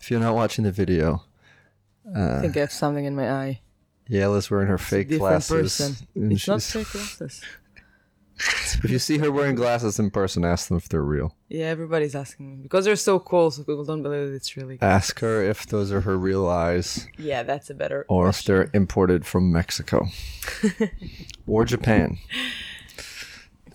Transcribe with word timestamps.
If 0.00 0.10
you're 0.10 0.20
not 0.20 0.34
watching 0.34 0.64
the 0.64 0.70
video, 0.70 1.22
I 2.14 2.40
think 2.40 2.56
I 2.58 2.60
have 2.60 2.72
something 2.72 3.06
in 3.06 3.16
my 3.16 3.30
eye. 3.30 3.60
Yayla's 4.10 4.50
wearing 4.50 4.68
her 4.68 4.76
fake 4.76 5.08
Different 5.08 5.20
glasses. 5.48 5.78
person. 5.78 6.30
It's 6.30 6.46
not 6.46 6.62
fake 6.62 6.90
glasses. 6.92 7.42
If 8.84 8.90
you 8.90 8.98
see 8.98 9.18
her 9.18 9.30
wearing 9.32 9.54
glasses 9.54 9.98
in 9.98 10.10
person, 10.10 10.44
ask 10.44 10.68
them 10.68 10.76
if 10.76 10.88
they're 10.88 11.00
real. 11.02 11.34
Yeah, 11.48 11.66
everybody's 11.66 12.14
asking 12.14 12.50
me 12.50 12.56
because 12.62 12.84
they're 12.84 12.96
so 12.96 13.18
cool, 13.18 13.50
so 13.50 13.62
people 13.62 13.84
don't 13.84 14.02
believe 14.02 14.34
it's 14.34 14.56
really. 14.56 14.78
Ask 14.82 15.20
her 15.20 15.42
if 15.42 15.66
those 15.66 15.92
are 15.92 16.00
her 16.02 16.18
real 16.18 16.48
eyes 16.48 17.06
Yeah, 17.16 17.44
that's 17.44 17.70
a 17.70 17.74
better. 17.74 18.04
or 18.08 18.28
if 18.28 18.42
they're 18.44 18.68
imported 18.74 19.24
from 19.24 19.52
Mexico 19.52 20.06
or 21.46 21.64
Japan. 21.64 22.18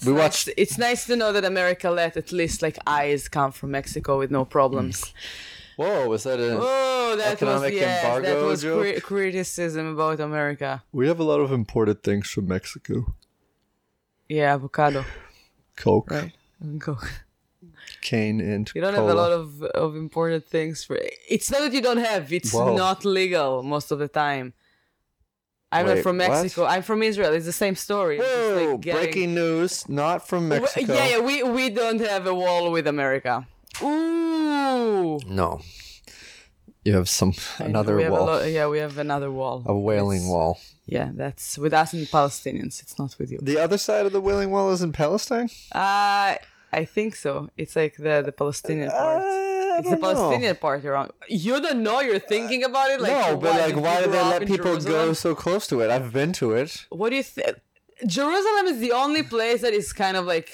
we 0.06 0.12
Nice- 0.12 0.22
watched. 0.22 0.50
It's 0.58 0.78
nice 0.78 1.06
to 1.08 1.16
know 1.16 1.32
that 1.34 1.46
America 1.46 1.90
let 1.90 2.18
at 2.18 2.32
least 2.32 2.62
like 2.62 2.78
eyes 2.86 3.28
come 3.30 3.52
from 3.52 3.72
Mexico 3.72 4.20
with 4.20 4.32
no 4.32 4.46
problems. 4.46 5.14
Whoa, 5.78 6.08
was 6.10 6.24
that 6.24 6.40
a? 6.40 6.58
Oh, 6.60 7.16
that 7.18 7.26
was 7.26 7.34
Economic 7.42 7.74
yes, 7.74 8.22
that 8.24 8.44
was 8.44 8.62
joke? 8.64 8.82
cri- 8.82 9.00
criticism 9.02 9.88
about 9.94 10.20
America. 10.20 10.84
We 10.92 11.08
have 11.08 11.20
a 11.22 11.24
lot 11.24 11.40
of 11.40 11.52
imported 11.54 12.04
things 12.04 12.30
from 12.30 12.48
Mexico. 12.48 13.16
Yeah, 14.30 14.54
avocado, 14.54 15.04
Coke, 15.76 16.12
right? 16.12 16.32
Go. 16.78 16.98
cane, 18.02 18.40
and 18.40 18.70
You 18.76 18.82
don't 18.82 18.94
cola. 18.96 19.08
have 19.08 19.18
a 19.18 19.20
lot 19.22 19.32
of 19.32 19.64
of 19.64 19.96
imported 19.96 20.46
things 20.46 20.84
for. 20.84 20.98
It's 21.30 21.50
not 21.52 21.62
that 21.62 21.74
you 21.74 21.82
don't 21.82 21.98
have; 22.12 22.32
it's 22.32 22.54
Whoa. 22.54 22.76
not 22.76 23.04
legal 23.06 23.64
most 23.64 23.92
of 23.92 23.98
the 24.00 24.08
time. 24.08 24.54
I'm 25.72 25.86
not 25.86 25.96
Wait, 25.96 26.04
from 26.04 26.18
what? 26.18 26.30
Mexico. 26.30 26.66
I'm 26.66 26.82
from 26.84 27.04
Israel. 27.04 27.32
It's 27.34 27.46
the 27.46 27.52
same 27.66 27.76
story. 27.76 28.18
It's 28.18 28.26
Whoa! 28.26 28.72
like, 28.72 28.82
getting- 28.82 29.02
Breaking 29.04 29.36
news, 29.36 29.88
not 29.90 30.28
from 30.28 30.48
Mexico. 30.50 30.94
Yeah, 30.94 31.08
yeah. 31.12 31.20
We 31.20 31.44
we 31.44 31.70
don't 31.70 32.02
have 32.02 32.26
a 32.28 32.34
wall 32.34 32.72
with 32.72 32.88
America. 32.88 33.48
Ooh. 33.82 35.20
No. 35.28 35.62
You 36.86 36.96
have 36.96 37.10
some 37.10 37.34
another 37.60 37.96
we 37.98 38.04
have 38.04 38.12
wall, 38.14 38.24
A 38.24 38.38
lo- 38.40 38.44
yeah, 38.46 38.68
we 38.68 38.80
have 38.80 38.98
another 38.98 39.30
wall. 39.32 39.64
a 39.66 39.78
wailing 39.78 40.20
That's- 40.22 40.32
wall. 40.34 40.60
Yeah, 40.98 41.10
that's 41.22 41.58
with 41.64 41.74
us 41.82 41.90
and 41.94 42.08
Palestinians. 42.08 42.82
It's 42.84 42.98
not 43.02 43.12
with 43.20 43.30
you. 43.32 43.40
The 43.42 43.60
other 43.66 43.78
side 43.88 44.06
of 44.08 44.12
the 44.18 44.22
wailing 44.28 44.50
wall 44.54 44.68
is 44.76 44.82
in 44.88 44.92
Palestine. 44.92 45.50
Uh, 45.72 46.36
I 46.82 46.84
think 46.96 47.12
so. 47.16 47.32
It's 47.62 47.76
like 47.82 47.94
the 48.06 48.16
the 48.30 48.36
Palestinian 48.42 48.90
part. 48.90 49.22
Uh, 49.24 49.80
It's 49.80 49.90
the 49.90 49.96
don't 49.96 50.02
know. 50.02 50.14
Palestinian 50.14 50.56
part 50.66 50.82
around. 50.92 51.10
You 51.46 51.56
don't 51.66 51.82
know. 51.88 52.00
You're 52.08 52.26
thinking 52.36 52.62
about 52.70 52.88
it. 52.94 53.00
Like, 53.06 53.12
no, 53.12 53.38
but 53.44 53.52
why 53.54 53.66
like, 53.68 53.78
why 53.86 53.96
do 54.04 54.08
they 54.16 54.24
let 54.34 54.42
people 54.54 54.76
go 54.96 55.02
so 55.26 55.30
close 55.44 55.64
to 55.72 55.76
it? 55.84 55.88
I've 55.96 56.12
been 56.20 56.32
to 56.42 56.48
it. 56.62 56.70
What 57.00 57.10
do 57.12 57.16
you 57.22 57.28
think? 57.36 57.54
Jerusalem 58.18 58.66
is 58.74 58.78
the 58.80 58.94
only 59.04 59.24
place 59.36 59.60
that 59.66 59.74
is 59.82 59.88
kind 60.04 60.16
of 60.20 60.24
like 60.34 60.50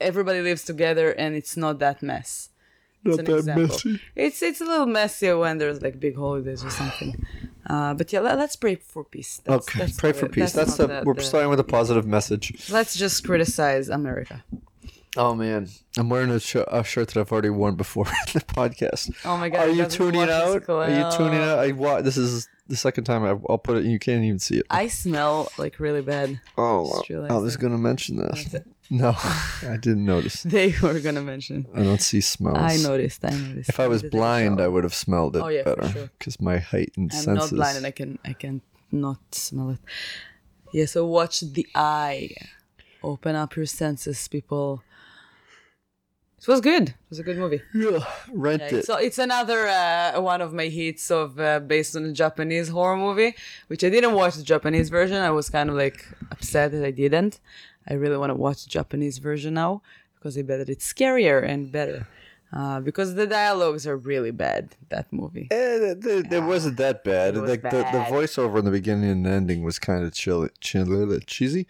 everybody 0.00 0.40
lives 0.50 0.62
together 0.72 1.06
and 1.22 1.30
it's 1.40 1.56
not 1.64 1.74
that 1.84 2.02
mess. 2.02 2.30
It's 3.04 3.16
Not 3.16 3.18
an 3.18 3.24
that 3.26 3.36
example. 3.38 3.66
messy. 3.68 4.00
It's 4.16 4.42
it's 4.42 4.60
a 4.60 4.64
little 4.64 4.86
messier 4.86 5.36
when 5.38 5.58
there's 5.58 5.82
like 5.82 6.00
big 6.00 6.16
holidays 6.16 6.64
or 6.64 6.70
something. 6.70 7.26
Uh, 7.66 7.94
but 7.94 8.12
yeah, 8.12 8.20
let, 8.20 8.38
us 8.38 8.56
pray 8.56 8.74
for 8.76 9.04
peace. 9.04 9.40
That's, 9.44 9.66
Okay, 9.68 9.78
that's 9.80 9.98
pray 9.98 10.12
the- 10.12 10.18
for 10.18 10.28
peace. 10.28 10.52
That's, 10.52 10.78
not 10.78 10.88
the, 10.88 11.02
we're 11.04 11.18
starting 11.20 11.48
with 11.50 11.60
a 11.60 11.64
positive 11.64 12.06
message. 12.06 12.68
Let's 12.70 12.94
just 12.94 13.24
criticize 13.24 13.88
America. 13.88 14.44
Oh 15.16 15.34
man, 15.34 15.68
I'm 15.96 16.08
wearing 16.10 16.30
a, 16.30 16.40
sh- 16.40 16.56
a 16.66 16.82
shirt 16.82 17.08
that 17.08 17.20
I've 17.20 17.30
already 17.30 17.48
worn 17.50 17.76
before 17.76 18.06
in 18.26 18.32
the 18.34 18.40
podcast. 18.40 19.14
Oh 19.24 19.36
my 19.36 19.48
god! 19.48 19.68
Are 19.68 19.72
you 19.72 19.86
tuning 19.86 20.22
out? 20.28 20.68
Are 20.68 20.90
you 20.90 21.16
tuning 21.16 21.40
out? 21.40 21.58
I 21.60 21.70
wa- 21.72 22.00
This 22.02 22.16
is 22.16 22.48
the 22.66 22.76
second 22.76 23.04
time 23.04 23.22
I, 23.24 23.38
I'll 23.48 23.58
put 23.58 23.76
it. 23.76 23.84
You 23.84 23.98
can't 24.00 24.24
even 24.24 24.38
see 24.40 24.56
it. 24.58 24.66
I 24.70 24.88
smell 24.88 25.52
like 25.56 25.78
really 25.78 26.02
bad. 26.02 26.40
Oh, 26.58 27.00
I 27.30 27.34
was 27.36 27.54
that. 27.54 27.60
gonna 27.62 27.78
mention 27.78 28.16
that. 28.16 28.64
No, 28.90 29.10
I 29.62 29.76
didn't 29.80 30.04
notice. 30.04 30.42
They 30.56 30.74
were 30.82 31.00
gonna 31.00 31.22
mention. 31.22 31.66
I 31.74 31.82
don't 31.82 32.00
see 32.02 32.20
smells. 32.20 32.58
I 32.58 32.76
noticed. 32.76 33.24
I 33.24 33.30
noticed. 33.30 33.68
If 33.70 33.80
I 33.80 33.88
was 33.88 34.02
did 34.02 34.12
take 34.12 34.18
a 34.18 34.20
blind, 34.20 34.60
I 34.60 34.68
would 34.68 34.84
have 34.84 34.94
smelled 34.94 35.36
it 35.36 35.42
Oh, 35.42 35.48
yeah, 35.48 35.62
for 35.62 35.76
better 35.76 35.92
sure. 35.92 36.10
because 36.18 36.40
my 36.40 36.58
heightened 36.58 37.12
senses. 37.12 37.28
I'm 37.28 37.34
not 37.34 37.50
blind 37.50 37.76
and 37.78 37.86
I 37.86 37.90
can 37.92 38.18
I 38.24 38.32
can 38.34 38.60
not 38.92 39.18
smell 39.34 39.70
it. 39.70 39.78
Yeah, 40.72 40.86
so 40.86 41.06
watch 41.06 41.40
the 41.40 41.66
eye. 41.74 42.30
Open 43.02 43.34
up 43.36 43.54
your 43.56 43.66
senses, 43.66 44.28
people. 44.28 44.82
It 46.40 46.48
was 46.48 46.60
good. 46.60 46.88
It 46.90 46.94
was 47.08 47.18
a 47.18 47.22
good 47.22 47.38
movie. 47.38 47.62
yeah, 47.74 48.04
rent 48.30 48.60
Yeah, 48.62 48.78
it. 48.78 48.84
so 48.84 48.96
it's 48.96 49.18
another 49.18 49.66
uh, 49.66 50.20
one 50.20 50.42
of 50.42 50.52
my 50.52 50.66
hits 50.66 51.10
of 51.10 51.40
uh, 51.40 51.60
based 51.60 51.96
on 51.96 52.04
a 52.04 52.12
Japanese 52.12 52.68
horror 52.68 52.98
movie, 52.98 53.34
which 53.68 53.82
I 53.82 53.88
didn't 53.88 54.12
watch 54.12 54.34
the 54.34 54.42
Japanese 54.42 54.90
version. 54.90 55.16
I 55.16 55.30
was 55.30 55.48
kind 55.48 55.70
of 55.70 55.76
like 55.76 56.04
upset 56.30 56.72
that 56.72 56.84
I 56.84 56.90
didn't. 56.90 57.40
I 57.88 57.94
really 57.94 58.16
want 58.16 58.30
to 58.30 58.34
watch 58.34 58.64
the 58.64 58.70
Japanese 58.70 59.18
version 59.18 59.54
now 59.54 59.82
because 60.16 60.36
I 60.38 60.42
bet 60.42 60.58
that 60.58 60.68
it's 60.68 60.90
scarier 60.90 61.46
and 61.46 61.70
better. 61.70 62.06
Uh, 62.52 62.78
because 62.80 63.14
the 63.16 63.26
dialogues 63.26 63.84
are 63.86 63.96
really 63.96 64.30
bad. 64.30 64.76
That 64.88 65.12
movie. 65.12 65.48
Eh, 65.50 65.56
it, 65.92 66.06
it, 66.06 66.32
it 66.32 66.42
wasn't 66.44 66.76
that 66.76 67.02
bad. 67.02 67.36
Was 67.36 67.50
like 67.50 67.62
the, 67.62 67.78
the 67.78 68.04
voiceover 68.08 68.58
in 68.60 68.64
the 68.64 68.70
beginning 68.70 69.10
and 69.10 69.26
ending 69.26 69.64
was 69.64 69.78
kind 69.80 70.04
of 70.04 70.12
chill, 70.12 70.48
chill, 70.60 71.18
cheesy. 71.26 71.66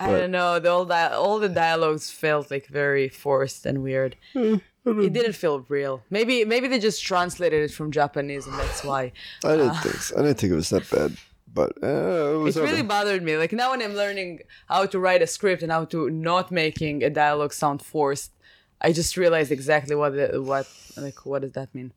I 0.00 0.10
don't 0.10 0.32
know. 0.32 0.58
The 0.58 0.70
all 0.70 0.84
di- 0.86 1.12
all 1.12 1.38
the 1.38 1.48
dialogues 1.48 2.10
felt 2.10 2.50
like 2.50 2.66
very 2.66 3.08
forced 3.08 3.64
and 3.64 3.80
weird. 3.82 4.16
Hmm, 4.32 4.56
It 4.84 5.12
didn't 5.12 5.34
feel 5.34 5.64
real. 5.68 6.02
Maybe 6.10 6.44
maybe 6.44 6.66
they 6.66 6.80
just 6.80 7.04
translated 7.04 7.62
it 7.62 7.70
from 7.72 7.92
Japanese 7.92 8.44
and 8.48 8.58
that's 8.58 8.82
why. 8.84 9.12
I 9.44 9.56
didn't 9.56 9.76
think 9.76 9.94
so. 9.96 10.16
I 10.18 10.22
didn't 10.22 10.38
think 10.38 10.52
it 10.52 10.56
was 10.56 10.70
that 10.70 10.90
bad, 10.90 11.16
but 11.54 11.72
uh, 11.82 12.44
it. 12.44 12.56
It 12.56 12.60
really 12.60 12.82
bothered 12.82 13.22
me. 13.22 13.36
Like 13.36 13.52
now 13.52 13.70
when 13.70 13.80
I'm 13.80 13.94
learning 13.94 14.40
how 14.68 14.86
to 14.86 14.98
write 14.98 15.22
a 15.22 15.26
script 15.26 15.62
and 15.62 15.70
how 15.70 15.84
to 15.86 16.10
not 16.10 16.50
making 16.50 17.04
a 17.04 17.10
dialogue 17.10 17.52
sound 17.52 17.80
forced, 17.80 18.32
I 18.80 18.92
just 18.92 19.16
realized 19.16 19.52
exactly 19.52 19.94
what 19.94 20.14
the, 20.16 20.42
what 20.42 20.66
like 20.96 21.24
what 21.24 21.42
does 21.42 21.52
that 21.52 21.74
mean. 21.74 21.92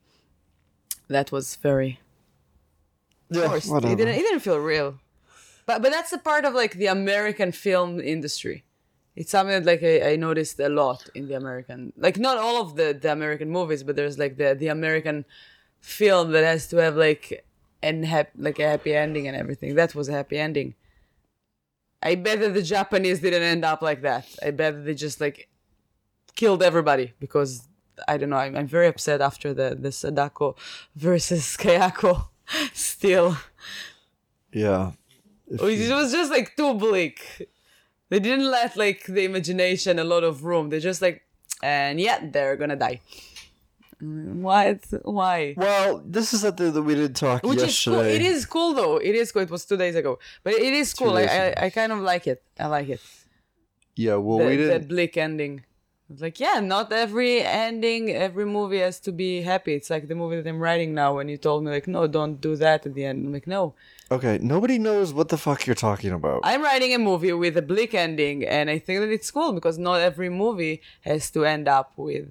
That 1.07 1.31
was 1.31 1.56
very 1.56 2.00
yeah, 3.29 3.47
forced. 3.47 3.72
It 3.72 3.81
didn't 3.81 4.09
it 4.09 4.22
didn't 4.22 4.41
feel 4.41 4.59
real. 4.59 5.00
But 5.66 5.81
but 5.81 5.91
that's 5.91 6.13
a 6.13 6.19
part 6.19 6.45
of 6.45 6.53
like 6.53 6.75
the 6.75 6.88
American 6.88 7.51
film 7.51 8.00
industry. 8.00 8.63
It's 9.16 9.31
something 9.31 9.63
that 9.63 9.66
like 9.66 9.81
I, 9.81 10.12
I 10.12 10.16
noticed 10.16 10.59
a 10.59 10.69
lot 10.69 11.09
in 11.16 11.28
the 11.28 11.35
American 11.35 11.94
like 11.97 12.19
not 12.19 12.38
all 12.38 12.62
of 12.62 12.75
the, 12.75 12.97
the 13.00 13.12
American 13.12 13.50
movies, 13.50 13.81
but 13.81 13.95
there's 13.95 14.19
like 14.19 14.38
the 14.38 14.53
the 14.53 14.68
American 14.68 15.25
film 15.81 16.31
that 16.34 16.44
has 16.44 16.68
to 16.68 16.78
have 16.78 16.95
like 16.95 17.44
an 17.83 18.03
hap- 18.03 18.31
like 18.38 18.59
a 18.59 18.67
happy 18.67 18.95
ending 18.95 19.27
and 19.27 19.35
everything. 19.38 19.75
That 19.75 19.95
was 19.95 20.09
a 20.09 20.13
happy 20.13 20.38
ending. 20.38 20.75
I 22.01 22.15
bet 22.15 22.39
that 22.39 22.53
the 22.53 22.61
Japanese 22.61 23.19
didn't 23.19 23.43
end 23.43 23.65
up 23.65 23.81
like 23.81 24.01
that. 24.01 24.25
I 24.43 24.51
bet 24.51 24.75
that 24.75 24.85
they 24.85 24.93
just 24.93 25.19
like 25.19 25.49
killed 26.35 26.61
everybody 26.61 27.13
because 27.19 27.67
I 28.07 28.17
don't 28.17 28.29
know. 28.29 28.38
I'm, 28.38 28.55
I'm 28.55 28.67
very 28.67 28.88
upset 28.88 29.21
after 29.21 29.53
the 29.53 29.75
the 29.79 29.91
Sadako 29.91 30.55
versus 30.95 31.57
Kayako. 31.59 32.27
Still, 32.73 33.35
Yeah. 34.53 34.91
If 35.49 35.61
it 35.61 35.94
was 35.94 36.11
just 36.11 36.31
like 36.31 36.55
too 36.55 36.73
bleak. 36.75 37.49
They 38.09 38.19
didn't 38.19 38.49
let 38.49 38.77
like 38.77 39.05
the 39.05 39.25
imagination 39.25 39.99
a 39.99 40.03
lot 40.05 40.23
of 40.23 40.44
room. 40.45 40.69
They 40.69 40.79
just 40.79 41.01
like, 41.01 41.23
and 41.61 41.99
yeah, 41.99 42.19
they're 42.31 42.55
gonna 42.55 42.77
die. 42.77 43.01
What? 43.99 44.79
Why? 45.03 45.55
well, 45.57 46.03
this 46.05 46.33
is 46.33 46.41
something 46.41 46.71
that 46.71 46.81
we 46.83 46.93
did 46.93 47.15
talk 47.15 47.43
Which 47.43 47.61
is 47.63 47.83
cool. 47.83 47.99
It 47.99 48.21
is 48.21 48.45
cool 48.45 48.73
though. 48.73 48.97
It 48.97 49.15
is 49.15 49.31
cool. 49.31 49.41
It 49.41 49.49
was 49.49 49.65
two 49.65 49.77
days 49.77 49.95
ago, 49.95 50.19
but 50.43 50.53
it 50.53 50.73
is 50.73 50.93
cool. 50.93 51.17
I, 51.17 51.23
I. 51.23 51.65
I 51.65 51.69
kind 51.71 51.91
of 51.91 51.99
like 51.99 52.27
it. 52.27 52.43
I 52.59 52.67
like 52.67 52.89
it. 52.89 53.01
Yeah, 53.95 54.15
well, 54.15 54.37
the, 54.37 54.45
we 54.45 54.55
the 54.57 54.63
didn't. 54.63 54.88
bleak 54.88 55.17
ending. 55.17 55.63
It's 56.09 56.21
like, 56.21 56.39
yeah, 56.39 56.61
not 56.61 56.94
every 56.94 57.41
ending, 57.41 58.11
every 58.11 58.45
movie 58.45 58.79
has 58.79 58.99
to 59.01 59.11
be 59.11 59.41
happy. 59.41 59.73
It's 59.73 59.89
like 59.89 60.07
the 60.07 60.15
movie 60.15 60.39
that 60.39 60.47
I'm 60.47 60.59
writing 60.59 60.93
now. 60.93 61.15
When 61.15 61.27
you 61.27 61.35
told 61.38 61.65
me, 61.65 61.71
like, 61.71 61.88
no, 61.88 62.07
don't 62.07 62.39
do 62.39 62.55
that 62.55 62.85
at 62.85 62.93
the 62.93 63.03
end. 63.03 63.25
I'm 63.25 63.33
like, 63.33 63.47
no, 63.47 63.73
Okay, 64.09 64.39
nobody 64.41 64.79
knows 64.79 65.13
what 65.13 65.27
the 65.27 65.38
fuck 65.38 65.65
you're 65.65 65.75
talking 65.75 66.11
about. 66.13 66.39
I'm 66.43 66.63
writing 66.63 66.93
a 66.93 66.97
movie 66.97 67.33
with 67.33 67.57
a 67.57 67.61
bleak 67.61 67.93
ending, 67.93 68.45
and 68.45 68.69
I 68.69 68.79
think 68.79 69.01
that 69.01 69.09
it's 69.09 69.29
cool 69.31 69.51
because 69.51 69.77
not 69.77 70.00
every 70.00 70.29
movie 70.29 70.81
has 71.01 71.29
to 71.31 71.43
end 71.43 71.67
up 71.67 71.91
with 71.97 72.29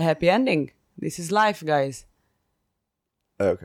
a 0.00 0.02
happy 0.10 0.28
ending. 0.38 0.62
This 0.98 1.18
is 1.18 1.30
life, 1.30 1.62
guys. 1.74 1.96
Okay. 3.40 3.64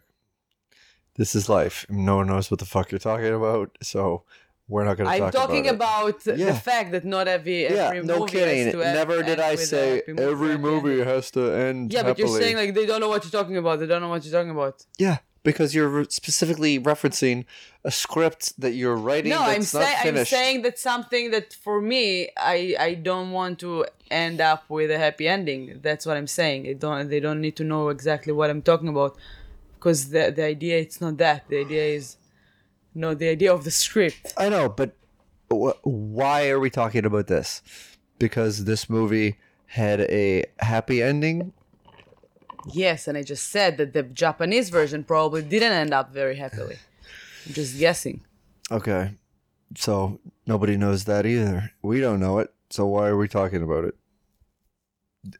This 1.17 1.33
is 1.35 1.47
life. 1.49 1.85
No 1.89 2.17
one 2.17 2.27
knows 2.27 2.51
what 2.51 2.59
the 2.59 2.65
fuck 2.65 2.91
you're 2.91 2.99
talking 3.11 3.33
about, 3.41 3.77
so 3.81 4.23
we're 4.67 4.83
not 4.83 4.97
going 4.97 5.09
to 5.09 5.17
talk. 5.17 5.25
I'm 5.27 5.31
talking 5.41 5.67
about, 5.67 6.17
about 6.25 6.37
Yeah. 6.37 6.47
the 6.51 6.59
fact 6.69 6.91
that 6.93 7.05
not 7.05 7.27
every 7.27 7.63
Yeah, 7.63 7.87
every 7.89 8.03
no 8.03 8.19
movie 8.19 8.31
kidding. 8.33 8.65
has 8.65 8.73
to 8.73 8.79
Never 8.79 9.23
did 9.23 9.39
I 9.39 9.55
say 9.55 9.95
happy 9.97 10.13
movie, 10.13 10.31
every 10.31 10.57
movie 10.57 11.03
has 11.03 11.31
to 11.31 11.41
end 11.67 11.93
Yeah, 11.93 12.03
but 12.03 12.17
you're 12.19 12.27
saying 12.41 12.55
like 12.61 12.73
they 12.73 12.85
don't 12.85 12.99
know 12.99 13.09
what 13.09 13.23
you're 13.23 13.31
talking 13.39 13.57
about. 13.57 13.79
They 13.79 13.87
don't 13.91 14.01
know 14.01 14.09
what 14.09 14.25
you're 14.25 14.33
talking 14.39 14.51
about. 14.59 14.85
yeah, 14.97 15.17
because 15.45 15.75
you're 15.75 16.03
specifically 16.05 16.79
referencing 16.79 17.45
a 17.85 17.91
script 17.91 18.59
that 18.59 18.71
you're 18.71 18.97
writing 18.97 19.29
no, 19.29 19.39
I'm 19.39 19.61
saying 19.61 20.17
I'm 20.17 20.25
saying 20.25 20.63
that 20.63 20.77
something 20.77 21.31
that 21.31 21.53
for 21.53 21.79
me, 21.79 22.29
I 22.35 22.75
I 22.77 22.95
don't 22.95 23.31
want 23.31 23.59
to 23.59 23.85
end 24.09 24.41
up 24.41 24.69
with 24.69 24.89
a 24.91 24.97
happy 24.97 25.27
ending. 25.27 25.79
That's 25.81 26.05
what 26.05 26.17
I'm 26.17 26.27
saying. 26.27 26.65
It 26.65 26.79
don't 26.79 27.07
they 27.07 27.21
don't 27.21 27.39
need 27.39 27.55
to 27.57 27.63
know 27.63 27.89
exactly 27.89 28.33
what 28.33 28.49
I'm 28.49 28.63
talking 28.63 28.89
about, 28.89 29.15
because 29.75 30.09
the 30.09 30.33
the 30.35 30.43
idea 30.43 30.79
it's 30.79 30.99
not 30.99 31.17
that. 31.17 31.47
The 31.47 31.59
idea 31.59 31.83
is, 31.83 32.17
no, 32.93 33.13
the 33.13 33.29
idea 33.29 33.53
of 33.53 33.63
the 33.63 33.71
script. 33.71 34.33
I 34.37 34.49
know, 34.49 34.67
but 34.67 34.97
wh- 35.49 35.79
why 35.85 36.49
are 36.49 36.59
we 36.59 36.69
talking 36.69 37.05
about 37.05 37.27
this? 37.27 37.61
Because 38.17 38.65
this 38.65 38.89
movie 38.89 39.37
had 39.67 40.01
a 40.01 40.45
happy 40.59 41.03
ending. 41.03 41.53
Yes, 42.73 43.07
and 43.07 43.17
I 43.17 43.23
just 43.23 43.49
said 43.49 43.77
that 43.77 43.93
the 43.93 44.03
Japanese 44.03 44.69
version 44.69 45.03
probably 45.03 45.41
didn't 45.41 45.73
end 45.73 45.93
up 45.93 46.11
very 46.13 46.35
happily. 46.35 46.77
I'm 47.45 47.53
just 47.53 47.77
guessing. 47.77 48.23
Okay, 48.71 49.11
so 49.75 50.19
nobody 50.47 50.77
knows 50.77 51.05
that 51.05 51.25
either. 51.25 51.71
We 51.81 52.01
don't 52.01 52.19
know 52.19 52.39
it, 52.39 52.53
so 52.69 52.85
why 52.87 53.07
are 53.07 53.17
we 53.17 53.27
talking 53.27 53.61
about 53.61 53.85
it? 53.85 53.95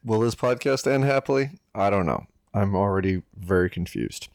Will 0.04 0.20
this 0.20 0.34
podcast 0.34 0.90
end 0.90 1.04
happily? 1.04 1.50
I 1.74 1.90
don't 1.90 2.06
know. 2.06 2.26
I'm 2.54 2.74
already 2.74 3.22
very 3.36 3.68
confused. 3.68 4.28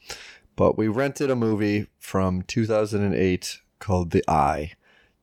But 0.54 0.76
we 0.76 0.88
rented 0.88 1.30
a 1.30 1.36
movie 1.36 1.88
from 1.98 2.42
2008 2.42 3.60
called 3.78 4.10
The 4.10 4.22
Eye. 4.28 4.72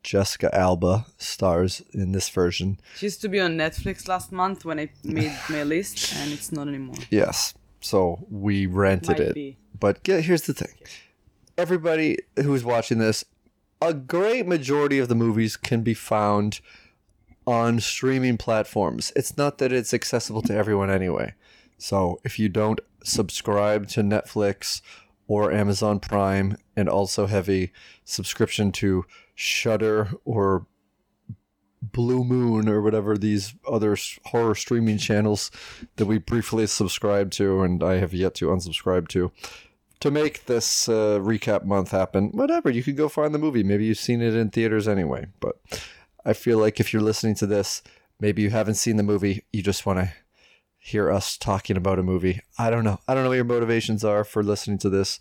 Jessica 0.02 0.54
Alba 0.56 1.06
stars 1.18 1.82
in 1.92 2.14
this 2.14 2.30
version. 2.30 2.80
She 2.96 3.08
used 3.08 3.22
to 3.22 3.30
be 3.30 3.40
on 3.40 3.58
Netflix 3.58 4.08
last 4.08 4.32
month 4.32 4.64
when 4.64 4.80
I 4.80 4.90
made 5.04 5.38
my 5.50 5.64
list, 5.64 6.16
and 6.16 6.32
it's 6.32 6.52
not 6.52 6.68
anymore. 6.68 6.96
Yes. 7.10 7.54
So 7.80 8.26
we 8.30 8.66
rented 8.66 9.20
Might 9.20 9.20
it. 9.20 9.34
be. 9.36 9.58
But 9.80 10.04
get, 10.04 10.26
here's 10.26 10.44
the 10.44 10.54
thing 10.54 10.74
everybody 11.58 12.18
who's 12.38 12.64
watching 12.64 13.00
this, 13.00 13.26
a 13.82 13.94
great 13.94 14.48
majority 14.48 15.00
of 15.00 15.10
the 15.10 15.16
movies 15.16 15.58
can 15.58 15.82
be 15.82 15.94
found 15.94 16.62
on 17.46 17.80
streaming 17.80 18.38
platforms. 18.38 19.12
It's 19.16 19.36
not 19.36 19.58
that 19.58 19.74
it's 19.74 19.94
accessible 19.94 20.42
to 20.44 20.54
everyone 20.56 20.90
anyway. 20.90 21.34
So 21.78 22.20
if 22.24 22.38
you 22.38 22.50
don't 22.50 22.80
subscribe 23.04 23.88
to 23.90 24.02
Netflix 24.02 24.82
or 25.28 25.52
Amazon 25.52 26.00
Prime 26.00 26.58
and 26.76 26.90
also 26.90 27.28
have 27.28 27.50
a 27.50 27.72
subscription 28.04 28.72
to 28.74 29.06
Shudder 29.36 30.10
or 30.26 30.66
Blue 31.82 32.24
Moon 32.24 32.68
or 32.68 32.82
whatever 32.82 33.18
these 33.18 33.54
other 33.68 33.98
horror 34.26 34.56
streaming 34.56 34.98
channels 34.98 35.52
that 35.96 36.06
we 36.06 36.18
briefly 36.18 36.68
subscribed 36.68 37.34
to 37.34 37.62
and 37.62 37.84
I 37.84 37.96
have 37.98 38.14
yet 38.14 38.36
to 38.36 38.48
unsubscribe 38.48 39.08
to. 39.10 39.32
To 40.02 40.12
make 40.12 40.46
this 40.46 40.88
uh, 40.88 41.20
recap 41.22 41.66
month 41.66 41.92
happen, 41.92 42.30
whatever, 42.30 42.70
you 42.70 42.84
could 42.84 42.96
go 42.96 43.10
find 43.10 43.34
the 43.34 43.40
movie. 43.40 43.64
Maybe 43.64 43.86
you've 43.86 43.98
seen 43.98 44.22
it 44.22 44.34
in 44.34 44.50
theaters 44.50 44.88
anyway. 44.88 45.28
But 45.42 45.58
I 46.26 46.32
feel 46.32 46.58
like 46.58 46.80
if 46.80 46.94
you're 46.94 47.02
listening 47.02 47.36
to 47.36 47.46
this, 47.46 47.84
maybe 48.20 48.42
you 48.42 48.50
haven't 48.50 48.76
seen 48.76 48.96
the 48.96 49.04
movie, 49.04 49.44
you 49.52 49.62
just 49.62 49.86
want 49.86 50.00
to 50.00 50.14
hear 50.78 51.12
us 51.12 51.38
talking 51.38 51.76
about 51.76 52.00
a 52.00 52.04
movie. 52.04 52.40
I 52.58 52.70
don't 52.70 52.86
know. 52.86 53.00
I 53.10 53.14
don't 53.14 53.24
know 53.24 53.30
what 53.30 53.36
your 53.36 53.44
motivations 53.44 54.06
are 54.06 54.24
for 54.24 54.42
listening 54.42 54.78
to 54.80 54.90
this. 54.90 55.20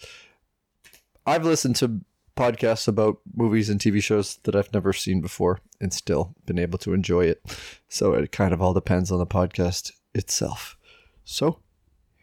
I've 1.26 1.44
listened 1.44 1.74
to 1.76 2.00
podcasts 2.36 2.86
about 2.86 3.18
movies 3.34 3.68
and 3.68 3.80
TV 3.80 4.00
shows 4.00 4.36
that 4.44 4.54
I've 4.54 4.72
never 4.72 4.92
seen 4.92 5.20
before 5.20 5.58
and 5.80 5.92
still 5.92 6.34
been 6.46 6.58
able 6.58 6.78
to 6.78 6.92
enjoy 6.92 7.26
it. 7.26 7.42
So 7.88 8.12
it 8.14 8.32
kind 8.32 8.52
of 8.52 8.60
all 8.60 8.74
depends 8.74 9.10
on 9.10 9.18
the 9.18 9.26
podcast 9.26 9.92
itself. 10.14 10.76
So 11.24 11.60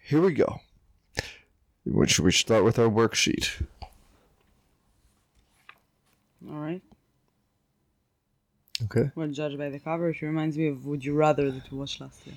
here 0.04 0.22
we 0.22 0.34
go. 0.34 0.60
Which 1.86 2.20
we 2.20 2.32
should 2.32 2.48
start 2.48 2.64
with 2.64 2.80
our 2.80 2.90
worksheet. 2.90 3.64
All 6.50 6.60
right. 6.60 6.82
Okay. 8.84 9.12
Well, 9.16 9.28
judged 9.30 9.58
by 9.58 9.70
the 9.70 9.80
cover, 9.80 10.10
it 10.10 10.22
reminds 10.22 10.58
me 10.58 10.68
of 10.68 10.86
Would 10.86 11.06
You 11.06 11.14
Rather 11.14 11.50
that 11.50 11.72
we 11.72 11.78
watched 11.78 12.02
last 12.02 12.26
year. 12.26 12.36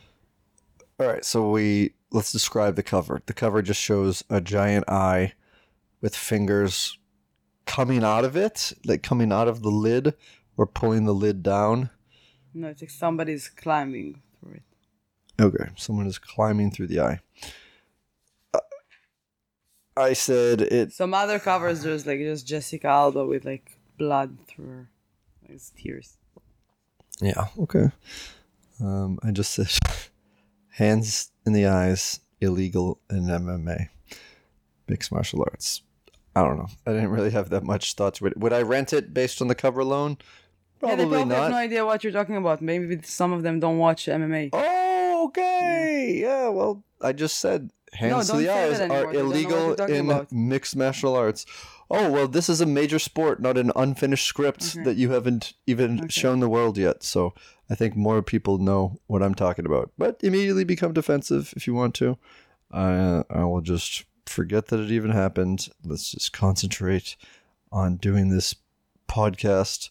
All 1.01 1.07
right, 1.07 1.25
so 1.25 1.51
we 1.51 1.95
let's 2.11 2.33
describe 2.33 2.77
the 2.77 2.83
cover. 2.83 3.23
The 3.27 3.33
cover 3.33 3.63
just 3.63 3.81
shows 3.81 4.25
a 4.31 4.41
giant 4.41 4.89
eye 4.89 5.35
with 6.01 6.17
fingers 6.17 6.99
coming 7.67 8.03
out 8.03 8.25
of 8.25 8.37
it, 8.37 8.73
like 8.85 9.03
coming 9.03 9.33
out 9.33 9.49
of 9.49 9.63
the 9.63 9.71
lid 9.71 10.15
or 10.59 10.67
pulling 10.67 11.07
the 11.07 11.15
lid 11.15 11.43
down. 11.43 11.89
No, 12.53 12.69
it's 12.69 12.83
like 12.83 12.91
somebody's 12.91 13.49
climbing 13.49 14.21
through 14.39 14.55
it. 14.55 14.63
Okay, 15.41 15.71
someone 15.77 16.07
is 16.07 16.19
climbing 16.19 16.73
through 16.73 16.89
the 16.89 17.01
eye. 17.01 17.21
Uh, 18.53 18.59
I 19.97 20.13
said 20.13 20.61
it. 20.61 20.93
Some 20.93 21.15
other 21.15 21.39
covers, 21.39 21.83
there's 21.83 22.07
like 22.07 22.19
just 22.19 22.47
Jessica 22.47 22.89
Alba 22.89 23.25
with 23.25 23.45
like 23.45 23.79
blood 23.97 24.37
through 24.49 24.67
her 24.67 24.91
like, 25.49 25.61
tears. 25.77 26.19
Yeah. 27.21 27.47
Okay. 27.59 27.91
Um, 28.81 29.19
I 29.23 29.31
just 29.31 29.53
said 29.53 29.69
hands 30.71 31.31
in 31.47 31.53
the 31.53 31.67
eyes, 31.67 32.21
illegal 32.41 33.01
in 33.09 33.25
MMA, 33.25 33.89
mixed 34.89 35.13
martial 35.13 35.43
arts. 35.43 35.83
I 36.35 36.43
don't 36.43 36.59
know. 36.59 36.69
I 36.87 36.93
didn't 36.93 37.11
really 37.11 37.31
have 37.31 37.51
that 37.51 37.65
much 37.65 37.95
thought 37.95 38.15
to 38.15 38.27
it. 38.27 38.37
Would 38.37 38.53
I 38.53 38.63
rent 38.63 38.93
it 38.93 39.13
based 39.13 39.41
on 39.41 39.49
the 39.49 39.55
cover 39.55 39.81
alone? 39.81 40.19
Yeah, 40.83 40.89
Probably 40.95 41.05
they 41.05 41.11
probably 41.11 41.35
have 41.35 41.43
not. 41.45 41.51
no 41.51 41.57
idea 41.57 41.85
what 41.87 42.05
you're 42.05 42.13
talking 42.13 42.37
about. 42.37 42.61
Maybe 42.63 43.01
some 43.03 43.33
of 43.33 43.43
them 43.43 43.61
don't 43.61 43.79
watch 43.79 44.07
MMA. 44.07 44.51
Oh, 44.53 45.25
okay. 45.29 46.19
Yeah. 46.21 46.49
well, 46.49 46.83
I 47.01 47.13
just 47.13 47.39
said 47.39 47.71
hands 47.93 48.27
to 48.27 48.33
don't 48.33 48.43
the 48.43 48.49
eyes 48.53 48.81
are 48.81 48.83
anymore. 48.85 49.13
They 49.13 49.43
don't 49.45 49.51
know 49.53 49.69
what 49.69 49.81
illegal 49.81 49.97
in 49.97 50.11
about. 50.11 50.33
mixed 50.33 50.77
martial 50.77 51.15
arts. 51.17 51.47
Oh, 51.91 52.11
well, 52.13 52.29
this 52.29 52.51
is 52.51 52.61
a 52.61 52.67
major 52.67 52.99
sport, 52.99 53.41
not 53.41 53.57
an 53.57 53.73
unfinished 53.75 54.27
script 54.27 54.75
Okay. 54.77 54.85
that 54.85 54.97
you 54.97 55.11
haven't 55.13 55.55
even 55.67 56.01
Okay. 56.01 56.09
shown 56.09 56.41
the 56.41 56.49
world 56.49 56.77
yet. 56.77 57.03
So 57.03 57.33
I 57.71 57.75
think 57.75 57.97
more 57.97 58.23
people 58.23 58.59
know 58.59 59.01
what 59.07 59.23
I'm 59.23 59.35
talking 59.35 59.65
about. 59.65 59.91
But 59.97 60.21
immediately 60.23 60.65
become 60.65 60.93
defensive 60.93 61.55
if 61.57 61.67
you 61.67 61.73
want 61.75 61.95
to. 61.97 62.19
Uh, 62.71 63.23
I 63.31 63.45
will 63.45 63.63
just 63.63 64.05
forget 64.27 64.67
that 64.67 64.81
it 64.81 64.91
even 64.91 65.13
happened. 65.13 65.71
Let's 65.83 66.11
just 66.11 66.33
concentrate 66.35 67.17
on 67.73 67.97
doing 67.97 68.29
this 68.29 68.55
podcast 69.09 69.89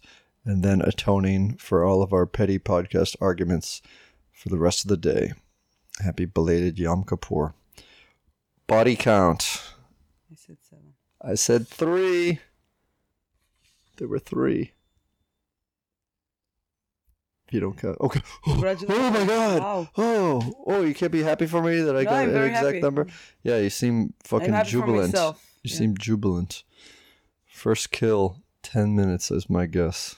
and 0.48 0.64
then 0.64 0.82
atoning 0.82 1.58
for 1.58 1.84
all 1.84 2.02
of 2.02 2.14
our 2.14 2.26
petty 2.26 2.58
podcast 2.58 3.16
arguments 3.22 3.82
for 4.32 4.50
the 4.50 4.58
rest 4.58 4.84
of 4.86 4.90
the 4.90 4.98
day. 4.98 5.34
Happy 6.04 6.26
belated 6.26 6.80
Yom 6.80 7.04
Kippur. 7.04 7.54
Body 8.66 8.96
count. 8.96 9.62
I 10.32 10.36
said 10.36 10.58
seven. 10.62 10.94
I 11.22 11.36
said 11.36 11.68
three. 11.68 12.40
There 13.98 14.08
were 14.08 14.20
three. 14.20 14.72
You 17.52 17.60
don't 17.62 17.78
count. 17.78 17.98
Okay. 18.02 18.22
Oh, 18.48 18.56
my 18.56 18.74
god. 19.26 19.60
Wow. 19.62 19.90
Oh, 19.98 20.54
oh, 20.68 20.82
you 20.84 20.94
can't 20.94 21.12
be 21.12 21.24
happy 21.24 21.46
for 21.48 21.62
me 21.62 21.80
that 21.82 21.96
I 21.96 22.04
No, 22.04 22.10
got 22.10 22.28
an 22.30 22.44
exact 22.44 22.66
happy. 22.66 22.80
number. 22.82 23.08
Yeah, 23.44 23.58
you 23.58 23.70
seem 23.70 24.14
fucking 24.24 24.54
jubilant. 24.66 25.14
You 25.14 25.34
Yeah. 25.64 25.76
seem 25.78 25.98
jubilant. 25.98 26.64
First 27.46 27.92
kill, 27.92 28.38
10 28.64 28.96
minutes 28.96 29.32
is 29.32 29.50
my 29.50 29.66
guess. 29.66 30.16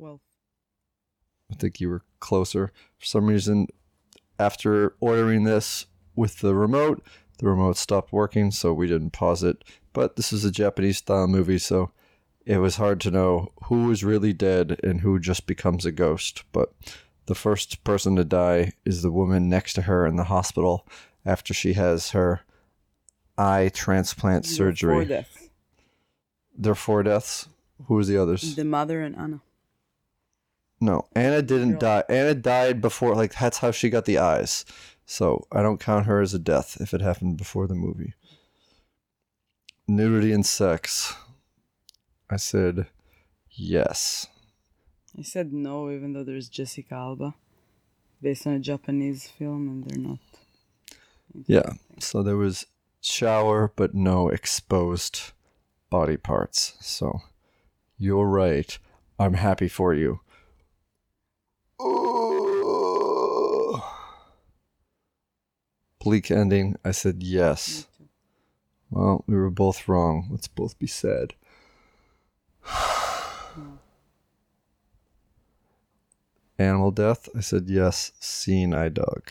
Well, 0.00 0.22
I 1.52 1.56
think 1.56 1.78
you 1.78 1.90
were 1.90 2.02
closer. 2.20 2.72
For 2.98 3.04
some 3.04 3.26
reason, 3.26 3.68
after 4.38 4.94
ordering 4.98 5.44
this 5.44 5.84
with 6.16 6.38
the 6.38 6.54
remote, 6.54 7.02
the 7.38 7.46
remote 7.46 7.76
stopped 7.76 8.10
working, 8.10 8.50
so 8.50 8.72
we 8.72 8.86
didn't 8.86 9.10
pause 9.10 9.42
it. 9.42 9.62
But 9.92 10.16
this 10.16 10.32
is 10.32 10.42
a 10.42 10.50
Japanese 10.50 10.98
style 10.98 11.26
movie, 11.26 11.58
so 11.58 11.90
it 12.46 12.58
was 12.58 12.76
hard 12.76 12.98
to 13.02 13.10
know 13.10 13.48
who 13.64 13.90
is 13.90 14.02
really 14.02 14.32
dead 14.32 14.80
and 14.82 15.02
who 15.02 15.18
just 15.18 15.46
becomes 15.46 15.84
a 15.84 15.92
ghost. 15.92 16.44
But 16.50 16.72
the 17.26 17.34
first 17.34 17.84
person 17.84 18.16
to 18.16 18.24
die 18.24 18.72
is 18.86 19.02
the 19.02 19.12
woman 19.12 19.50
next 19.50 19.74
to 19.74 19.82
her 19.82 20.06
in 20.06 20.16
the 20.16 20.24
hospital 20.24 20.88
after 21.26 21.52
she 21.52 21.74
has 21.74 22.12
her 22.12 22.40
eye 23.36 23.70
transplant 23.74 24.46
surgery. 24.46 24.94
Four 24.94 25.04
deaths. 25.04 25.50
There 26.56 26.72
are 26.72 26.74
four 26.74 27.02
deaths. 27.02 27.50
Who 27.86 27.96
was 27.96 28.08
the 28.08 28.16
others? 28.16 28.56
The 28.56 28.64
mother 28.64 29.02
and 29.02 29.14
Anna. 29.14 29.42
No, 30.80 31.06
Anna 31.14 31.42
didn't 31.42 31.78
die. 31.78 32.04
Anna 32.08 32.34
died 32.34 32.80
before, 32.80 33.14
like, 33.14 33.38
that's 33.38 33.58
how 33.58 33.70
she 33.70 33.90
got 33.90 34.06
the 34.06 34.18
eyes. 34.18 34.64
So 35.04 35.46
I 35.52 35.62
don't 35.62 35.80
count 35.80 36.06
her 36.06 36.20
as 36.20 36.32
a 36.32 36.38
death 36.38 36.78
if 36.80 36.94
it 36.94 37.02
happened 37.02 37.36
before 37.36 37.66
the 37.66 37.74
movie. 37.74 38.14
Nudity 39.86 40.32
and 40.32 40.46
sex. 40.46 41.14
I 42.30 42.36
said 42.36 42.86
yes. 43.50 44.28
I 45.18 45.22
said 45.22 45.52
no, 45.52 45.90
even 45.90 46.12
though 46.12 46.22
there's 46.22 46.48
Jessica 46.48 46.94
Alba, 46.94 47.34
based 48.22 48.46
on 48.46 48.54
a 48.54 48.60
Japanese 48.60 49.26
film, 49.26 49.68
and 49.68 49.84
they're 49.84 49.98
not. 49.98 50.18
Yeah. 51.46 51.72
So 51.98 52.22
there 52.22 52.36
was 52.36 52.66
shower, 53.00 53.72
but 53.74 53.94
no 53.94 54.28
exposed 54.28 55.32
body 55.90 56.16
parts. 56.16 56.74
So 56.80 57.20
you're 57.98 58.28
right. 58.28 58.78
I'm 59.18 59.34
happy 59.34 59.68
for 59.68 59.92
you. 59.92 60.20
Bleak 66.00 66.30
ending. 66.30 66.76
I 66.84 66.92
said 66.92 67.22
yes. 67.22 67.86
Well, 68.90 69.22
we 69.26 69.36
were 69.36 69.50
both 69.50 69.86
wrong. 69.86 70.28
Let's 70.30 70.48
both 70.48 70.78
be 70.78 70.86
sad. 70.86 71.34
Animal 76.58 76.90
death? 76.90 77.28
I 77.36 77.40
said 77.40 77.68
yes. 77.68 78.12
Seeing 78.18 78.74
I 78.74 78.88
dug. 78.88 79.30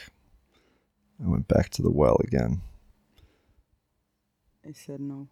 I 1.24 1.28
went 1.28 1.48
back 1.48 1.70
to 1.72 1.82
the 1.82 1.92
well 1.92 2.18
again. 2.24 2.62
I 4.68 4.72
said 4.72 5.00
no. 5.02 5.28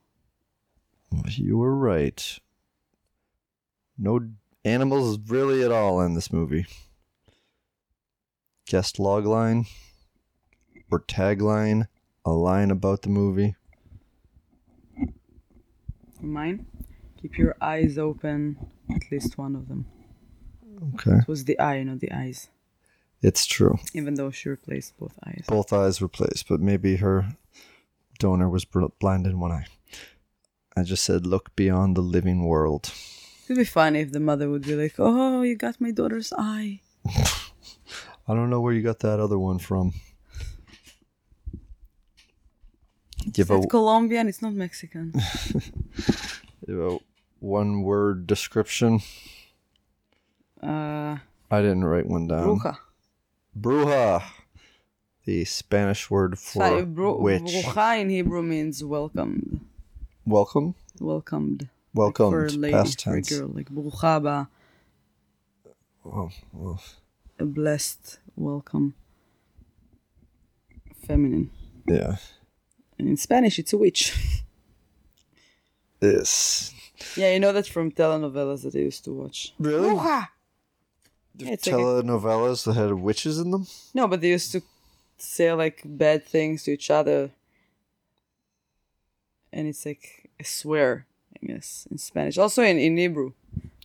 You 1.27 1.57
were 1.57 1.75
right. 1.75 2.39
No 3.97 4.27
animals 4.65 5.19
really 5.27 5.63
at 5.63 5.71
all 5.71 6.01
in 6.01 6.15
this 6.15 6.33
movie. 6.33 6.65
Guest 8.67 8.97
logline 8.97 9.65
or 10.91 10.99
tagline, 10.99 11.87
a 12.25 12.31
line 12.31 12.71
about 12.71 13.01
the 13.01 13.09
movie. 13.09 13.55
Mine? 16.21 16.65
Keep 17.21 17.37
your 17.37 17.55
eyes 17.61 17.97
open. 17.97 18.57
At 18.89 19.11
least 19.11 19.37
one 19.37 19.55
of 19.55 19.67
them. 19.67 19.85
Okay. 20.95 21.19
It 21.19 21.27
was 21.27 21.45
the 21.45 21.59
eye, 21.59 21.81
not 21.83 21.99
the 21.99 22.11
eyes. 22.11 22.49
It's 23.21 23.45
true. 23.45 23.79
Even 23.93 24.15
though 24.15 24.31
she 24.31 24.49
replaced 24.49 24.97
both 24.97 25.17
eyes. 25.25 25.45
Both 25.47 25.73
eyes 25.73 26.01
replaced, 26.01 26.47
but 26.47 26.59
maybe 26.59 26.97
her 26.97 27.37
donor 28.19 28.49
was 28.49 28.65
blind 28.65 29.25
in 29.25 29.39
one 29.39 29.51
eye. 29.51 29.65
I 30.75 30.83
just 30.83 31.03
said, 31.03 31.25
look 31.25 31.55
beyond 31.55 31.95
the 31.95 32.01
living 32.01 32.45
world. 32.45 32.93
It'd 33.45 33.57
be 33.57 33.63
funny 33.63 34.01
if 34.01 34.11
the 34.11 34.19
mother 34.19 34.49
would 34.49 34.63
be 34.63 34.75
like, 34.75 34.95
"Oh, 34.99 35.41
you 35.41 35.55
got 35.55 35.79
my 35.79 35.91
daughter's 35.91 36.33
eye." 36.37 36.81
I 38.27 38.33
don't 38.35 38.49
know 38.49 38.59
where 38.61 38.73
you 38.73 38.81
got 38.81 38.99
that 38.99 39.19
other 39.19 39.39
one 39.39 39.59
from. 39.59 39.93
Give 43.31 43.49
a, 43.51 43.57
It's 43.57 43.65
Colombian. 43.67 44.27
It's 44.27 44.41
not 44.41 44.53
Mexican. 44.53 45.13
a 46.67 46.97
one 47.39 47.81
word 47.83 48.27
description. 48.27 49.01
Uh, 50.61 51.17
I 51.51 51.61
didn't 51.61 51.85
write 51.85 52.07
one 52.07 52.27
down. 52.27 52.59
bruja. 52.59 52.77
Bruja, 53.59 54.23
the 55.25 55.45
Spanish 55.45 56.09
word 56.11 56.37
for 56.37 56.63
Sorry, 56.67 56.85
bru- 56.85 57.17
witch. 57.21 57.41
bruja 57.41 58.01
in 58.01 58.09
Hebrew 58.09 58.43
means 58.43 58.83
welcomed. 58.83 59.61
Welcome, 60.25 60.75
Welcomed. 60.99 61.69
welcomed, 61.93 62.31
for 62.33 62.45
a 62.45 62.49
lady, 62.51 62.73
past 62.73 63.01
for 63.03 63.11
a 63.11 63.13
tense. 63.15 63.29
girl, 63.29 63.47
like 63.53 63.69
bruja 63.69 64.21
ba, 64.21 64.49
Oh, 66.05 66.29
oh. 66.57 66.79
A 67.39 67.45
blessed 67.45 68.19
welcome. 68.35 68.95
Feminine. 71.05 71.49
Yeah, 71.87 72.17
And 72.99 73.07
in 73.07 73.17
Spanish, 73.17 73.59
it's 73.59 73.71
a 73.73 73.77
witch. 73.77 74.13
this 75.99 76.73
yeah, 77.15 77.31
you 77.31 77.39
know 77.39 77.53
that 77.53 77.67
from 77.67 77.91
telenovelas 77.91 78.63
that 78.63 78.75
I 78.75 78.79
used 78.79 79.03
to 79.05 79.11
watch. 79.13 79.53
really 79.59 79.89
Bruja! 79.95 80.27
Yeah, 81.37 81.51
it's 81.53 81.67
like 81.67 81.75
a- 81.75 81.77
telenovelas 81.77 82.65
that 82.65 82.73
had 82.73 82.91
witches 82.93 83.39
in 83.39 83.51
them. 83.51 83.67
No, 83.93 84.07
but 84.07 84.19
they 84.21 84.29
used 84.29 84.51
to 84.51 84.61
say 85.17 85.53
like 85.53 85.81
bad 85.85 86.25
things 86.25 86.63
to 86.63 86.71
each 86.71 86.89
other. 86.91 87.29
And 89.53 89.67
it's 89.67 89.85
like 89.85 90.29
a 90.39 90.43
swear, 90.43 91.05
I 91.41 91.45
guess, 91.47 91.87
in 91.89 91.97
Spanish. 91.99 92.37
Also 92.37 92.63
in, 92.63 92.77
in 92.77 92.97
Hebrew, 92.97 93.31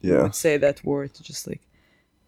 you 0.01 0.13
Yeah, 0.15 0.23
would 0.25 0.35
say 0.35 0.57
that 0.57 0.85
word 0.85 1.15
to 1.15 1.23
just 1.23 1.47
like 1.47 1.61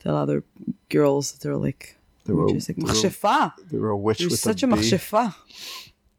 tell 0.04 0.16
other 0.16 0.44
girls 0.88 1.32
that 1.32 1.40
they're 1.40 1.56
like, 1.56 1.96
they 2.26 2.32
were, 2.32 2.52
just 2.52 2.68
like, 2.68 2.76
they 2.76 2.84
were, 2.84 3.52
they 3.70 3.78
were 3.78 3.90
a 3.90 3.96
witch 3.96 4.20
You're 4.20 4.30
such 4.30 4.62
a 4.62 4.66
machshefa. 4.66 5.34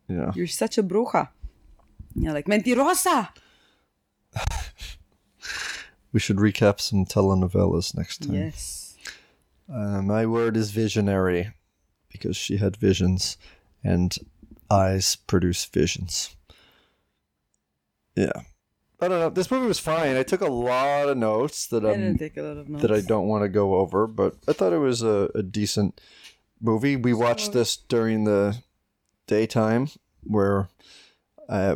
Yeah, 0.08 0.32
You're 0.36 0.48
such 0.48 0.78
a 0.78 0.84
bruja. 0.84 1.30
Yeah, 2.16 2.34
like 2.34 2.46
mentirosa. 2.46 3.30
we 6.12 6.20
should 6.20 6.38
recap 6.38 6.80
some 6.80 7.06
telenovelas 7.06 7.96
next 7.96 8.24
time. 8.24 8.36
Yes. 8.36 8.98
Uh, 9.72 10.02
my 10.02 10.26
word 10.26 10.56
is 10.58 10.72
visionary 10.72 11.52
because 12.10 12.38
she 12.38 12.58
had 12.58 12.78
visions 12.78 13.38
and 13.84 14.16
eyes 14.70 15.16
produce 15.16 15.66
visions. 15.66 16.36
Yeah. 18.16 18.42
I 19.00 19.08
don't 19.08 19.20
know. 19.20 19.30
This 19.30 19.52
movie 19.52 19.68
was 19.68 19.80
fine. 19.80 20.16
I 20.16 20.24
took 20.24 20.42
a 20.42 20.48
lot 20.48 21.10
of 21.10 21.18
notes 21.18 21.68
that 21.68 21.86
I 21.86 21.92
didn't 21.92 22.18
take 22.18 22.38
a 22.38 22.42
lot 22.42 22.58
of 22.58 22.70
notes. 22.70 22.82
that 22.82 22.92
I 22.92 23.02
don't 23.02 23.28
want 23.28 23.44
to 23.44 23.50
go 23.50 23.76
over, 23.76 24.08
but 24.08 24.36
I 24.48 24.54
thought 24.54 24.74
it 24.74 24.78
was 24.80 25.02
a, 25.02 25.30
a 25.36 25.44
decent 25.44 26.00
movie. 26.62 26.96
We 26.96 27.14
watched 27.14 27.52
this 27.52 27.76
during 27.76 28.24
the 28.24 28.58
daytime 29.28 29.90
where 30.24 30.70
uh, 31.50 31.76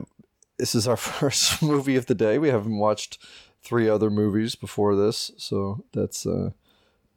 this 0.58 0.76
is 0.76 0.88
our 0.88 0.98
first 0.98 1.62
movie 1.62 1.96
of 1.96 2.06
the 2.06 2.16
day. 2.16 2.38
We 2.38 2.50
haven't 2.50 2.78
watched 2.78 3.18
three 3.62 3.90
other 3.90 4.10
movies 4.10 4.56
before 4.56 4.96
this, 4.96 5.32
so 5.38 5.84
that's 5.92 6.26
uh, 6.26 6.52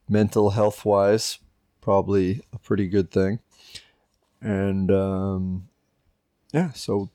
mental 0.08 0.50
health 0.50 0.84
wise 0.84 1.38
probably 1.82 2.40
a 2.54 2.58
pretty 2.58 2.88
good 2.88 3.10
thing. 3.10 3.40
And 4.40 4.90
um, 4.90 5.68
yeah, 6.54 6.72
so 6.72 7.10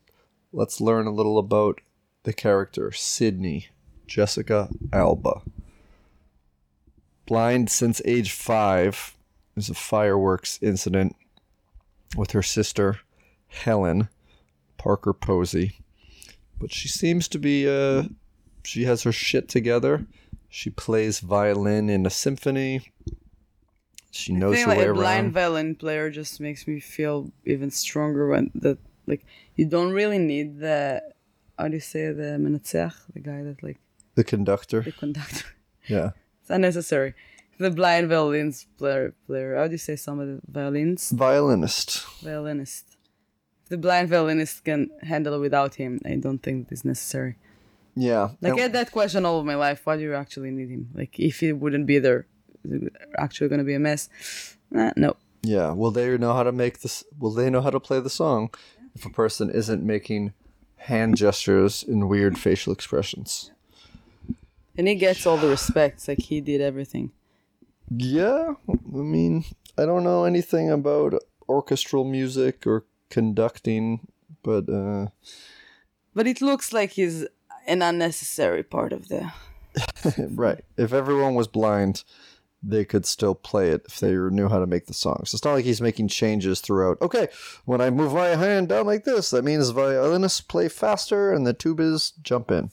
let's 0.53 0.79
learn 0.79 1.08
a 1.08 1.12
little 1.12 1.39
about 1.39 1.82
the 2.27 2.34
character 2.34 2.91
Sydney 2.91 3.69
Jessica 4.05 4.67
Alba 4.91 5.43
blind 7.25 7.69
since 7.69 8.01
age 8.03 8.34
five. 8.34 9.15
There's 9.55 9.69
a 9.69 9.74
fireworks 9.74 10.60
incident 10.62 11.15
with 12.17 12.31
her 12.31 12.43
sister, 12.43 13.00
Helen 13.48 14.10
Parker 14.77 15.13
Posey. 15.13 15.79
But 16.60 16.74
she 16.74 16.89
seems 16.89 17.29
to 17.29 17.39
be, 17.39 17.65
uh, 17.65 18.03
she 18.65 18.84
has 18.84 19.03
her 19.03 19.13
shit 19.13 19.48
together. 19.48 20.05
She 20.50 20.69
plays 20.69 21.22
violin 21.22 21.89
in 21.89 22.05
a 22.05 22.10
symphony. 22.10 22.91
She 24.12 24.34
I 24.34 24.38
knows 24.38 24.55
think 24.55 24.65
her 24.65 24.72
like 24.74 24.79
way 24.79 24.88
a 24.89 24.93
blind 24.93 25.31
violin 25.31 25.75
player 25.75 26.10
just 26.10 26.41
makes 26.41 26.67
me 26.67 26.81
feel 26.81 27.31
even 27.46 27.72
stronger 27.72 28.27
when 28.27 28.51
that 28.55 28.79
like 29.05 29.24
you 29.55 29.65
don't 29.65 29.93
really 29.93 30.19
need 30.19 30.60
the 30.60 31.01
how 31.58 31.68
do 31.68 31.74
you 31.76 31.80
say 31.80 32.12
the 32.12 32.38
menatzer, 32.40 32.94
the 33.14 33.20
guy 33.20 33.44
that 33.44 33.62
like 33.64 33.78
the 34.16 34.24
conductor. 34.24 34.82
the 34.82 34.92
conductor. 34.92 35.46
Yeah. 35.88 36.10
it's 36.42 36.50
unnecessary. 36.50 37.14
The 37.60 37.72
blind 37.72 38.10
violins 38.10 38.68
player 38.78 39.14
player. 39.26 39.56
How 39.56 39.68
do 39.68 39.72
you 39.72 39.78
say 39.78 39.96
some 39.96 40.20
of 40.20 40.28
the 40.28 40.42
violins? 40.52 41.12
Violinist. 41.12 42.06
Violinist. 42.22 42.98
If 43.64 43.70
the 43.70 43.78
blind 43.78 44.10
violinist 44.10 44.66
can 44.66 44.90
handle 45.02 45.34
it 45.36 45.40
without 45.40 45.76
him, 45.76 46.02
I 46.06 46.16
don't 46.16 46.40
think 46.44 46.68
it's 46.72 46.84
necessary. 46.84 47.38
Yeah. 47.96 48.32
Like 48.42 48.54
I 48.60 48.62
had 48.64 48.74
that 48.74 48.92
question 48.92 49.26
all 49.26 49.40
of 49.40 49.46
my 49.46 49.56
life. 49.56 49.86
Why 49.86 49.96
do 49.96 50.04
you 50.04 50.14
actually 50.14 50.52
need 50.52 50.70
him? 50.70 50.90
Like 50.94 51.18
if 51.18 51.40
he 51.40 51.54
wouldn't 51.54 51.86
be 51.88 52.00
there, 52.00 52.28
is 52.66 52.84
it 52.84 52.94
actually 53.18 53.48
gonna 53.48 53.64
be 53.64 53.74
a 53.74 53.80
mess? 53.80 54.10
Nah, 54.70 54.92
no. 54.98 55.16
Yeah, 55.42 55.72
will 55.72 55.92
they 55.92 56.18
know 56.18 56.34
how 56.34 56.44
to 56.44 56.52
make 56.52 56.82
this? 56.82 57.06
Will 57.18 57.32
they 57.32 57.50
know 57.50 57.62
how 57.62 57.70
to 57.70 57.80
play 57.80 58.02
the 58.02 58.10
song 58.10 58.50
if 58.94 59.06
a 59.06 59.10
person 59.10 59.50
isn't 59.50 59.84
making 59.84 60.34
hand 60.77 61.17
gestures 61.17 61.84
and 61.84 62.10
weird 62.10 62.38
facial 62.38 62.74
expressions? 62.74 63.51
And 64.77 64.88
he 64.88 64.96
gets 64.96 65.25
all 65.25 65.38
the 65.38 65.50
respect. 65.50 65.96
It's 65.96 66.07
like 66.07 66.19
he 66.19 66.39
did 66.39 66.62
everything. 66.62 67.12
Yeah, 67.89 68.53
I 68.69 68.98
mean, 68.98 69.46
I 69.77 69.86
don't 69.86 70.03
know 70.03 70.25
anything 70.25 70.69
about 70.69 71.15
orchestral 71.48 72.03
music 72.03 72.67
or 72.67 72.84
conducting, 73.10 74.07
but 74.43 74.69
uh, 74.69 75.07
But 76.13 76.27
it 76.27 76.41
looks 76.41 76.74
like 76.74 76.91
he's 76.91 77.25
an 77.65 77.81
unnecessary 77.81 78.63
part 78.63 78.93
of 78.93 79.07
the. 79.07 79.31
right. 80.29 80.63
If 80.77 80.93
everyone 80.93 81.36
was 81.36 81.48
blind, 81.48 82.03
they 82.64 82.84
could 82.86 83.06
still 83.06 83.36
play 83.36 83.70
it 83.70 83.84
if 83.88 84.00
they 84.00 84.12
knew 84.14 84.50
how 84.50 84.60
to 84.60 84.66
make 84.66 84.88
the 84.88 84.94
songs. 84.94 85.34
It's 85.34 85.44
not 85.46 85.54
like 85.54 85.66
he's 85.66 85.82
making 85.82 86.08
changes 86.08 86.60
throughout. 86.60 87.02
Okay, 87.02 87.28
when 87.66 87.82
I 87.82 87.90
move 87.90 88.14
my 88.14 88.30
hand 88.30 88.70
down 88.70 88.86
like 88.86 89.04
this, 89.04 89.30
that 89.30 89.44
means 89.44 89.70
violinists 89.70 90.42
play 90.42 90.68
faster 90.68 91.32
and 91.32 91.46
the 91.46 91.54
tubas 91.54 92.14
jump 92.22 92.52
in. 92.52 92.72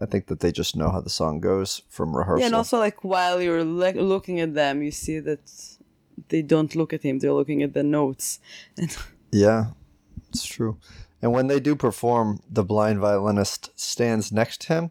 I 0.00 0.06
think 0.06 0.26
that 0.26 0.40
they 0.40 0.52
just 0.52 0.76
know 0.76 0.90
how 0.90 1.00
the 1.00 1.08
song 1.10 1.40
goes 1.40 1.82
from 1.88 2.14
rehearsal. 2.14 2.40
Yeah, 2.40 2.46
and 2.46 2.54
also 2.54 2.78
like 2.78 3.02
while 3.04 3.40
you're 3.40 3.64
le- 3.64 3.92
looking 4.00 4.40
at 4.40 4.52
them, 4.54 4.82
you 4.82 4.90
see 4.90 5.18
that 5.20 5.40
they 6.28 6.42
don't 6.42 6.74
look 6.74 6.92
at 6.92 7.02
him; 7.02 7.18
they're 7.18 7.32
looking 7.32 7.62
at 7.62 7.72
the 7.74 7.82
notes. 7.82 8.38
Yeah, 9.32 9.66
it's 10.28 10.46
true. 10.46 10.78
And 11.20 11.32
when 11.32 11.48
they 11.48 11.60
do 11.60 11.74
perform, 11.74 12.40
the 12.48 12.62
blind 12.64 13.00
violinist 13.00 13.70
stands 13.78 14.30
next 14.32 14.62
to 14.62 14.74
him. 14.74 14.90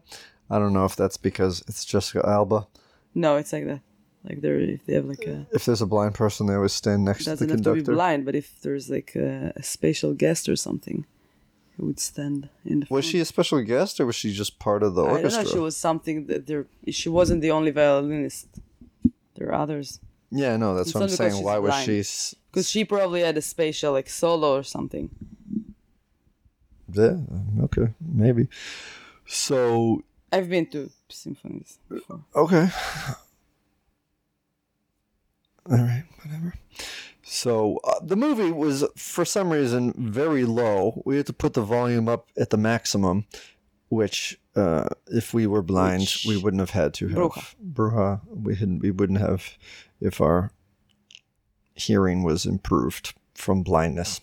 I 0.50 0.58
don't 0.58 0.72
know 0.74 0.84
if 0.84 0.94
that's 0.94 1.16
because 1.16 1.62
it's 1.66 1.84
Jessica 1.84 2.22
Alba. 2.28 2.66
no, 3.14 3.36
it's 3.36 3.52
like 3.52 3.66
that. 3.66 3.80
Like 4.28 4.40
they're 4.40 4.58
if 4.58 4.84
they 4.86 4.94
have 4.94 5.04
like 5.06 5.24
a 5.26 5.46
If 5.52 5.64
there's 5.64 5.82
a 5.82 5.86
blind 5.86 6.14
person, 6.14 6.46
they 6.46 6.54
always 6.54 6.72
stand 6.72 7.04
next 7.04 7.24
to 7.24 7.30
the 7.30 7.36
conductor. 7.46 7.56
doesn't 7.56 7.76
have 7.76 7.84
to 7.84 7.90
be 7.90 7.94
blind, 7.94 8.24
but 8.24 8.34
if 8.34 8.60
there's 8.62 8.90
like 8.90 9.14
a, 9.14 9.52
a 9.56 9.62
special 9.62 10.14
guest 10.14 10.48
or 10.48 10.56
something, 10.56 11.04
he 11.76 11.82
would 11.84 12.00
stand 12.00 12.48
in 12.64 12.80
the. 12.80 12.86
Front. 12.86 12.90
Was 12.96 13.04
front. 13.04 13.12
she 13.12 13.20
a 13.20 13.24
special 13.24 13.62
guest 13.62 14.00
or 14.00 14.06
was 14.06 14.16
she 14.16 14.32
just 14.32 14.58
part 14.58 14.82
of 14.82 14.94
the 14.94 15.02
I 15.02 15.06
don't 15.06 15.16
orchestra? 15.16 15.44
know. 15.44 15.50
She 15.50 15.58
was 15.58 15.76
something 15.76 16.26
that 16.26 16.46
there. 16.46 16.66
She 16.90 17.08
wasn't 17.08 17.40
the 17.42 17.50
only 17.52 17.70
violinist. 17.70 18.48
There 19.36 19.48
are 19.50 19.54
others 19.54 20.00
Yeah, 20.30 20.56
no, 20.56 20.74
that's 20.74 20.88
It's 20.88 20.94
what 20.94 21.02
I'm 21.04 21.08
saying. 21.10 21.44
Why 21.44 21.58
was 21.58 21.70
blind. 21.70 21.86
she 21.86 22.02
because 22.50 22.68
she 22.70 22.84
probably 22.84 23.20
had 23.20 23.36
a 23.36 23.42
special 23.42 23.92
like 23.92 24.08
solo 24.08 24.56
or 24.56 24.62
something. 24.64 25.10
Yeah, 26.92 27.16
okay, 27.64 27.88
maybe. 28.00 28.48
So 29.26 30.02
I've 30.32 30.48
been 30.48 30.66
to 30.66 30.90
symphonies 31.08 31.78
before. 31.88 32.20
Okay. 32.34 32.68
All 35.70 35.76
right, 35.78 36.04
whatever. 36.24 36.54
So 37.22 37.80
uh, 37.84 37.98
the 38.02 38.16
movie 38.16 38.52
was, 38.52 38.84
for 38.96 39.24
some 39.24 39.50
reason, 39.50 39.92
very 39.96 40.44
low. 40.44 41.02
We 41.04 41.16
had 41.16 41.26
to 41.26 41.32
put 41.32 41.54
the 41.54 41.62
volume 41.62 42.08
up 42.08 42.28
at 42.38 42.50
the 42.50 42.56
maximum, 42.56 43.26
which, 43.88 44.38
uh, 44.54 44.88
if 45.08 45.34
we 45.34 45.46
were 45.46 45.62
blind, 45.62 46.02
Which- 46.02 46.24
we 46.28 46.36
wouldn't 46.36 46.60
have 46.60 46.70
had 46.70 46.94
to 46.94 47.08
have. 47.08 47.16
Bruja. 47.18 47.54
Bruja. 47.72 48.20
We 48.28 48.54
hadn't. 48.54 48.78
We 48.80 48.90
wouldn't 48.92 49.18
have, 49.20 49.56
if 50.00 50.20
our 50.20 50.52
hearing 51.74 52.22
was 52.22 52.46
improved 52.46 53.14
from 53.34 53.62
blindness. 53.62 54.20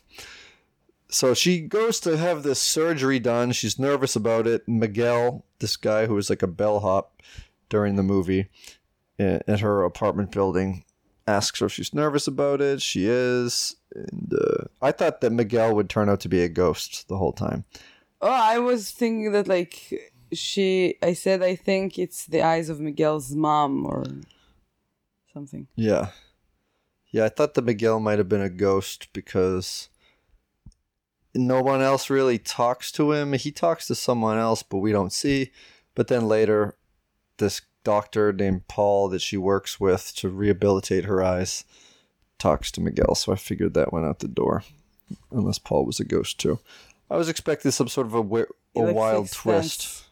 So 1.10 1.34
she 1.36 1.62
goes 1.62 2.00
to 2.02 2.18
have 2.18 2.42
this 2.42 2.60
surgery 2.60 3.20
done. 3.20 3.52
She's 3.52 3.78
nervous 3.78 4.16
about 4.16 4.48
it. 4.48 4.68
Miguel, 4.68 5.46
this 5.60 5.76
guy 5.78 6.08
who 6.08 6.16
was 6.16 6.30
like 6.30 6.42
a 6.42 6.48
bellhop 6.48 7.22
during 7.70 7.96
the 7.96 8.02
movie 8.04 8.50
i- 9.20 9.42
at 9.48 9.60
her 9.60 9.84
apartment 9.84 10.32
building, 10.32 10.84
asks 11.28 11.60
her 11.60 11.68
if 11.68 11.74
she's 11.74 11.94
nervous 11.94 12.28
about 12.28 12.62
it. 12.62 12.82
She 12.82 13.08
is. 13.08 13.76
And 13.96 14.34
uh, 14.34 14.66
I 14.82 14.92
thought 14.92 15.22
that 15.22 15.32
Miguel 15.32 15.76
would 15.76 15.90
turn 15.90 16.10
out 16.10 16.20
to 16.22 16.30
be 16.30 16.42
a 16.42 16.50
ghost 16.50 17.08
the 17.08 17.18
whole 17.18 17.34
time. 17.34 17.66
Oh, 18.22 18.32
I 18.32 18.60
was 18.60 18.92
thinking 18.92 19.32
that 19.34 19.48
like 19.48 20.12
she. 20.32 20.96
I 21.02 21.14
said 21.14 21.44
I 21.44 21.56
think 21.56 22.00
it's 22.00 22.26
the 22.26 22.42
eyes 22.42 22.70
of 22.70 22.80
Miguel's 22.80 23.32
mom 23.36 23.86
or 23.86 24.06
something. 25.34 25.68
Yeah. 25.76 26.10
Yeah, 27.12 27.26
I 27.26 27.30
thought 27.30 27.54
that 27.54 27.66
Miguel 27.66 28.00
might 28.00 28.18
have 28.18 28.30
been 28.30 28.42
a 28.42 28.50
ghost 28.50 29.10
because 29.14 29.90
no 31.36 31.62
one 31.62 31.82
else 31.82 32.10
really 32.10 32.40
talks 32.40 32.92
to 32.94 33.12
him. 33.12 33.34
He 33.34 33.52
talks 33.52 33.88
to 33.88 33.96
someone 33.96 34.38
else, 34.38 34.64
but 34.64 34.78
we 34.80 34.92
don't 34.92 35.14
see. 35.14 35.52
But 35.96 36.08
then 36.08 36.28
later, 36.28 36.76
this 37.38 37.62
doctor 37.84 38.32
named 38.32 38.68
Paul 38.68 39.10
that 39.10 39.22
she 39.22 39.38
works 39.38 39.80
with 39.80 40.14
to 40.16 40.30
rehabilitate 40.30 41.06
her 41.06 41.24
eyes 41.24 41.66
talks 42.44 42.72
to 42.72 42.82
Miguel. 42.82 43.16
So 43.16 43.32
I 43.32 43.36
figured 43.36 43.74
that 43.74 43.94
went 43.94 44.06
out 44.06 44.20
the 44.20 44.28
door, 44.28 44.64
unless 45.32 45.60
Paul 45.60 45.86
was 45.86 46.00
a 46.00 46.06
ghost 46.06 46.40
too. 46.40 46.60
I 47.10 47.16
was 47.16 47.30
expecting 47.30 47.72
some 47.72 47.88
sort 47.88 48.08
of 48.08 48.16
a, 48.16 48.46
a 48.76 48.94
wild 48.94 49.32
twist. 49.32 49.82
Sense. 49.82 50.08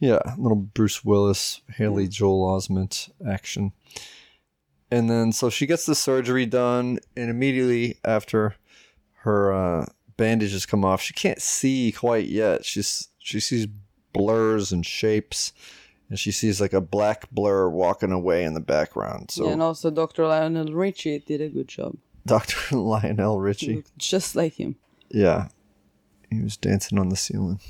Yeah, 0.00 0.20
little 0.38 0.56
Bruce 0.56 1.04
Willis, 1.04 1.60
Haley 1.74 2.08
Joel 2.08 2.56
Osment 2.56 3.10
action. 3.26 3.72
And 4.90 5.10
then 5.10 5.32
so 5.32 5.50
she 5.50 5.66
gets 5.66 5.84
the 5.84 5.94
surgery 5.94 6.46
done, 6.46 7.00
and 7.16 7.28
immediately 7.28 7.98
after 8.04 8.54
her 9.22 9.52
uh, 9.52 9.86
bandages 10.16 10.64
come 10.64 10.84
off, 10.84 11.02
she 11.02 11.12
can't 11.12 11.42
see 11.42 11.92
quite 11.92 12.28
yet. 12.28 12.64
She's 12.64 13.08
she 13.18 13.40
sees 13.40 13.66
blurs 14.12 14.72
and 14.72 14.86
shapes, 14.86 15.52
and 16.08 16.18
she 16.18 16.30
sees 16.30 16.60
like 16.60 16.72
a 16.72 16.80
black 16.80 17.30
blur 17.30 17.68
walking 17.68 18.12
away 18.12 18.44
in 18.44 18.54
the 18.54 18.60
background. 18.60 19.30
So 19.30 19.48
and 19.48 19.62
also 19.62 19.90
Dr. 19.90 20.26
Lionel 20.26 20.72
Richie 20.72 21.18
did 21.20 21.40
a 21.40 21.48
good 21.48 21.68
job. 21.68 21.96
Dr. 22.26 22.76
Lionel 22.76 23.40
Richie, 23.40 23.84
just 23.96 24.36
like 24.36 24.54
him. 24.54 24.76
yeah, 25.10 25.48
he 26.30 26.40
was 26.42 26.56
dancing 26.56 26.98
on 26.98 27.08
the 27.08 27.16
ceiling. 27.16 27.60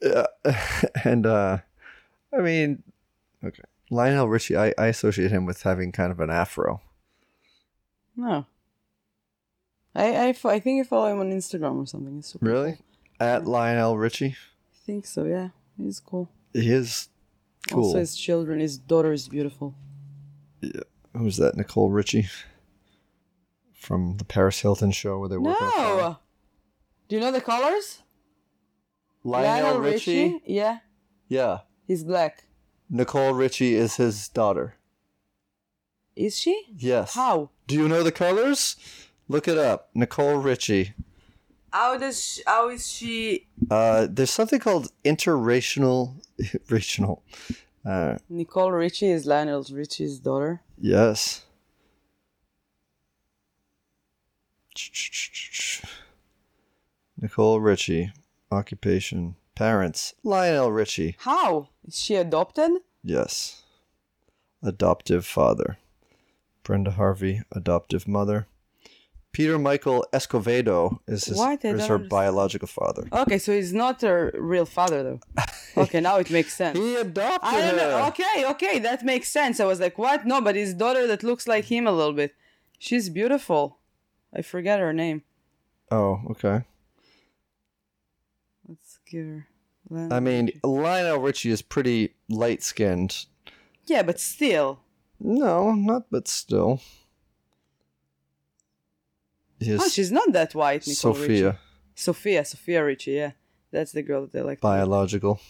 Yeah, 0.00 0.26
and 1.04 1.26
uh, 1.26 1.58
I 2.36 2.40
mean, 2.40 2.82
okay, 3.42 3.62
Lionel 3.90 4.28
Richie. 4.28 4.56
I, 4.56 4.74
I 4.78 4.86
associate 4.86 5.30
him 5.30 5.46
with 5.46 5.62
having 5.62 5.92
kind 5.92 6.12
of 6.12 6.20
an 6.20 6.30
afro. 6.30 6.82
No. 8.16 8.46
I, 9.96 10.28
I, 10.28 10.28
I 10.44 10.60
think 10.60 10.84
I 10.84 10.88
follow 10.88 11.12
him 11.12 11.20
on 11.20 11.30
Instagram 11.30 11.82
or 11.82 11.86
something. 11.86 12.22
Really, 12.40 12.72
cool. 12.72 13.26
at 13.26 13.46
Lionel 13.46 13.96
Richie, 13.96 14.36
I 14.36 14.86
think 14.86 15.06
so, 15.06 15.24
yeah. 15.24 15.50
He's 15.76 16.00
cool. 16.00 16.28
He 16.54 16.70
is 16.70 17.08
cool. 17.70 17.84
Also, 17.84 17.98
his 17.98 18.16
children, 18.16 18.60
his 18.60 18.78
daughter 18.78 19.12
is 19.12 19.28
beautiful. 19.28 19.74
Yeah. 20.60 20.80
Who's 21.14 21.36
that? 21.36 21.56
Nicole 21.56 21.90
Richie 21.90 22.28
from 23.72 24.16
the 24.16 24.24
Paris 24.24 24.60
Hilton 24.60 24.92
show 24.92 25.18
where 25.18 25.28
they 25.28 25.36
work. 25.36 25.58
No! 25.60 26.18
Do 27.08 27.16
you 27.16 27.20
know 27.20 27.30
the 27.30 27.40
colors? 27.40 28.02
Lionel, 29.22 29.78
Richie? 29.78 30.40
Yeah. 30.46 30.78
Yeah. 31.28 31.60
He's 31.86 32.02
black. 32.02 32.44
Nicole 32.88 33.34
Richie 33.34 33.74
is 33.74 33.96
his 33.96 34.28
daughter. 34.28 34.74
Is 36.16 36.38
she? 36.38 36.64
Yes. 36.76 37.14
How? 37.14 37.50
Do 37.66 37.74
you 37.74 37.88
know 37.88 38.02
the 38.02 38.12
colors? 38.12 38.76
Look 39.28 39.48
it 39.48 39.58
up. 39.58 39.90
Nicole 39.94 40.36
Richie. 40.36 40.94
How 41.74 41.98
does 41.98 42.22
she, 42.22 42.42
how 42.46 42.68
is 42.68 42.86
she 42.86 43.48
Uh, 43.68 44.06
there's 44.08 44.30
something 44.30 44.60
called 44.60 44.92
interracial. 45.04 46.14
racial. 46.70 47.24
Uh, 47.84 48.16
Nicole 48.28 48.70
Richie 48.70 49.10
is 49.10 49.26
Lionel 49.26 49.64
Richie's 49.72 50.20
daughter. 50.20 50.62
yes. 50.80 51.42
Nicole 57.20 57.60
Richie. 57.60 58.12
Occupation. 58.50 59.36
Parents. 59.56 60.14
Lionel 60.22 60.70
Richie. 60.72 61.16
How? 61.20 61.68
Is 61.86 61.98
she 61.98 62.14
adopted? 62.16 62.70
Yes. 63.02 63.62
Adoptive 64.62 65.24
father. 65.26 65.78
Brenda 66.62 66.92
Harvey, 66.92 67.42
adoptive 67.52 68.08
mother. 68.08 68.46
Peter 69.34 69.58
Michael 69.58 70.06
Escovedo 70.12 71.00
is 71.06 71.24
his 71.24 71.36
What? 71.36 71.64
Is 71.64 71.86
her 71.88 71.96
understand. 71.96 72.08
biological 72.08 72.68
father. 72.68 73.06
Okay, 73.12 73.36
so 73.38 73.52
he's 73.52 73.72
not 73.74 74.00
her 74.00 74.32
real 74.38 74.64
father 74.64 75.02
though. 75.02 75.20
Okay, 75.76 76.00
now 76.00 76.18
it 76.18 76.30
makes 76.30 76.54
sense. 76.54 76.78
He 76.78 76.94
adopted 76.94 77.40
I 77.52 77.60
don't 77.60 77.76
know. 77.76 77.98
her. 77.98 78.08
Okay, 78.10 78.46
okay, 78.52 78.78
that 78.78 79.04
makes 79.04 79.28
sense. 79.28 79.58
I 79.58 79.64
was 79.64 79.80
like, 79.80 79.98
what? 79.98 80.24
No, 80.24 80.40
but 80.40 80.54
his 80.54 80.72
daughter 80.72 81.04
that 81.08 81.24
looks 81.24 81.48
like 81.48 81.64
him 81.64 81.88
a 81.88 81.90
little 81.90 82.12
bit. 82.12 82.32
She's 82.78 83.08
beautiful. 83.10 83.78
I 84.32 84.42
forget 84.42 84.78
her 84.78 84.92
name. 84.92 85.22
Oh, 85.90 86.20
okay. 86.30 86.62
Let's 88.68 89.00
give 89.10 89.26
her. 89.26 89.48
I 90.12 90.20
mean, 90.20 90.52
Lionel 90.62 91.18
Richie 91.18 91.50
is 91.50 91.60
pretty 91.60 92.14
light 92.28 92.62
skinned. 92.62 93.26
yeah, 93.86 94.02
but 94.04 94.20
still. 94.20 94.78
No, 95.18 95.72
not 95.72 96.04
but 96.08 96.28
still. 96.28 96.80
Oh, 99.66 99.88
she's 99.88 100.12
not 100.12 100.32
that 100.32 100.54
white, 100.54 100.86
Nicole 100.86 101.14
Sofia, 101.14 101.46
Richie. 101.46 101.58
Sofia, 101.94 102.44
Sofia 102.44 102.84
Richie, 102.84 103.12
yeah. 103.12 103.32
That's 103.70 103.92
the 103.92 104.02
girl 104.02 104.22
that 104.22 104.32
they 104.32 104.40
like. 104.42 104.60
biological. 104.60 105.40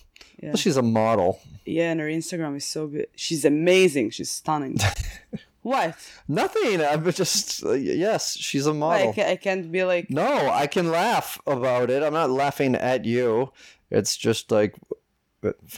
Yeah. 0.43 0.51
Well, 0.51 0.57
she's 0.57 0.79
a 0.79 0.83
model. 0.83 1.41
Yeah, 1.67 1.91
and 1.91 2.01
her 2.01 2.07
Instagram 2.07 2.57
is 2.57 2.65
so 2.65 2.87
good. 2.87 3.09
She's 3.15 3.45
amazing. 3.45 4.11
She's 4.11 4.31
stunning. 4.31 4.79
what? 5.63 5.97
Nothing. 6.27 6.81
I'm 6.81 7.11
just 7.13 7.65
uh, 7.65 7.73
yes, 7.73 8.37
she's 8.37 8.67
a 8.67 8.73
model. 8.73 9.15
I 9.17 9.37
can't 9.37 9.71
be 9.71 9.85
like. 9.85 10.11
No, 10.11 10.49
I 10.49 10.67
can 10.67 10.91
laugh 10.91 11.39
about 11.47 11.91
it. 11.91 12.03
I'm 12.03 12.15
not 12.15 12.31
laughing 12.31 12.75
at 12.75 13.05
you. 13.05 13.53
It's 13.91 14.17
just 14.17 14.51
like 14.51 14.75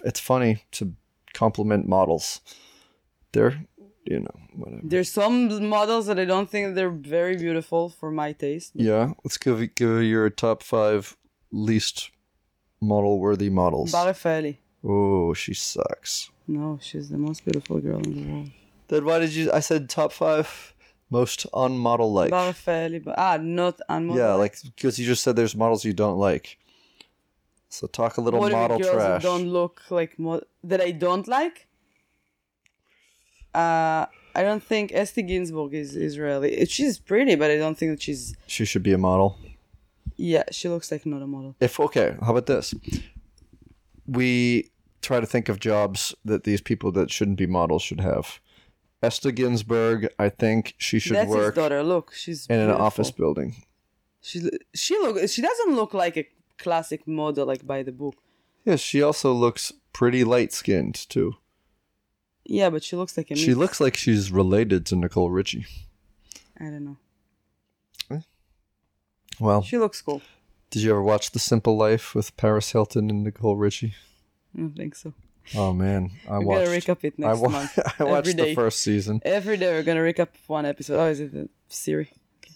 it's 0.05 0.21
funny 0.21 0.65
to 0.73 0.95
compliment 1.35 1.89
models. 1.89 2.41
They're, 3.33 3.65
you 4.07 4.21
know, 4.21 4.37
whatever. 4.55 4.81
There's 4.85 5.11
some 5.11 5.69
models 5.69 6.07
that 6.07 6.19
I 6.19 6.25
don't 6.25 6.49
think 6.49 6.75
they're 6.75 6.91
very 6.91 7.37
beautiful 7.37 7.89
for 7.89 8.11
my 8.11 8.33
taste. 8.33 8.73
Yeah, 8.75 9.13
let's 9.25 9.37
give 9.37 9.75
give 9.75 10.03
your 10.03 10.31
top 10.31 10.63
five 10.63 11.17
least 11.53 12.11
model 12.81 13.19
worthy 13.19 13.51
models. 13.51 13.93
Bar 13.93 14.13
Refaeli. 14.13 14.59
Oh, 14.85 15.35
she 15.35 15.55
sucks. 15.55 16.31
No, 16.47 16.79
she's 16.81 17.09
the 17.09 17.19
most 17.19 17.45
beautiful 17.45 17.81
girl 17.81 18.01
in 18.01 18.15
the 18.27 18.33
world. 18.33 18.51
Then 18.89 19.05
why 19.05 19.19
did 19.19 19.35
you? 19.35 19.51
I 19.53 19.61
said 19.61 19.89
top 19.89 20.13
five 20.13 20.75
most 21.11 21.47
unmodel 21.53 22.13
like. 22.13 22.31
Bar 22.31 22.53
Refaeli, 22.53 23.03
but 23.03 23.15
ah, 23.19 23.39
not 23.41 23.81
unmodel. 23.89 24.17
Yeah, 24.17 24.35
like 24.35 24.57
because 24.63 24.99
you 24.99 25.07
just 25.07 25.23
said 25.23 25.37
there's 25.37 25.57
models 25.57 25.85
you 25.85 25.93
don't 25.93 26.19
like. 26.19 26.59
So 27.69 27.87
talk 27.87 28.17
a 28.17 28.21
little 28.21 28.41
what 28.41 28.53
model 28.53 28.79
girls 28.79 28.93
trash. 28.93 29.23
that 29.23 29.29
don't 29.29 29.49
look 29.49 29.83
like 29.91 30.19
mod- 30.19 30.47
that 30.65 30.81
I 30.81 30.93
don't 30.93 31.27
like? 31.27 31.67
Uh, 33.57 34.07
I 34.35 34.43
don't 34.43 34.63
think 34.63 34.93
Esti 34.93 35.23
Ginzburg 35.23 35.73
is 35.73 35.97
Israeli. 35.97 36.67
She's 36.67 36.99
pretty, 36.99 37.37
but 37.37 37.51
I 37.51 37.57
don't 37.57 37.77
think 37.77 37.93
that 37.93 38.03
she's. 38.03 38.35
She 38.47 38.67
should 38.67 38.83
be 38.83 38.93
a 38.93 38.99
model. 38.99 39.39
Yeah, 40.17 40.45
she 40.51 40.69
looks 40.69 40.93
like 40.93 41.07
not 41.07 41.23
a 41.23 41.27
model. 41.27 41.57
If 41.59 41.81
okay, 41.81 42.17
how 42.21 42.33
about 42.33 42.47
this? 42.47 42.75
We 44.07 44.71
try 45.01 45.21
to 45.21 45.27
think 45.27 45.49
of 45.49 45.59
jobs 45.59 46.15
that 46.25 46.45
these 46.45 46.61
people 46.61 46.93
that 46.93 47.11
shouldn't 47.11 47.39
be 47.39 47.47
models 47.47 47.83
should 47.83 48.01
have. 48.01 48.41
Esther 49.03 49.31
Ginzburg, 49.31 50.09
I 50.19 50.29
think 50.29 50.75
she 50.79 50.99
should 50.99 51.17
That's 51.17 51.29
his 51.29 51.37
work 51.37 51.55
daughter. 51.55 51.83
Look, 51.83 52.13
she's 52.13 52.47
in 52.47 52.61
an 52.61 52.71
office 52.71 53.11
building. 53.11 53.57
She 54.21 54.51
she 54.75 54.99
look 54.99 55.17
she 55.29 55.41
doesn't 55.41 55.75
look 55.75 55.95
like 55.95 56.17
a 56.17 56.27
classic 56.59 57.07
model 57.07 57.47
like 57.47 57.67
by 57.67 57.83
the 57.83 57.93
book. 57.93 58.17
Yeah, 58.65 58.77
she 58.77 59.03
also 59.03 59.33
looks 59.33 59.73
pretty 59.93 60.25
light 60.25 60.53
skinned 60.53 61.09
too. 61.09 61.37
Yeah, 62.49 62.71
but 62.71 62.85
she 62.85 62.97
looks 62.97 63.17
like 63.17 63.31
a. 63.31 63.37
She 63.37 63.55
looks 63.55 63.81
like 63.81 63.97
she's 63.97 64.31
related 64.31 64.87
to 64.87 64.97
Nicole 64.97 65.31
Richie. 65.31 65.67
I 66.61 66.65
don't 66.65 66.85
know. 66.85 66.97
Eh. 68.11 68.21
Well, 69.41 69.63
She 69.63 69.79
looks 69.79 70.01
cool. 70.01 70.23
Did 70.71 70.83
you 70.83 70.91
ever 70.91 71.03
watch 71.03 71.31
The 71.33 71.39
Simple 71.39 71.77
Life 71.77 72.15
with 72.15 72.37
Paris 72.37 72.73
Hilton 72.73 73.11
and 73.11 73.23
Nicole 73.25 73.57
Richie? 73.57 73.95
I 74.55 74.61
don't 74.61 74.77
think 74.77 74.95
so. 74.95 75.13
Oh 75.55 75.73
man, 75.73 76.11
I 76.29 76.39
We're 76.39 76.45
watched. 76.45 76.87
gonna 76.87 76.97
recap 76.99 77.05
it 77.05 77.15
I, 77.19 77.23
next 77.23 77.41
wa- 77.41 77.49
month. 77.49 77.79
I 78.01 78.05
watched 78.05 78.29
every 78.29 78.33
the 78.33 78.43
day. 78.49 78.55
first 78.55 78.81
season. 78.81 79.21
Every 79.25 79.57
day 79.57 79.73
we're 79.73 79.83
gonna 79.83 80.01
recap 80.01 80.29
one 80.47 80.67
episode. 80.67 80.99
Oh, 81.01 81.07
is 81.09 81.21
it 81.21 81.35
a 81.35 81.49
series? 81.69 82.09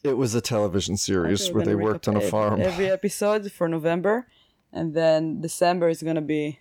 It 0.03 0.17
was 0.17 0.35
a 0.35 0.41
television 0.41 0.97
series 0.97 1.53
where 1.53 1.65
they 1.65 1.75
worked 1.75 2.09
on 2.09 2.17
a 2.17 2.21
farm. 2.23 2.61
Every 2.61 2.89
episode 2.91 3.53
for 3.53 3.69
November, 3.69 4.27
and 4.73 4.95
then 4.95 5.41
December 5.41 5.89
is 5.91 6.03
gonna 6.03 6.23
be 6.23 6.59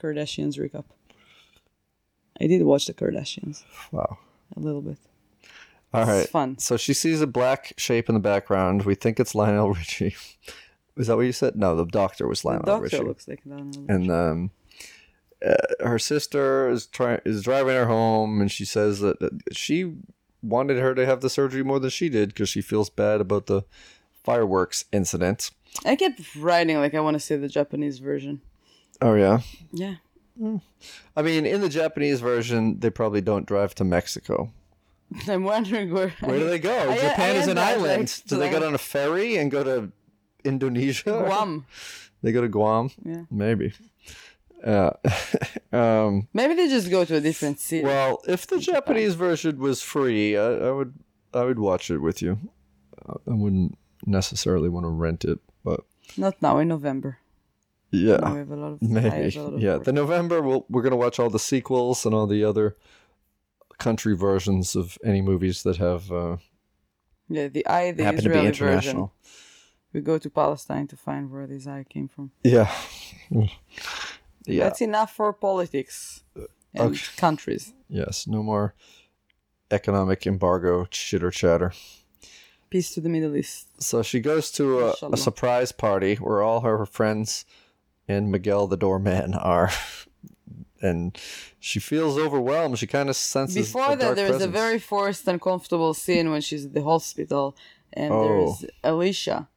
Kardashians 0.00 0.58
recap. 0.58 0.84
I 2.42 2.46
did 2.46 2.62
watch 2.64 2.86
the 2.86 2.94
Kardashians 2.94 3.62
Wow. 3.92 4.18
a 4.56 4.60
little 4.60 4.82
bit. 4.82 4.98
All 5.94 6.04
right. 6.06 6.22
It's 6.22 6.30
fun. 6.30 6.58
So 6.58 6.76
she 6.76 6.94
sees 6.94 7.20
a 7.20 7.26
black 7.26 7.74
shape 7.76 8.08
in 8.08 8.14
the 8.14 8.20
background. 8.20 8.84
We 8.84 8.94
think 8.94 9.20
it's 9.20 9.34
Lionel 9.34 9.72
Richie. 9.78 10.16
Is 10.96 11.06
that 11.06 11.16
what 11.16 11.26
you 11.26 11.32
said? 11.32 11.54
No, 11.56 11.76
the 11.76 11.84
doctor 11.86 12.26
was 12.26 12.42
The 12.42 12.48
Lionel 12.48 12.64
doctor 12.64 12.82
Richie. 12.84 12.98
looks 13.04 13.28
like 13.28 13.40
Lionel. 13.46 13.84
and 13.88 14.10
um, 14.10 14.50
uh, 15.46 15.54
her 15.80 15.98
sister 15.98 16.68
is 16.70 16.86
trying 16.86 17.20
is 17.24 17.42
driving 17.42 17.74
her 17.74 17.86
home, 17.86 18.40
and 18.40 18.50
she 18.50 18.64
says 18.64 19.00
that 19.00 19.20
that 19.20 19.32
she 19.56 19.94
wanted 20.42 20.78
her 20.78 20.94
to 20.94 21.04
have 21.06 21.20
the 21.20 21.30
surgery 21.30 21.62
more 21.62 21.78
than 21.78 21.90
she 21.90 22.08
did 22.08 22.30
because 22.30 22.48
she 22.48 22.60
feels 22.62 22.90
bad 22.90 23.20
about 23.20 23.46
the 23.46 23.62
fireworks 24.24 24.84
incident. 24.92 25.50
I 25.84 25.96
kept 25.96 26.20
writing 26.36 26.78
like 26.78 26.94
I 26.94 27.00
want 27.00 27.14
to 27.14 27.20
see 27.20 27.36
the 27.36 27.48
Japanese 27.48 27.98
version. 27.98 28.40
Oh 29.00 29.14
yeah. 29.14 29.40
Yeah. 29.72 29.96
I 31.16 31.22
mean, 31.22 31.46
in 31.46 31.60
the 31.60 31.68
Japanese 31.68 32.20
version, 32.20 32.78
they 32.80 32.90
probably 32.90 33.20
don't 33.20 33.46
drive 33.46 33.74
to 33.76 33.84
Mexico. 33.84 34.50
I'm 35.28 35.44
wondering 35.44 35.92
where. 35.92 36.14
Where 36.20 36.38
do 36.38 36.48
they 36.48 36.58
go? 36.58 36.90
I- 36.90 36.96
Japan 36.96 37.36
I 37.36 37.38
is 37.38 37.48
an 37.48 37.58
island. 37.58 38.08
like, 38.22 38.26
do 38.26 38.36
they 38.38 38.50
go 38.50 38.66
on 38.66 38.74
a 38.74 38.78
ferry 38.78 39.36
and 39.36 39.50
go 39.50 39.62
to 39.64 39.92
Indonesia? 40.44 41.24
Guam. 41.26 41.66
They 42.24 42.30
go 42.30 42.40
to 42.40 42.48
Guam. 42.48 42.90
Yeah. 43.04 43.24
Maybe. 43.32 43.72
Uh, 44.64 44.92
um, 45.72 46.28
Maybe 46.32 46.54
they 46.54 46.68
just 46.68 46.88
go 46.88 47.04
to 47.04 47.16
a 47.16 47.20
different 47.20 47.58
city. 47.58 47.82
well, 47.84 48.20
if 48.28 48.46
the 48.46 48.60
Japanese 48.60 49.14
version 49.14 49.58
was 49.58 49.82
free, 49.82 50.36
I, 50.36 50.68
I 50.68 50.70
would 50.70 50.94
I 51.34 51.42
would 51.42 51.58
watch 51.58 51.90
it 51.90 51.98
with 51.98 52.22
you. 52.22 52.38
I 53.08 53.34
wouldn't 53.34 53.76
necessarily 54.06 54.68
want 54.68 54.84
to 54.84 54.90
rent 54.90 55.24
it, 55.24 55.40
but 55.64 55.80
Not 56.16 56.40
now 56.40 56.58
in 56.58 56.68
November. 56.68 57.18
Yeah, 57.92 58.16
Now 58.16 58.32
we 58.32 58.38
have 58.38 58.50
a 58.50 58.56
lot 58.56 58.72
of 58.72 58.78
I 58.82 58.86
maybe. 58.88 59.08
have 59.30 59.36
a 59.36 59.42
lot 59.42 59.54
of 59.54 59.60
Yeah, 59.60 59.74
work. 59.76 59.84
the 59.84 59.92
November 59.92 60.40
we'll, 60.42 60.66
we're 60.68 60.82
gonna 60.82 60.96
watch 60.96 61.18
all 61.20 61.30
the 61.30 61.38
sequels 61.38 62.04
and 62.06 62.14
all 62.14 62.26
the 62.26 62.42
other 62.42 62.76
country 63.78 64.16
versions 64.16 64.74
of 64.74 64.98
any 65.04 65.20
movies 65.20 65.62
that 65.62 65.76
have 65.76 66.10
uh, 66.10 66.36
yeah, 67.28 67.48
the 67.48 67.66
eye, 67.66 67.92
the 67.92 68.04
happen 68.04 68.24
to 68.24 68.30
be 68.30 68.34
Israeli 68.36 68.46
version. 68.48 68.66
international. 68.66 69.12
We 69.92 70.00
go 70.00 70.18
to 70.18 70.30
Palestine 70.30 70.86
to 70.88 70.96
find 70.96 71.30
where 71.30 71.46
this 71.46 71.66
eye 71.66 71.84
came 71.88 72.08
from. 72.08 72.30
Yeah, 72.42 72.70
yeah. 73.30 74.64
That's 74.64 74.80
enough 74.80 75.14
for 75.14 75.32
politics 75.32 76.22
and 76.74 76.94
okay. 76.94 77.00
countries. 77.16 77.74
Yes, 77.88 78.26
no 78.26 78.42
more 78.42 78.74
economic 79.70 80.26
embargo 80.26 80.86
chitter 80.86 81.30
chatter. 81.30 81.72
Peace 82.70 82.94
to 82.94 83.00
the 83.02 83.08
Middle 83.08 83.36
East. 83.36 83.68
So 83.82 84.02
she 84.02 84.20
goes 84.20 84.50
to 84.52 84.80
a, 84.88 84.94
a 85.12 85.16
surprise 85.16 85.72
party 85.72 86.14
where 86.16 86.42
all 86.42 86.60
her 86.60 86.86
friends 86.86 87.44
and 88.12 88.30
Miguel 88.30 88.66
the 88.66 88.76
doorman 88.76 89.34
are. 89.54 89.70
And 90.80 91.16
she 91.60 91.78
feels 91.78 92.18
overwhelmed. 92.18 92.78
She 92.78 92.88
kind 92.88 93.08
of 93.08 93.14
senses 93.16 93.68
Before 93.68 93.94
that, 93.94 94.00
dark 94.00 94.16
there's 94.16 94.42
a 94.42 94.48
very 94.48 94.80
forced, 94.80 95.28
uncomfortable 95.28 95.94
scene 95.94 96.30
when 96.32 96.40
she's 96.40 96.64
at 96.66 96.74
the 96.74 96.82
hospital, 96.82 97.56
and 97.92 98.12
Oh. 98.12 98.56
there's 98.60 98.70
Alicia, 98.82 99.48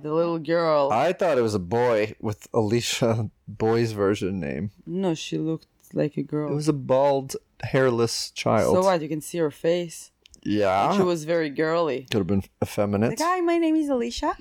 the 0.00 0.12
little 0.14 0.38
girl. 0.38 0.88
I 0.90 1.12
thought 1.12 1.36
it 1.36 1.42
was 1.42 1.54
a 1.54 1.58
boy 1.58 2.14
with 2.18 2.48
Alicia 2.54 3.30
Boy's 3.48 3.92
version 3.92 4.40
name. 4.40 4.70
no, 4.86 5.14
she 5.14 5.36
looked 5.36 5.66
like 5.92 6.16
a 6.16 6.22
girl. 6.22 6.50
It 6.50 6.54
was 6.54 6.68
a 6.68 6.72
bald, 6.72 7.36
hairless 7.62 8.30
child. 8.30 8.74
so 8.74 8.82
what? 8.82 9.02
You 9.02 9.08
can 9.08 9.20
see 9.20 9.36
her 9.38 9.50
face. 9.50 10.12
Yeah, 10.42 10.96
She 10.96 11.02
was 11.02 11.24
very 11.24 11.50
girly. 11.50 12.06
could 12.10 12.18
have 12.20 12.26
been 12.26 12.44
effeminate. 12.62 13.10
Like, 13.10 13.18
hi, 13.20 13.40
my 13.42 13.58
name 13.58 13.76
is 13.76 13.90
Alicia. 13.90 14.34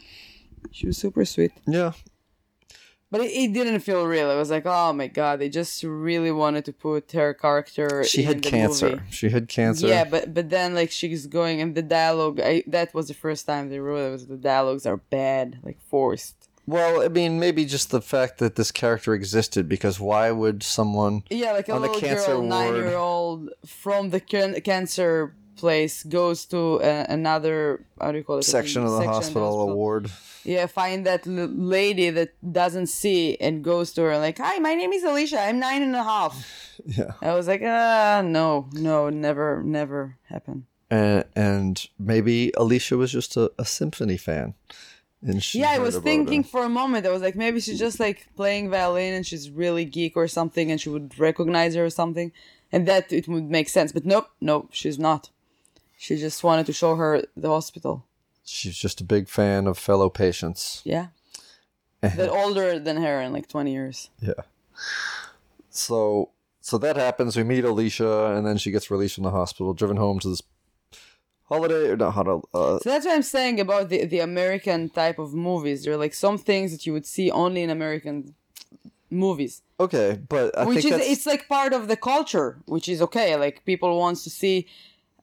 She 0.71 0.87
was 0.87 0.97
super 0.97 1.25
sweet. 1.25 1.51
yeah, 1.67 1.91
But 3.11 3.21
it, 3.21 3.31
it 3.31 3.53
didn't 3.53 3.79
feel 3.79 4.05
real. 4.05 4.29
It 4.29 4.37
was 4.37 4.51
like, 4.51 4.65
oh 4.67 4.93
my 4.93 5.07
god, 5.07 5.39
they 5.39 5.49
just 5.49 5.83
really 5.83 6.31
wanted 6.31 6.63
to 6.65 6.73
put 6.73 7.11
her 7.13 7.33
character. 7.33 8.03
she 8.03 8.23
had 8.23 8.43
cancer. 8.43 8.89
movie. 8.91 9.01
She 9.09 9.29
had 9.29 9.47
cancer. 9.47 9.87
Yeah, 9.87 10.03
but 10.03 10.33
but 10.33 10.49
then 10.49 10.75
like 10.75 10.91
she's 10.91 11.25
going 11.25 11.59
and 11.61 11.73
the 11.73 11.81
dialogue. 11.81 12.39
I 12.39 12.63
that 12.67 12.93
was 12.93 13.07
the 13.07 13.13
first 13.15 13.45
time 13.47 13.69
they. 13.69 13.79
Was 13.79 14.27
the 14.27 14.37
dialogues 14.37 14.85
are 14.85 14.97
bad, 14.97 15.59
like 15.63 15.79
forced. 15.89 16.35
Well, 16.67 17.01
I 17.01 17.07
mean, 17.07 17.39
maybe 17.39 17.65
just 17.65 17.89
the 17.89 17.99
fact 17.99 18.37
that 18.37 18.55
this 18.55 18.71
character 18.71 19.15
existed, 19.15 19.67
because 19.67 19.99
why 19.99 20.29
would 20.29 20.61
someone? 20.61 21.23
Yeah, 21.31 21.53
like 21.53 21.67
a 21.67 21.73
On 21.73 21.81
the 21.81 21.87
little 21.87 22.09
girl, 22.27 22.37
ward. 22.41 22.49
nine 22.49 22.75
year 22.75 22.95
old 22.95 23.49
from 23.65 24.11
the 24.11 24.19
can- 24.19 24.61
cancer 24.61 25.33
place 25.59 26.03
goes 26.03 26.45
to 26.45 26.59
a, 26.81 27.05
another 27.09 27.83
how 28.01 28.11
do 28.11 28.17
you 28.17 28.23
call 28.23 28.39
it 28.39 28.43
section 28.43 28.83
of 28.83 28.91
the 28.99 29.05
hospital 29.05 29.61
award. 29.69 30.09
Yeah, 30.43 30.67
find 30.67 31.05
that 31.05 31.27
l- 31.27 31.51
lady 31.77 32.09
that 32.17 32.31
doesn't 32.61 32.87
see 32.87 33.35
and 33.45 33.63
goes 33.63 33.93
to 33.93 34.01
her 34.07 34.17
like, 34.17 34.37
"Hi, 34.39 34.57
my 34.59 34.73
name 34.79 34.93
is 34.93 35.03
Alicia. 35.03 35.39
I'm 35.47 35.59
nine 35.59 35.81
and 35.83 35.95
a 35.95 36.03
half." 36.03 36.35
Yeah, 36.97 37.11
I 37.21 37.33
was 37.35 37.45
like, 37.51 37.61
"Ah, 37.61 38.21
no, 38.23 38.69
no, 38.71 39.09
never, 39.09 39.61
never 39.61 40.15
happen." 40.33 40.65
and 40.89 41.23
and 41.35 41.87
maybe 41.99 42.51
Alicia 42.57 42.97
was 42.97 43.11
just 43.11 43.37
a, 43.37 43.51
a 43.59 43.65
symphony 43.65 44.17
fan, 44.17 44.53
and 45.21 45.43
she. 45.43 45.59
yeah, 45.59 45.71
I 45.71 45.79
was 45.79 45.97
thinking 45.97 46.43
her. 46.43 46.49
for 46.49 46.63
a 46.63 46.69
moment. 46.69 47.05
I 47.05 47.11
was 47.11 47.21
like, 47.21 47.35
maybe 47.35 47.59
she's 47.59 47.79
just 47.79 47.99
like 47.99 48.27
playing 48.35 48.69
violin 48.69 49.13
and 49.13 49.25
she's 49.25 49.49
really 49.49 49.85
geek 49.85 50.15
or 50.15 50.27
something, 50.27 50.71
and 50.71 50.79
she 50.81 50.89
would 50.89 51.17
recognize 51.19 51.75
her 51.75 51.85
or 51.85 51.89
something, 51.89 52.31
and 52.71 52.87
that 52.87 53.11
it 53.13 53.27
would 53.27 53.49
make 53.49 53.69
sense. 53.69 53.91
But 53.91 54.05
nope, 54.05 54.29
nope, 54.41 54.69
she's 54.71 54.97
not. 54.97 55.29
She 56.01 56.15
just 56.15 56.43
wanted 56.43 56.65
to 56.67 56.73
show 56.73 56.95
her 56.95 57.11
the 57.35 57.49
hospital. 57.49 58.05
she's 58.45 58.77
just 58.85 59.01
a 59.01 59.03
big 59.03 59.27
fan 59.27 59.67
of 59.67 59.77
fellow 59.77 60.09
patients. 60.09 60.81
Yeah, 60.85 61.07
that 62.01 62.29
older 62.29 62.79
than 62.79 62.97
her 63.05 63.21
in 63.25 63.33
like 63.33 63.47
twenty 63.49 63.71
years. 63.73 64.09
Yeah. 64.21 64.41
So 65.69 66.29
so 66.61 66.77
that 66.77 66.95
happens. 66.95 67.35
We 67.37 67.43
meet 67.43 67.63
Alicia, 67.65 68.33
and 68.35 68.45
then 68.47 68.57
she 68.57 68.71
gets 68.71 68.89
released 68.91 69.15
from 69.15 69.25
the 69.25 69.31
hospital, 69.41 69.73
driven 69.73 69.97
home 69.97 70.19
to 70.19 70.29
this 70.29 70.41
holiday 71.49 71.89
or 71.89 71.97
not 71.97 72.11
holiday. 72.11 72.41
Uh, 72.53 72.79
So 72.79 72.89
that's 72.89 73.05
what 73.05 73.15
I'm 73.15 73.23
saying 73.37 73.59
about 73.59 73.89
the 73.89 74.05
the 74.05 74.19
American 74.19 74.89
type 74.89 75.19
of 75.19 75.33
movies. 75.33 75.83
There 75.83 75.93
are 75.93 75.97
like 76.05 76.13
some 76.13 76.37
things 76.37 76.71
that 76.71 76.85
you 76.85 76.93
would 76.93 77.05
see 77.05 77.29
only 77.31 77.61
in 77.63 77.69
American 77.69 78.35
movies. 79.09 79.61
okay, 79.79 80.19
but 80.29 80.57
I 80.57 80.65
which 80.65 80.85
is 80.85 80.91
that's, 80.91 81.07
it's 81.13 81.25
like 81.25 81.47
part 81.47 81.73
of 81.73 81.87
the 81.87 81.97
culture 81.97 82.49
which 82.73 82.87
is 82.93 83.01
okay 83.01 83.35
like 83.35 83.55
people 83.65 83.89
wants 83.97 84.23
to 84.23 84.29
see 84.29 84.67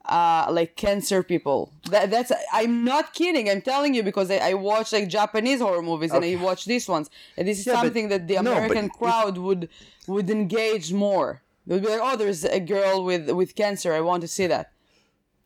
uh 0.09 0.47
like 0.49 0.75
cancer 0.75 1.21
people. 1.23 1.71
That 1.91 2.09
that's 2.11 2.31
i'm 2.53 2.83
not 2.83 3.13
kidding. 3.13 3.49
I'm 3.49 3.61
telling 3.61 3.93
you 3.93 4.03
because 4.03 4.29
i, 4.31 4.37
I 4.37 4.53
watch 4.53 4.93
like 4.93 5.07
japanese 5.09 5.59
horror 5.59 5.81
movies 5.81 6.11
and 6.13 6.23
i 6.23 6.35
watch 6.35 6.65
these 6.65 6.87
ones. 6.87 7.09
And 7.37 7.47
this 7.47 7.59
is 7.59 7.65
Yeah, 7.67 7.73
but- 7.73 7.81
something 7.83 8.07
that 8.09 8.27
the 8.27 8.35
no, 8.41 8.51
american 8.53 8.85
it- 8.85 8.93
crowd 8.93 9.37
would 9.37 9.67
would 10.07 10.29
engage 10.29 10.93
more. 10.93 11.41
They 11.65 11.75
would 11.75 11.83
be 11.83 11.89
like 11.89 11.99
oh 12.01 12.15
there's 12.15 12.43
a 12.45 12.59
girl 12.61 13.03
with 13.03 13.29
with 13.31 13.55
cancer. 13.55 13.93
I 13.93 14.01
want 14.01 14.21
to 14.21 14.27
see 14.27 14.47
that. 14.47 14.71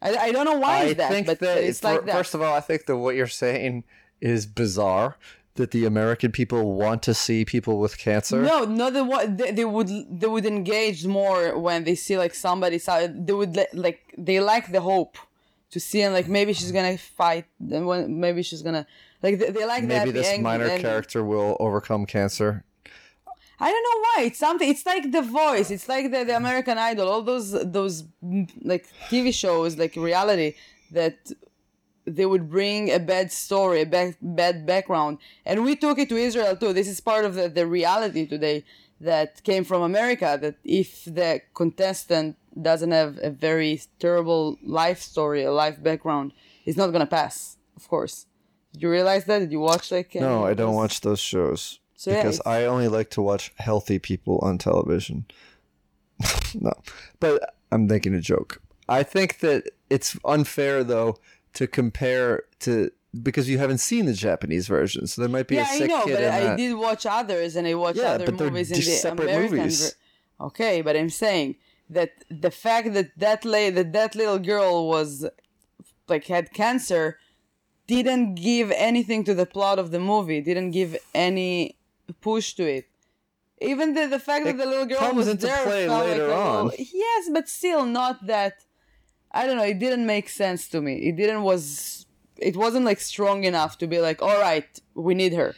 I, 0.04 0.10
I 0.28 0.32
don't 0.32 0.46
know 0.46 0.58
why 0.60 0.78
I 0.82 0.94
that 0.94 1.10
think 1.12 1.26
but 1.28 1.40
that 1.40 1.58
it's 1.64 1.80
fir- 1.80 1.94
like 1.94 2.06
that. 2.06 2.16
First 2.16 2.34
of 2.36 2.42
all, 2.44 2.54
I 2.54 2.60
think 2.60 2.86
that 2.88 2.98
what 2.98 3.16
you're 3.16 3.28
saying 3.28 3.84
is 4.20 4.46
bizarre. 4.46 5.16
That 5.56 5.72
the 5.72 5.86
American 5.86 6.32
people 6.32 6.74
want 6.74 7.04
to 7.04 7.14
see 7.14 7.44
people 7.44 7.78
with 7.78 7.98
cancer. 7.98 8.42
No, 8.42 8.64
no, 8.64 8.90
they, 8.90 9.28
they 9.28 9.52
they 9.52 9.66
would 9.66 9.90
they 10.22 10.28
would 10.28 10.46
engage 10.46 11.06
more 11.06 11.58
when 11.60 11.84
they 11.84 11.96
see 11.96 12.18
like 12.18 12.34
somebody. 12.34 12.78
so- 12.80 13.08
They 13.14 13.34
would 13.34 13.58
like 13.74 14.00
they 14.18 14.40
like 14.40 14.72
the 14.72 14.80
hope 14.82 15.18
to 15.72 15.80
see 15.80 16.02
and 16.02 16.14
like 16.14 16.28
maybe 16.30 16.54
she's 16.54 16.72
gonna 16.72 16.98
fight. 16.98 17.46
Then 17.60 17.86
when 17.86 18.20
maybe 18.20 18.44
she's 18.44 18.62
gonna 18.62 18.86
like 19.22 19.40
they, 19.40 19.50
they 19.50 19.66
like 19.66 19.84
that. 19.90 20.06
Maybe 20.08 20.12
this 20.12 20.40
minor 20.40 20.70
character 20.80 21.22
will 21.24 21.58
overcome 21.60 22.06
cancer. 22.06 22.64
I 23.60 23.70
don't 23.70 23.84
know 23.88 24.00
why. 24.08 24.18
It's 24.28 24.40
something. 24.40 24.68
It's 24.70 24.86
like 24.86 25.12
The 25.12 25.22
Voice. 25.22 25.70
It's 25.70 25.88
like 25.88 26.12
the, 26.12 26.24
the 26.24 26.36
American 26.36 26.78
Idol. 26.78 27.08
All 27.10 27.22
those 27.22 27.52
those 27.78 28.06
like 28.64 28.88
TV 29.10 29.34
shows, 29.34 29.78
like 29.78 29.96
reality 29.98 30.54
that 30.92 31.18
they 32.06 32.26
would 32.26 32.50
bring 32.50 32.92
a 32.92 33.00
bad 33.00 33.32
story, 33.32 33.82
a 33.82 33.86
bad, 33.86 34.16
bad 34.22 34.66
background, 34.66 35.20
and 35.46 35.64
we 35.64 35.76
took 35.76 36.00
it 36.00 36.10
to 36.10 36.16
Israel 36.18 36.56
too. 36.56 36.74
This 36.74 36.88
is 36.88 37.00
part 37.00 37.26
of 37.26 37.36
the, 37.36 37.50
the 37.50 37.68
reality 37.68 38.26
today 38.26 38.66
that 39.00 39.44
came 39.44 39.64
from 39.64 39.82
America. 39.82 40.38
That 40.42 40.56
if 40.64 41.06
the 41.06 41.42
contestant 41.54 42.38
doesn't 42.60 42.92
have 42.92 43.20
a 43.22 43.30
very 43.30 43.82
terrible 44.00 44.58
life 44.64 45.02
story, 45.02 45.44
a 45.44 45.52
life 45.52 45.82
background, 45.82 46.34
he's 46.64 46.78
not 46.78 46.92
gonna 46.92 47.06
pass. 47.06 47.58
Of 47.76 47.88
course. 47.88 48.26
Did 48.74 48.84
you 48.84 48.90
realize 48.90 49.26
that? 49.26 49.40
Did 49.40 49.52
you 49.52 49.60
watch 49.60 49.92
like? 49.92 50.16
No, 50.16 50.46
I 50.46 50.54
don't 50.54 50.68
those? 50.72 50.76
watch 50.76 51.02
those 51.02 51.20
shows 51.20 51.80
So, 51.96 52.12
because 52.12 52.40
it's- 52.40 52.48
I 52.48 52.66
only 52.66 52.88
like 52.88 53.10
to 53.12 53.22
watch 53.22 53.54
healthy 53.58 54.00
people 54.00 54.40
on 54.40 54.58
television. 54.58 55.26
no, 56.56 56.72
but 57.20 57.56
I'm 57.72 57.88
making 57.88 58.14
a 58.14 58.22
joke. 58.22 58.62
I 58.88 59.04
think 59.04 59.40
that 59.40 59.70
it's 59.90 60.18
unfair 60.26 60.84
though 60.84 61.18
to 61.54 61.68
compare 61.68 62.44
to 62.62 62.92
because 63.22 63.50
you 63.50 63.58
haven't 63.58 63.80
seen 63.80 64.06
the 64.06 64.14
Japanese 64.14 64.68
version, 64.68 65.06
so 65.06 65.22
there 65.22 65.30
might 65.30 65.48
be 65.48 65.56
yeah, 65.56 65.64
a 65.64 65.78
sick 65.78 65.84
I 65.84 65.88
know, 65.94 66.06
kid 66.06 66.14
but 66.16 66.24
I 66.24 66.40
that. 66.42 66.58
did 66.58 66.74
watch 66.76 67.06
others, 67.06 67.56
and 67.58 67.68
I 67.68 67.74
watched 67.74 67.98
Yeah, 68.00 68.12
other 68.14 68.32
movies 68.32 68.72
in 68.72 68.78
the 68.78 68.84
separate 68.84 69.30
American. 69.30 69.58
movies. 69.58 69.90
ver- 70.40 70.46
okay, 70.48 70.82
but 70.82 70.96
I'm 70.96 71.10
saying 71.10 71.56
that 71.90 72.12
the 72.30 72.52
fact 72.52 72.94
that 72.94 73.10
that 73.18 73.44
la- 73.44 73.70
that 73.72 73.92
that 73.92 74.16
little 74.16 74.40
girl 74.40 74.88
was 74.88 75.28
like 76.08 76.26
had 76.28 76.54
cancer 76.54 77.18
didn't 77.88 78.36
give 78.36 78.72
anything 78.72 79.26
to 79.26 79.34
the 79.34 79.46
plot 79.46 79.78
of 79.78 79.92
the 79.92 80.00
movie. 80.00 80.40
Didn't 80.40 80.72
give 80.72 80.96
any 81.14 81.76
push 82.22 82.54
to 82.54 82.64
it. 82.64 82.86
Even 83.60 83.94
the 83.94 84.08
the 84.08 84.20
fact 84.20 84.46
It 84.48 84.56
that 84.58 84.64
the 84.64 84.70
little 84.70 84.86
girl 84.86 85.00
comes 85.00 85.16
was 85.18 85.28
into 85.28 85.48
there 85.48 85.64
play 85.64 85.88
later 85.90 86.28
like 86.30 86.38
on. 86.38 86.66
little- 86.68 86.86
yes, 86.94 87.30
but 87.34 87.50
still 87.50 87.86
not 87.86 88.26
that. 88.28 88.54
I 89.34 89.46
don't 89.46 89.58
know. 89.58 89.64
It 89.64 89.80
didn't 89.80 90.06
make 90.06 90.30
sense 90.30 90.68
to 90.70 90.82
me. 90.82 90.96
It 90.96 91.16
didn't 91.16 91.44
was. 91.44 92.06
It 92.38 92.56
wasn't 92.58 92.86
like 92.86 93.00
strong 93.00 93.44
enough 93.44 93.78
to 93.80 93.88
be 93.88 94.00
like, 94.00 94.22
all 94.22 94.40
right, 94.40 94.68
we 94.96 95.14
need 95.14 95.34
her. 95.34 95.56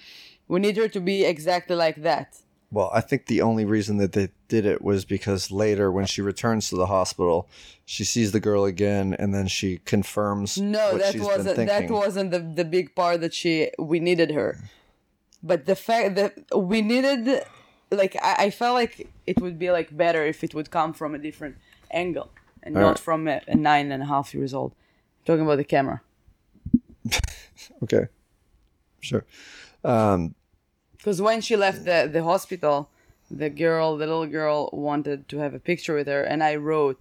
We 0.47 0.59
need 0.59 0.77
her 0.77 0.87
to 0.89 0.99
be 0.99 1.23
exactly 1.23 1.75
like 1.75 2.03
that. 2.03 2.39
Well, 2.71 2.89
I 2.93 3.01
think 3.01 3.27
the 3.27 3.41
only 3.41 3.65
reason 3.65 3.97
that 3.97 4.13
they 4.13 4.29
did 4.47 4.65
it 4.65 4.81
was 4.81 5.05
because 5.05 5.51
later, 5.51 5.91
when 5.91 6.05
she 6.07 6.21
returns 6.21 6.69
to 6.69 6.75
the 6.75 6.87
hospital, 6.87 7.47
she 7.85 8.03
sees 8.03 8.31
the 8.31 8.39
girl 8.39 8.65
again, 8.65 9.15
and 9.17 9.33
then 9.33 9.47
she 9.47 9.77
confirms. 9.85 10.57
No, 10.57 10.97
that 10.97 11.15
wasn't 11.15 11.55
that 11.67 11.89
wasn't 11.89 12.31
the 12.31 12.39
the 12.39 12.65
big 12.65 12.95
part 12.95 13.21
that 13.21 13.33
she 13.33 13.71
we 13.79 13.99
needed 13.99 14.31
her. 14.31 14.57
But 15.41 15.65
the 15.65 15.75
fact 15.75 16.15
that 16.15 16.33
we 16.55 16.81
needed, 16.81 17.43
like, 17.91 18.15
I, 18.21 18.45
I 18.45 18.49
felt 18.49 18.75
like 18.75 19.09
it 19.27 19.41
would 19.41 19.59
be 19.59 19.71
like 19.71 19.95
better 19.95 20.25
if 20.25 20.43
it 20.43 20.55
would 20.55 20.71
come 20.71 20.93
from 20.93 21.13
a 21.13 21.17
different 21.17 21.57
angle 21.91 22.29
and 22.63 22.73
not 22.75 22.81
Alright. 22.83 22.99
from 22.99 23.27
a, 23.27 23.41
a 23.47 23.55
nine 23.55 23.91
and 23.91 24.01
a 24.01 24.05
half 24.05 24.33
years 24.33 24.53
old. 24.53 24.73
talking 25.25 25.43
about 25.45 25.57
the 25.57 25.63
camera. 25.63 26.01
Okay, 27.83 28.07
sure. 28.99 29.25
Um, 29.83 30.35
Because 30.97 31.21
when 31.21 31.41
she 31.41 31.55
left 31.55 31.85
the, 31.85 32.09
the 32.11 32.23
hospital, 32.23 32.89
the 33.29 33.49
girl, 33.49 33.97
the 33.97 34.05
little 34.07 34.27
girl, 34.27 34.69
wanted 34.71 35.27
to 35.29 35.37
have 35.37 35.53
a 35.53 35.59
picture 35.59 35.95
with 35.95 36.07
her, 36.07 36.23
and 36.23 36.43
I 36.43 36.55
wrote, 36.55 36.97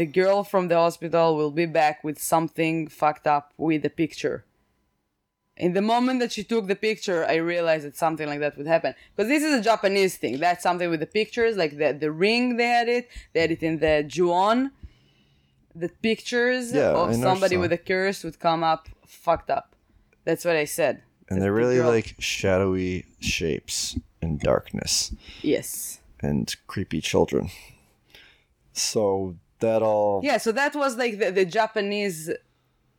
"The 0.00 0.06
girl 0.06 0.42
from 0.44 0.68
the 0.68 0.76
hospital 0.76 1.36
will 1.36 1.50
be 1.50 1.66
back 1.66 2.02
with 2.04 2.18
something 2.18 2.88
fucked 2.88 3.26
up 3.26 3.52
with 3.56 3.82
the 3.82 3.90
picture." 3.90 4.44
In 5.56 5.72
the 5.72 5.82
moment 5.82 6.20
that 6.20 6.32
she 6.32 6.44
took 6.44 6.66
the 6.66 6.76
picture, 6.76 7.24
I 7.24 7.36
realized 7.36 7.84
that 7.86 7.96
something 7.96 8.26
like 8.28 8.40
that 8.40 8.56
would 8.58 8.66
happen. 8.66 8.94
Because 9.14 9.28
this 9.28 9.42
is 9.42 9.52
a 9.60 9.62
Japanese 9.62 10.16
thing. 10.18 10.38
That's 10.38 10.62
something 10.62 10.90
with 10.90 11.00
the 11.00 11.06
pictures, 11.20 11.56
like 11.56 11.72
the 11.78 11.92
the 12.04 12.10
ring. 12.12 12.56
They 12.58 12.70
had 12.78 12.88
it. 12.98 13.08
They 13.32 13.40
had 13.40 13.50
it 13.50 13.62
in 13.62 13.78
the 13.78 13.94
Ju-On. 14.06 14.70
The 15.78 15.90
pictures 16.08 16.72
Yeah, 16.72 16.92
of 17.00 17.14
somebody 17.14 17.56
that. 17.56 17.60
with 17.60 17.72
a 17.72 17.78
curse 17.78 18.24
would 18.24 18.38
come 18.38 18.62
up 18.72 18.88
fucked 19.06 19.50
up. 19.50 19.74
That's 20.24 20.44
what 20.44 20.56
I 20.56 20.64
said. 20.64 21.02
and 21.28 21.36
The- 21.38 21.42
they're 21.42 21.52
really 21.52 21.80
like 21.80 22.08
shadowy 22.18 23.04
shapes 23.20 23.98
in 24.22 24.38
darkness 24.38 25.12
yes. 25.42 26.00
and 26.20 26.44
creepy 26.66 27.00
children. 27.00 27.50
So 28.72 29.36
that 29.60 29.82
all. 29.82 30.20
Yeah, 30.22 30.38
so 30.38 30.52
that 30.52 30.74
was 30.74 30.96
like 30.96 31.18
the, 31.18 31.30
the 31.30 31.44
Japanese 31.44 32.30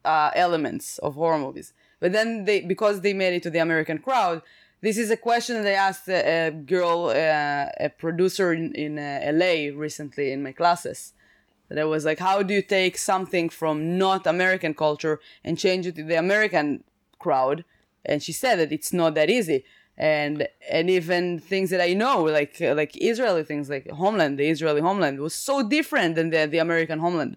uh, 0.05 0.31
elements 0.35 0.97
of 0.99 1.15
horror 1.15 1.39
movies. 1.39 1.73
But 1.99 2.11
then 2.11 2.45
they, 2.45 2.61
because 2.61 3.01
they 3.01 3.13
made 3.13 3.33
it 3.33 3.43
to 3.43 3.49
the 3.49 3.59
American 3.59 3.97
crowd, 3.99 4.41
this 4.81 4.97
is 4.97 5.09
a 5.09 5.17
question 5.17 5.55
that 5.61 5.67
I 5.67 5.73
asked 5.87 6.07
a, 6.07 6.47
a 6.47 6.51
girl, 6.51 7.05
uh, 7.09 7.65
a 7.79 7.89
producer 7.97 8.53
in, 8.53 8.73
in 8.75 8.99
uh, 8.99 9.31
LA 9.33 9.71
recently 9.75 10.31
in 10.31 10.43
my 10.43 10.51
classes. 10.51 11.13
That 11.69 11.79
I 11.79 11.83
was 11.83 12.05
like, 12.05 12.19
how 12.19 12.43
do 12.43 12.53
you 12.53 12.61
take 12.61 12.97
something 12.97 13.49
from 13.49 13.97
not 13.97 14.25
American 14.25 14.73
culture 14.73 15.19
and 15.43 15.57
change 15.57 15.85
it 15.85 15.95
to 15.95 16.03
the 16.03 16.15
American 16.15 16.83
crowd? 17.19 17.65
And 18.05 18.23
she 18.23 18.31
said 18.31 18.57
that 18.57 18.71
it's 18.71 18.93
not 18.93 19.15
that 19.15 19.29
easy. 19.29 19.65
And 19.97 20.47
and 20.69 20.89
even 20.89 21.39
things 21.39 21.71
that 21.71 21.81
I 21.81 21.93
know, 21.93 22.23
like 22.23 22.59
like 22.61 22.95
Israeli 22.95 23.43
things, 23.43 23.69
like 23.69 23.89
Homeland, 23.89 24.37
the 24.37 24.47
Israeli 24.47 24.81
Homeland, 24.81 25.19
was 25.19 25.33
so 25.33 25.67
different 25.67 26.15
than 26.15 26.29
the 26.29 26.45
the 26.45 26.59
American 26.59 26.99
Homeland. 26.99 27.35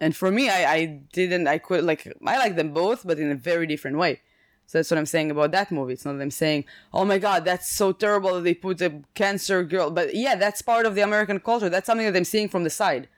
And 0.00 0.14
for 0.14 0.30
me, 0.30 0.50
I, 0.50 0.72
I 0.72 0.86
didn't, 1.12 1.46
I 1.46 1.58
could, 1.58 1.84
like, 1.84 2.06
I 2.26 2.36
like 2.36 2.56
them 2.56 2.74
both, 2.74 3.06
but 3.06 3.18
in 3.18 3.30
a 3.30 3.34
very 3.36 3.66
different 3.66 3.96
way. 3.96 4.20
So 4.66 4.78
that's 4.78 4.90
what 4.90 4.98
I'm 4.98 5.06
saying 5.06 5.30
about 5.30 5.52
that 5.52 5.70
movie. 5.70 5.92
It's 5.92 6.04
not 6.04 6.14
that 6.16 6.22
I'm 6.22 6.30
saying, 6.30 6.64
oh 6.92 7.04
my 7.04 7.18
god, 7.18 7.44
that's 7.44 7.70
so 7.70 7.92
terrible 7.92 8.34
that 8.34 8.42
they 8.44 8.54
put 8.54 8.80
a 8.80 9.02
cancer 9.14 9.62
girl. 9.62 9.90
But 9.90 10.14
yeah, 10.14 10.34
that's 10.36 10.62
part 10.62 10.86
of 10.86 10.94
the 10.94 11.02
American 11.02 11.38
culture. 11.40 11.68
That's 11.68 11.86
something 11.86 12.06
that 12.06 12.16
I'm 12.16 12.24
seeing 12.24 12.48
from 12.48 12.64
the 12.64 12.70
side. 12.70 13.08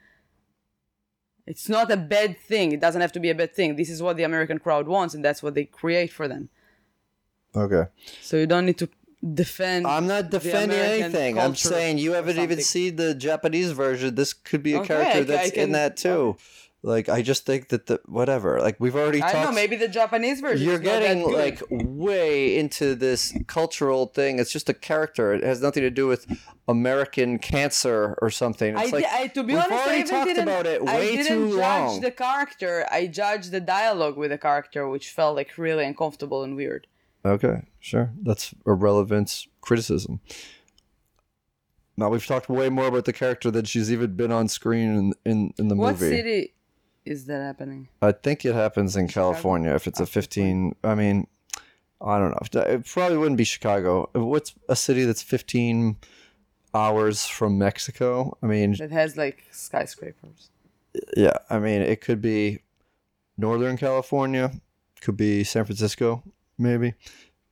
It's 1.45 1.69
not 1.69 1.89
a 1.91 1.97
bad 1.97 2.37
thing. 2.37 2.73
It 2.73 2.81
doesn't 2.81 2.99
have 2.99 3.13
to 3.13 3.19
be 3.21 3.29
a 3.29 3.35
bad 3.35 3.55
thing. 3.55 3.77
This 3.77 3.89
is 3.89 4.03
what 4.03 4.17
the 4.17 4.23
American 4.23 4.59
crowd 4.59 4.87
wants, 4.87 5.13
and 5.15 5.23
that's 5.23 5.41
what 5.41 5.55
they 5.55 5.63
create 5.63 6.11
for 6.11 6.27
them. 6.27 6.49
Okay. 7.55 7.85
So 8.21 8.35
you 8.37 8.45
don't 8.45 8.65
need 8.65 8.77
to 8.79 8.89
defend. 9.33 9.87
I'm 9.87 10.05
not 10.07 10.29
defending 10.29 10.77
anything. 10.77 11.39
I'm 11.39 11.55
saying 11.55 11.99
you 11.99 12.11
haven't 12.11 12.37
even 12.37 12.61
seen 12.61 12.97
the 12.97 13.15
Japanese 13.15 13.71
version. 13.71 14.15
This 14.15 14.33
could 14.33 14.61
be 14.61 14.73
a 14.73 14.79
Okay, 14.79 14.87
character 14.87 15.23
that's 15.23 15.51
can- 15.51 15.63
in 15.63 15.71
that 15.71 15.95
too. 15.95 16.35
Like 16.87 17.09
I 17.09 17.21
just 17.21 17.45
think 17.45 17.67
that 17.69 17.87
the 17.87 17.99
whatever. 18.05 18.61
Like 18.61 18.77
we've 18.79 18.95
already 18.95 19.17
I 19.17 19.31
talked. 19.31 19.33
don't 19.33 19.43
know. 19.45 19.51
Maybe 19.51 19.75
the 19.75 19.89
Japanese 19.89 20.39
version. 20.39 20.65
You're 20.65 20.75
is 20.75 20.81
not 20.81 20.85
that 20.85 21.01
getting 21.01 21.31
like 21.33 21.61
way 21.69 22.57
into 22.57 22.95
this 22.95 23.37
cultural 23.47 24.05
thing. 24.07 24.39
It's 24.39 24.51
just 24.53 24.69
a 24.69 24.73
character. 24.73 25.33
It 25.33 25.43
has 25.43 25.61
nothing 25.61 25.83
to 25.83 25.89
do 25.89 26.07
with 26.07 26.25
American 26.65 27.39
cancer 27.39 28.17
or 28.21 28.29
something. 28.29 28.77
It's 28.77 28.93
I, 28.93 28.95
like 28.95 29.05
I, 29.05 29.27
to 29.27 29.43
be 29.43 29.53
we've 29.53 29.63
honest, 29.63 29.73
I 29.73 29.83
already 29.83 29.97
even 29.99 30.09
talked 30.11 30.27
didn't, 30.27 30.43
about 30.43 30.65
it 30.65 30.81
I 30.87 31.01
didn't 31.01 31.27
too 31.27 31.49
judge 31.49 31.59
long. 31.59 32.01
the 32.01 32.11
character. 32.11 32.87
I 32.89 33.07
judged 33.07 33.51
the 33.51 33.59
dialogue 33.59 34.15
with 34.15 34.31
the 34.31 34.37
character, 34.37 34.87
which 34.87 35.09
felt 35.09 35.35
like 35.35 35.57
really 35.57 35.83
uncomfortable 35.85 36.41
and 36.43 36.55
weird. 36.55 36.87
Okay, 37.25 37.63
sure. 37.81 38.11
That's 38.23 38.55
a 38.65 38.71
relevant 38.71 39.45
criticism. 39.59 40.21
Now 41.97 42.09
we've 42.09 42.25
talked 42.25 42.47
way 42.47 42.69
more 42.69 42.87
about 42.87 43.03
the 43.05 43.11
character 43.13 43.51
than 43.51 43.65
she's 43.65 43.91
even 43.91 44.15
been 44.15 44.31
on 44.31 44.47
screen 44.47 44.95
in 44.95 45.13
in, 45.25 45.53
in 45.57 45.67
the 45.67 45.75
What 45.75 45.99
movie. 45.99 46.15
city 46.15 46.53
is 47.07 47.25
that 47.25 47.41
happening? 47.41 47.87
I 48.01 48.11
think 48.11 48.45
it 48.45 48.53
happens 48.55 48.95
in 48.95 49.07
California 49.07 49.73
if 49.73 49.87
it's 49.87 49.99
a 49.99 50.05
15. 50.05 50.75
I 50.83 50.95
mean, 50.95 51.27
I 52.01 52.19
don't 52.19 52.31
know. 52.31 52.61
It 52.61 52.85
probably 52.85 53.17
wouldn't 53.17 53.37
be 53.37 53.43
Chicago. 53.43 54.09
What's 54.13 54.53
a 54.69 54.75
city 54.75 55.03
that's 55.05 55.21
15 55.23 55.97
hours 56.73 57.25
from 57.25 57.57
Mexico? 57.57 58.37
I 58.43 58.45
mean, 58.47 58.73
That 58.77 58.91
has 58.91 59.17
like 59.17 59.45
skyscrapers. 59.51 60.49
yeah. 61.15 61.37
I 61.49 61.59
mean, 61.59 61.81
it 61.81 62.01
could 62.01 62.21
be 62.21 62.59
Northern 63.37 63.77
California. 63.77 64.51
Could 65.01 65.17
be 65.17 65.43
San 65.43 65.63
Francisco, 65.65 66.23
maybe, 66.57 66.93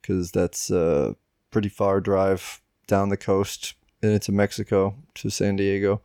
because 0.01 0.31
that's 0.31 0.71
a 0.71 1.15
pretty 1.51 1.69
far 1.69 2.01
drive 2.01 2.59
down 2.87 3.09
the 3.09 3.17
coast 3.17 3.75
and 4.01 4.11
into 4.11 4.31
Mexico 4.31 4.95
to 5.15 5.29
San 5.29 5.55
Diego. 5.55 6.01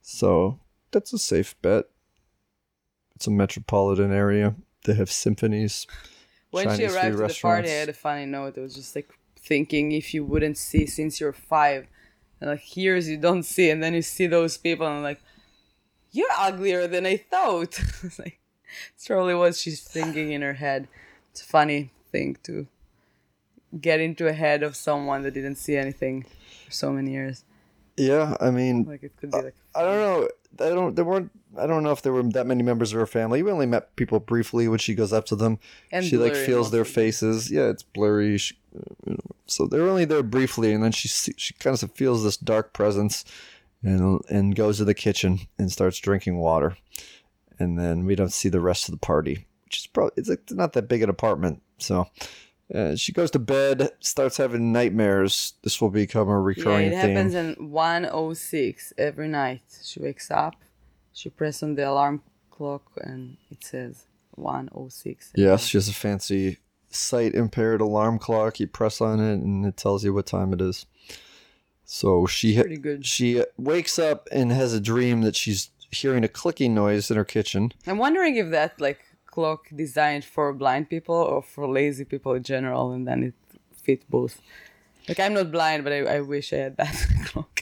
So 0.00 0.60
that's 0.92 1.12
a 1.12 1.18
safe 1.18 1.54
bet. 1.60 1.86
It's 3.16 3.26
a 3.26 3.30
metropolitan 3.30 4.12
area. 4.12 4.54
They 4.84 4.94
have 4.94 5.10
symphonies. 5.10 5.86
When 6.50 6.64
she 6.64 6.82
Chinese 6.82 6.92
food 6.92 6.96
arrived 6.96 7.18
to 7.18 7.26
the 7.26 7.40
party, 7.40 7.68
I 7.68 7.72
had 7.72 7.88
a 7.88 7.94
funny 7.94 8.26
note. 8.26 8.56
It 8.56 8.60
was 8.60 8.74
just 8.74 8.94
like 8.94 9.10
thinking 9.38 9.92
if 9.92 10.12
you 10.12 10.24
wouldn't 10.24 10.58
see 10.58 10.86
since 10.86 11.18
you're 11.18 11.32
five, 11.32 11.88
and 12.40 12.50
like 12.50 12.76
years 12.76 13.08
you 13.08 13.16
don't 13.16 13.42
see, 13.42 13.70
and 13.70 13.82
then 13.82 13.94
you 13.94 14.02
see 14.02 14.26
those 14.26 14.58
people, 14.58 14.86
and 14.86 14.96
I'm 14.96 15.02
like, 15.02 15.20
you're 16.12 16.28
uglier 16.38 16.86
than 16.86 17.06
I 17.06 17.16
thought. 17.16 17.78
it's 18.02 18.18
like, 18.18 18.38
it's 18.94 19.06
probably 19.06 19.34
what 19.34 19.56
she's 19.56 19.80
thinking 19.80 20.32
in 20.32 20.42
her 20.42 20.54
head. 20.54 20.86
It's 21.30 21.40
a 21.40 21.46
funny 21.46 21.90
thing 22.12 22.36
to 22.44 22.66
get 23.80 24.00
into 24.00 24.26
a 24.26 24.32
head 24.32 24.62
of 24.62 24.76
someone 24.76 25.22
that 25.22 25.32
didn't 25.32 25.56
see 25.56 25.76
anything 25.76 26.26
for 26.66 26.70
so 26.70 26.92
many 26.92 27.12
years. 27.12 27.44
Yeah, 27.96 28.36
I 28.40 28.50
mean, 28.50 28.84
Like 28.84 29.02
it 29.02 29.16
could 29.16 29.30
be 29.30 29.38
uh, 29.38 29.42
like. 29.44 29.54
I 29.74 29.82
don't 29.82 30.00
know. 30.00 30.28
I 30.58 30.68
don't. 30.70 30.96
There 30.96 31.04
weren't. 31.04 31.30
I 31.58 31.66
don't 31.66 31.82
know 31.82 31.92
if 31.92 32.02
there 32.02 32.12
were 32.12 32.22
that 32.22 32.46
many 32.46 32.62
members 32.62 32.92
of 32.92 32.98
her 32.98 33.06
family. 33.06 33.42
We 33.42 33.50
only 33.50 33.66
met 33.66 33.96
people 33.96 34.20
briefly 34.20 34.68
when 34.68 34.78
she 34.78 34.94
goes 34.94 35.12
up 35.12 35.24
to 35.26 35.36
them. 35.36 35.58
And 35.90 36.04
she 36.04 36.16
like 36.18 36.34
feels 36.34 36.70
their 36.70 36.84
faces. 36.84 37.50
Yeah, 37.50 37.68
it's 37.68 37.82
blurry. 37.82 38.36
She, 38.36 38.58
you 39.06 39.14
know, 39.14 39.36
so 39.46 39.66
they're 39.66 39.88
only 39.88 40.04
there 40.04 40.22
briefly, 40.22 40.72
and 40.72 40.84
then 40.84 40.92
she 40.92 41.08
she 41.08 41.54
kind 41.54 41.80
of 41.82 41.92
feels 41.92 42.22
this 42.22 42.36
dark 42.36 42.72
presence, 42.72 43.24
and 43.82 44.20
and 44.28 44.54
goes 44.54 44.78
to 44.78 44.84
the 44.84 44.94
kitchen 44.94 45.40
and 45.58 45.72
starts 45.72 45.98
drinking 45.98 46.36
water, 46.36 46.76
and 47.58 47.78
then 47.78 48.04
we 48.04 48.14
don't 48.14 48.32
see 48.32 48.50
the 48.50 48.60
rest 48.60 48.88
of 48.88 48.92
the 48.92 48.98
party, 48.98 49.46
which 49.64 49.78
is 49.78 49.86
probably 49.86 50.12
it's 50.16 50.28
like 50.28 50.50
not 50.50 50.74
that 50.74 50.88
big 50.88 51.02
an 51.02 51.08
apartment. 51.10 51.62
So. 51.78 52.08
Uh, 52.74 52.96
she 52.96 53.12
goes 53.12 53.30
to 53.30 53.38
bed, 53.38 53.90
starts 54.00 54.36
having 54.38 54.72
nightmares. 54.72 55.54
This 55.62 55.80
will 55.80 55.90
become 55.90 56.28
a 56.28 56.40
recurring 56.40 56.90
Yeah, 56.90 56.98
it 56.98 57.02
theme. 57.02 57.16
happens 57.16 57.34
in 57.34 57.70
106 57.70 58.92
every 58.98 59.28
night. 59.28 59.62
She 59.84 60.00
wakes 60.00 60.30
up, 60.30 60.54
she 61.12 61.30
presses 61.30 61.62
on 61.62 61.74
the 61.76 61.88
alarm 61.88 62.22
clock, 62.50 62.82
and 63.02 63.36
it 63.50 63.64
says 63.64 64.06
106. 64.32 65.32
Yes, 65.36 65.66
she 65.66 65.76
has 65.78 65.88
a 65.88 65.92
fancy 65.92 66.58
sight 66.90 67.34
impaired 67.34 67.80
alarm 67.80 68.18
clock. 68.18 68.58
You 68.58 68.66
press 68.66 69.00
on 69.00 69.20
it 69.20 69.34
and 69.34 69.64
it 69.64 69.76
tells 69.76 70.04
you 70.04 70.12
what 70.12 70.26
time 70.26 70.52
it 70.52 70.60
is. 70.60 70.86
So 71.84 72.26
she 72.26 72.56
Pretty 72.58 72.78
good. 72.78 73.06
she 73.06 73.44
wakes 73.56 73.96
up 73.98 74.28
and 74.32 74.50
has 74.50 74.72
a 74.72 74.80
dream 74.80 75.20
that 75.22 75.36
she's 75.36 75.70
hearing 75.92 76.24
a 76.24 76.28
clicking 76.28 76.74
noise 76.74 77.10
in 77.12 77.16
her 77.16 77.24
kitchen. 77.24 77.72
I'm 77.86 77.98
wondering 77.98 78.36
if 78.36 78.50
that 78.50 78.80
like 78.80 79.04
clock 79.36 79.62
designed 79.84 80.24
for 80.24 80.52
blind 80.62 80.84
people 80.94 81.14
or 81.32 81.42
for 81.42 81.64
lazy 81.68 82.04
people 82.12 82.32
in 82.38 82.42
general, 82.42 82.84
and 82.94 83.06
then 83.08 83.18
it 83.28 83.34
fit 83.84 84.00
both. 84.08 84.40
Like 85.08 85.20
I'm 85.20 85.34
not 85.34 85.52
blind, 85.52 85.84
but 85.84 85.92
I, 85.92 86.00
I 86.16 86.20
wish 86.20 86.52
I 86.52 86.60
had 86.66 86.76
that 86.78 86.96
clock. 87.26 87.54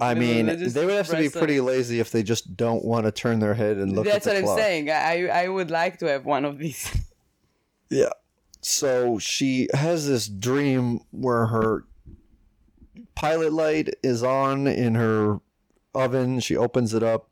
I 0.00 0.14
mean, 0.14 0.46
they 0.46 0.86
would 0.86 0.94
have 0.94 1.08
to 1.08 1.16
be 1.16 1.26
on 1.26 1.38
pretty 1.40 1.60
lazy 1.60 1.98
if 1.98 2.12
they 2.12 2.22
just 2.22 2.56
don't 2.56 2.84
want 2.84 3.04
to 3.06 3.10
turn 3.10 3.40
their 3.40 3.54
head 3.54 3.78
and 3.78 3.92
look 3.92 4.04
That's 4.06 4.28
at 4.28 4.36
the 4.36 4.42
what 4.42 4.46
clock. 4.46 4.58
I'm 4.58 4.64
saying. 4.64 4.90
I 4.90 5.26
I 5.42 5.48
would 5.48 5.70
like 5.72 5.98
to 5.98 6.06
have 6.06 6.24
one 6.24 6.44
of 6.44 6.58
these. 6.58 6.82
Yeah. 7.90 8.14
So 8.60 9.18
she 9.18 9.68
has 9.74 10.08
this 10.08 10.26
dream 10.26 11.00
where 11.10 11.46
her 11.46 11.84
pilot 13.14 13.52
light 13.52 13.88
is 14.02 14.22
on 14.24 14.66
in 14.66 14.94
her 14.94 15.38
oven. 15.94 16.40
She 16.40 16.56
opens 16.56 16.94
it 16.94 17.02
up 17.02 17.28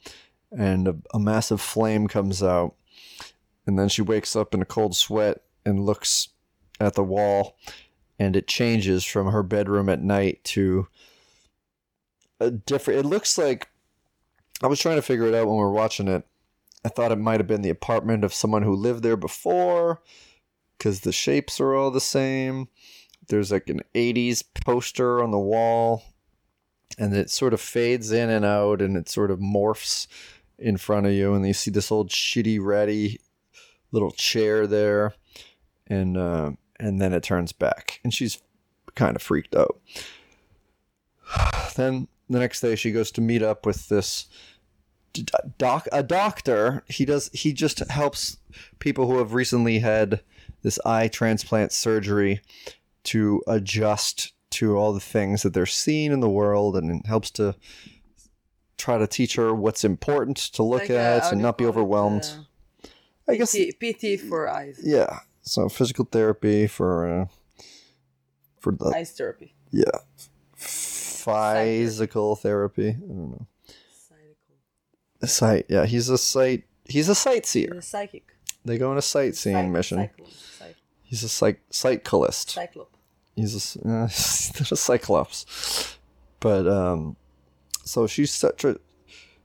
and 0.56 0.87
a, 0.87 0.96
a 1.14 1.18
massive 1.18 1.61
flame 1.61 2.06
comes 2.06 2.42
out. 2.42 2.74
And 3.66 3.79
then 3.79 3.88
she 3.88 4.03
wakes 4.03 4.35
up 4.35 4.55
in 4.55 4.62
a 4.62 4.66
cold 4.66 4.96
sweat 4.96 5.42
and 5.64 5.85
looks 5.85 6.29
at 6.81 6.94
the 6.94 7.05
wall 7.05 7.57
and 8.18 8.37
it 8.37 8.46
changes 8.46 9.05
from 9.05 9.31
her 9.33 9.42
bedroom 9.42 9.88
at 9.88 10.03
night 10.03 10.42
to 10.44 10.87
a 12.40 12.51
different 12.51 13.01
it 13.01 13.09
looks 13.09 13.38
like 13.38 13.68
I 14.62 14.68
was 14.68 14.81
trying 14.81 14.96
to 14.96 15.03
figure 15.03 15.27
it 15.27 15.35
out 15.35 15.46
when 15.46 15.57
we 15.57 15.62
were 15.62 15.72
watching 15.72 16.09
it. 16.09 16.25
I 16.85 16.88
thought 16.88 17.12
it 17.12 17.18
might 17.18 17.40
have 17.40 17.46
been 17.46 17.62
the 17.62 17.70
apartment 17.70 18.22
of 18.22 18.35
someone 18.35 18.62
who 18.62 18.75
lived 18.75 19.03
there 19.03 19.16
before 19.16 20.03
because 20.79 21.01
the 21.01 21.12
shapes 21.12 21.61
are 21.61 21.75
all 21.75 21.90
the 21.90 22.01
same. 22.01 22.68
There's 23.29 23.51
like 23.51 23.68
an 23.68 23.81
80s 23.94 24.42
poster 24.64 25.22
on 25.22 25.31
the 25.31 25.38
wall, 25.38 26.05
and 26.98 27.14
it 27.14 27.31
sort 27.31 27.55
of 27.55 27.61
fades 27.61 28.11
in 28.12 28.31
and 28.31 28.44
out, 28.44 28.83
and 28.83 28.96
it 28.96 29.09
sort 29.09 29.31
of 29.31 29.38
morphs 29.38 30.07
in 30.59 30.77
front 30.77 31.07
of 31.07 31.12
you, 31.12 31.35
and 31.35 31.46
you 31.46 31.53
see 31.53 31.70
this 31.70 31.90
old 31.90 32.11
shitty, 32.11 32.59
ratty 32.61 33.20
little 33.92 34.11
chair 34.11 34.66
there, 34.66 35.14
and 35.87 36.16
uh, 36.16 36.52
and 36.81 37.00
then 37.00 37.12
it 37.12 37.22
turns 37.22 37.52
back, 37.52 38.00
and 38.02 38.12
she's 38.12 38.42
kind 38.94 39.14
of 39.16 39.22
freaked 39.22 39.55
out. 39.55 39.78
Then 41.76 42.09
the 42.28 42.38
next 42.40 42.61
day, 42.61 42.74
she 42.74 42.92
goes 42.92 43.11
to 43.12 43.20
meet 43.20 43.42
up 43.42 43.64
with 43.64 43.88
this 43.88 44.26
doc 45.59 45.87
a 45.92 46.02
doctor 46.02 46.83
he 46.88 47.05
does 47.05 47.28
he 47.35 47.52
just 47.52 47.81
helps 47.90 48.38
people 48.78 49.07
who 49.07 49.18
have 49.18 49.35
recently 49.35 49.78
had 49.81 50.22
this 50.62 50.78
eye 50.87 51.07
transplant 51.07 51.70
surgery 51.70 52.40
to 53.05 53.42
adjust 53.46 54.33
to 54.48 54.74
all 54.74 54.94
the 54.94 55.00
things 55.00 55.42
that 55.42 55.52
they're 55.52 55.66
seeing 55.66 56.12
in 56.12 56.20
the 56.20 56.31
world 56.31 56.76
and 56.76 56.90
it 56.90 57.07
helps 57.07 57.31
to 57.31 57.55
try 58.78 58.96
to 58.96 59.07
teach 59.07 59.37
her 59.37 59.55
what's 59.55 59.85
important 59.85 60.38
to 60.38 60.62
look 60.62 60.83
Like, 60.83 60.90
uh, 60.90 60.94
at 60.94 61.33
and 61.33 61.42
not 61.42 61.59
be 61.59 61.66
overwhelmed 61.66 62.24
Uh, 62.24 62.42
i 63.28 63.37
guess 63.37 63.54
PT, 63.54 63.78
PT 63.80 64.20
for 64.20 64.48
eyes, 64.48 64.80
yeah 64.82 65.20
so 65.42 65.68
physical 65.68 66.04
therapy 66.04 66.66
for 66.66 67.06
uh, 67.08 67.26
for 68.58 68.72
the 68.72 68.92
eyes 68.96 69.11
therapy. 69.12 69.54
yeah 69.70 69.98
physical 71.22 72.37
therapy 72.37 72.88
i 72.90 72.92
don't 72.92 73.30
know 73.30 73.46
Psychical. 73.92 75.28
sight 75.28 75.66
yeah 75.68 75.87
he's 75.87 76.08
a 76.08 76.18
sight 76.18 76.64
he's 76.85 77.08
a 77.08 77.14
sightseer 77.14 77.74
The 77.74 77.82
psychic. 77.82 78.35
they 78.64 78.78
go 78.78 78.90
on 78.90 78.98
a 78.98 79.02
sightseeing 79.02 79.56
Cyc- 79.56 79.70
mission 79.70 79.98
cyclo- 79.98 80.26
cyc- 80.61 80.74
He's 81.04 81.22
a 81.24 81.28
psych 81.28 81.61
cyclist. 81.68 82.50
Cyclop. 82.52 82.96
He's 83.37 83.76
a, 83.76 83.87
uh, 83.87 84.06
he's 84.08 84.72
a 84.72 84.76
cyclops. 84.76 85.98
But 86.40 86.66
um, 86.66 87.16
so 87.85 88.06
she's 88.06 88.30
such 88.32 88.64
a, 88.64 88.78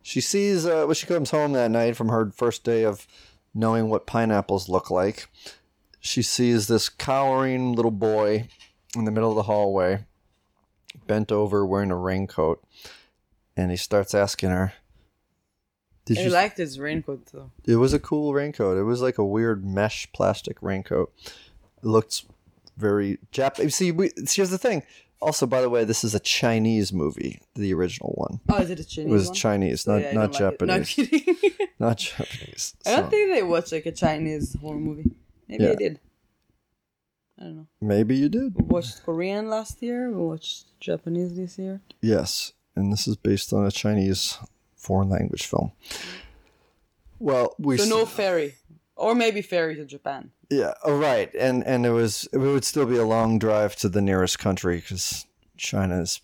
she 0.02 0.22
sees 0.22 0.66
uh, 0.66 0.86
when 0.86 0.96
she 0.96 1.06
comes 1.08 1.30
home 1.32 1.52
that 1.54 1.70
night 1.70 1.98
from 1.98 2.08
her 2.08 2.32
first 2.34 2.64
day 2.64 2.86
of 2.86 3.06
knowing 3.58 3.90
what 3.90 4.06
pineapples 4.06 4.70
look 4.70 4.92
like. 4.92 5.28
She 6.00 6.22
sees 6.22 6.68
this 6.68 6.90
cowering 6.90 7.74
little 7.74 7.92
boy 7.92 8.48
in 8.96 9.06
the 9.06 9.12
middle 9.12 9.32
of 9.32 9.36
the 9.36 9.44
hallway, 9.44 10.06
bent 11.08 11.32
over 11.32 11.66
wearing 11.66 11.92
a 11.92 11.98
raincoat, 11.98 12.64
and 13.58 13.72
he 13.72 13.78
starts 13.78 14.14
asking 14.14 14.52
her, 14.52 14.74
"Did 16.06 16.20
I 16.20 16.22
you 16.22 16.30
liked 16.30 16.58
his 16.58 16.80
raincoat 16.80 17.26
though. 17.34 17.52
it 17.66 17.76
was 17.78 17.94
a 17.94 18.00
cool 18.00 18.34
raincoat. 18.34 18.78
It 18.78 18.84
was 18.84 19.02
like 19.02 19.18
a 19.18 19.26
weird 19.26 19.66
mesh 19.66 20.08
plastic 20.14 20.62
raincoat. 20.62 21.12
It 21.26 21.86
looked 21.86 22.26
very 22.78 23.18
Jap. 23.34 23.72
See, 23.72 23.92
we, 23.92 24.12
here's 24.30 24.52
the 24.52 24.60
thing. 24.60 24.84
Also, 25.20 25.48
by 25.48 25.62
the 25.62 25.70
way, 25.70 25.84
this 25.84 26.04
is 26.04 26.14
a 26.14 26.20
Chinese 26.20 26.94
movie, 26.94 27.42
the 27.56 27.74
original 27.74 28.14
one. 28.18 28.40
Oh, 28.50 28.58
is 28.62 28.70
it 28.70 28.80
a 28.80 28.84
Chinese 28.86 28.98
movie? 28.98 29.10
It 29.10 29.14
was 29.14 29.28
one? 29.28 29.36
Chinese, 29.36 29.82
So, 29.82 29.92
not 29.94 30.02
yeah, 30.04 30.12
not 30.14 30.32
don't 30.34 30.42
like. 30.60 30.62
No, 30.62 30.74
I'm 30.76 30.84
Japanese, 30.84 30.94
kidding. 30.94 31.52
not 31.80 31.98
Japanese. 31.98 32.76
I 32.86 32.96
don't 32.98 33.10
think 33.10 33.32
they 33.34 33.44
watched 33.44 33.72
like 33.72 33.86
a 33.88 33.92
Chinese 33.92 34.56
horror 34.62 34.78
movie. 34.80 35.12
Maybe 35.48 35.64
Yeah. 35.64 35.72
I 35.72 35.76
did. 35.76 36.00
I 37.40 37.44
don't 37.44 37.56
know. 37.56 37.68
maybe 37.82 38.16
you 38.16 38.30
did. 38.30 38.56
We 38.56 38.64
watched 38.66 39.04
Korean 39.04 39.48
last 39.50 39.82
year. 39.84 40.10
We 40.12 40.24
watched 40.24 40.66
Japanese 40.80 41.36
this 41.36 41.58
year. 41.60 41.82
Yes, 42.02 42.54
and 42.76 42.92
this 42.92 43.08
is 43.08 43.16
based 43.16 43.54
on 43.54 43.66
a 43.66 43.72
Chinese 43.72 44.38
foreign 44.76 45.10
language 45.10 45.46
film. 45.46 45.72
Well, 47.20 47.56
we 47.58 47.78
So 47.78 47.86
no 47.90 48.06
ferry, 48.06 48.56
or 48.96 49.16
maybe 49.16 49.42
ferry 49.42 49.76
to 49.76 49.86
Japan. 49.86 50.32
Yeah, 50.50 50.74
oh, 50.84 50.98
right, 50.98 51.34
and 51.36 51.66
and 51.66 51.86
it 51.86 51.90
was 51.90 52.28
it 52.32 52.38
would 52.38 52.64
still 52.64 52.86
be 52.86 52.98
a 52.98 53.06
long 53.06 53.38
drive 53.38 53.76
to 53.78 53.90
the 53.90 54.02
nearest 54.02 54.40
country 54.40 54.78
because 54.78 55.26
China 55.58 56.02
is 56.02 56.22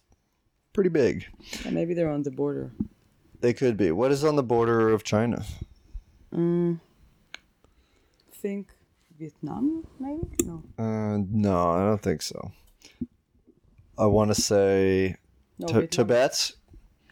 pretty 0.72 0.90
big. 0.90 1.26
And 1.66 1.76
maybe 1.76 1.94
they're 1.94 2.12
on 2.12 2.24
the 2.24 2.32
border. 2.32 2.72
They 3.42 3.54
could 3.54 3.76
be. 3.76 3.92
What 3.92 4.12
is 4.12 4.24
on 4.24 4.38
the 4.38 4.44
border 4.44 4.90
of 4.90 5.04
China? 5.04 5.44
Mm, 6.34 6.80
think 8.44 8.68
Vietnam, 9.18 9.88
maybe? 10.00 10.28
No. 10.44 10.64
Uh, 10.78 11.18
no, 11.30 11.72
I 11.72 11.80
don't 11.80 12.02
think 12.02 12.22
so. 12.22 12.52
I 13.98 14.06
want 14.06 14.34
to 14.34 14.42
say 14.42 15.16
No, 15.60 15.68
Vietnam. 15.68 15.88
Tibet, 15.88 16.52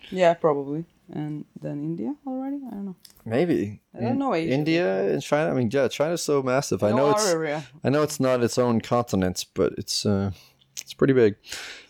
Yeah, 0.10 0.34
probably. 0.34 0.86
And 1.14 1.44
then 1.62 1.84
India 1.84 2.16
already? 2.26 2.58
I 2.68 2.70
don't 2.72 2.86
know. 2.86 2.96
maybe. 3.26 3.82
I 3.94 4.00
don't 4.02 4.18
know 4.18 4.34
Asia. 4.34 4.54
India 4.54 5.12
and 5.14 5.22
China. 5.22 5.52
I 5.52 5.54
mean, 5.54 5.70
yeah, 5.70 5.90
China's 5.90 6.24
so 6.24 6.42
massive. 6.42 6.84
I 6.84 6.92
No, 6.92 6.96
know 6.98 7.10
it's 7.12 7.28
area. 7.28 7.66
I 7.84 7.90
know 7.90 8.02
it's 8.02 8.20
not 8.20 8.42
its 8.44 8.58
own 8.58 8.80
continent, 8.80 9.46
but 9.54 9.74
it's 9.78 10.06
uh, 10.06 10.32
it's 10.80 10.94
pretty 10.94 11.14
big. 11.14 11.36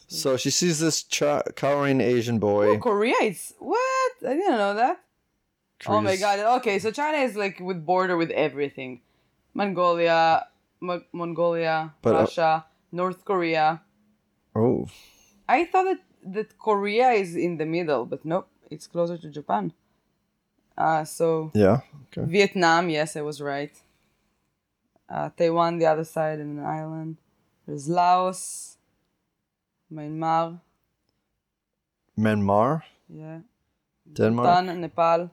So 0.07 0.37
she 0.37 0.49
sees 0.49 0.79
this 0.79 1.03
ch- 1.03 1.45
cowering 1.55 2.01
Asian 2.01 2.39
boy. 2.39 2.67
Oh, 2.69 2.77
Korea 2.79 3.15
is 3.21 3.53
what? 3.59 4.11
I 4.27 4.33
didn't 4.33 4.57
know 4.57 4.73
that. 4.73 4.97
Oh 5.87 6.01
my 6.01 6.15
god. 6.17 6.39
Okay, 6.59 6.79
so 6.79 6.91
China 6.91 7.17
is 7.19 7.35
like 7.35 7.59
with 7.59 7.85
border 7.85 8.17
with 8.17 8.31
everything. 8.31 9.01
Mongolia, 9.53 10.47
Mo- 10.79 11.03
Mongolia, 11.13 11.93
But, 12.01 12.15
uh, 12.15 12.19
Russia, 12.19 12.65
North 12.91 13.23
Korea. 13.25 13.81
Oh, 14.55 14.87
I 15.47 15.65
thought 15.65 15.85
that, 15.85 15.99
that 16.33 16.57
Korea 16.57 17.11
is 17.11 17.35
in 17.35 17.57
the 17.57 17.65
middle, 17.65 18.05
but 18.05 18.23
nope, 18.25 18.47
it's 18.71 18.87
closer 18.87 19.17
to 19.17 19.29
Japan. 19.29 19.73
Uh, 20.77 21.03
so 21.03 21.51
yeah. 21.53 21.81
Okay. 22.07 22.23
Vietnam, 22.25 22.89
yes, 22.89 23.15
I 23.15 23.21
was 23.21 23.41
right. 23.41 23.75
Uh, 25.09 25.29
Taiwan, 25.37 25.77
the 25.77 25.85
other 25.85 26.05
side, 26.05 26.39
and 26.39 26.57
an 26.57 26.65
island. 26.65 27.17
There's 27.67 27.87
Laos, 27.89 28.77
Myanmar, 29.93 30.59
Myanmar, 32.17 32.81
yeah, 33.09 33.39
Denmark. 34.11 34.47
Bhutan, 34.47 34.81
Nepal, 34.81 35.29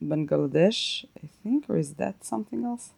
Bangladesh, 0.00 1.06
I 1.16 1.28
think, 1.42 1.68
or 1.68 1.78
is 1.78 1.94
that 1.94 2.24
something 2.24 2.64
else? 2.64 2.90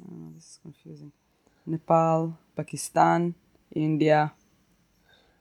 I 0.00 0.06
this 0.34 0.44
is 0.44 0.58
confusing. 0.62 1.12
Nepal, 1.66 2.38
Pakistan, 2.56 3.34
India, 3.74 4.32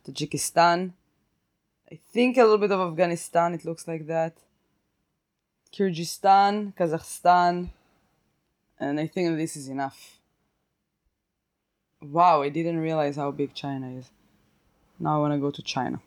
Tajikistan. 0.06 0.94
I 1.92 2.00
think 2.12 2.38
a 2.38 2.44
little 2.44 2.58
bit 2.58 2.72
of 2.72 2.92
Afghanistan, 2.92 3.54
it 3.54 3.64
looks 3.64 3.88
like 3.88 4.08
that. 4.08 4.34
Kyrgyzstan, 5.74 6.74
Kazakhstan, 6.76 7.70
and 8.80 9.00
I 9.00 9.08
think 9.08 9.38
this 9.38 9.56
is 9.56 9.68
enough. 9.70 10.20
Wow, 12.02 12.42
I 12.42 12.50
didn't 12.50 12.80
realize 12.80 13.16
how 13.16 13.32
big 13.32 13.54
China 13.54 13.90
is. 13.92 14.10
Now 15.00 15.18
I 15.18 15.20
want 15.20 15.34
to 15.34 15.40
go 15.40 15.52
to 15.52 15.62
China. 15.62 16.02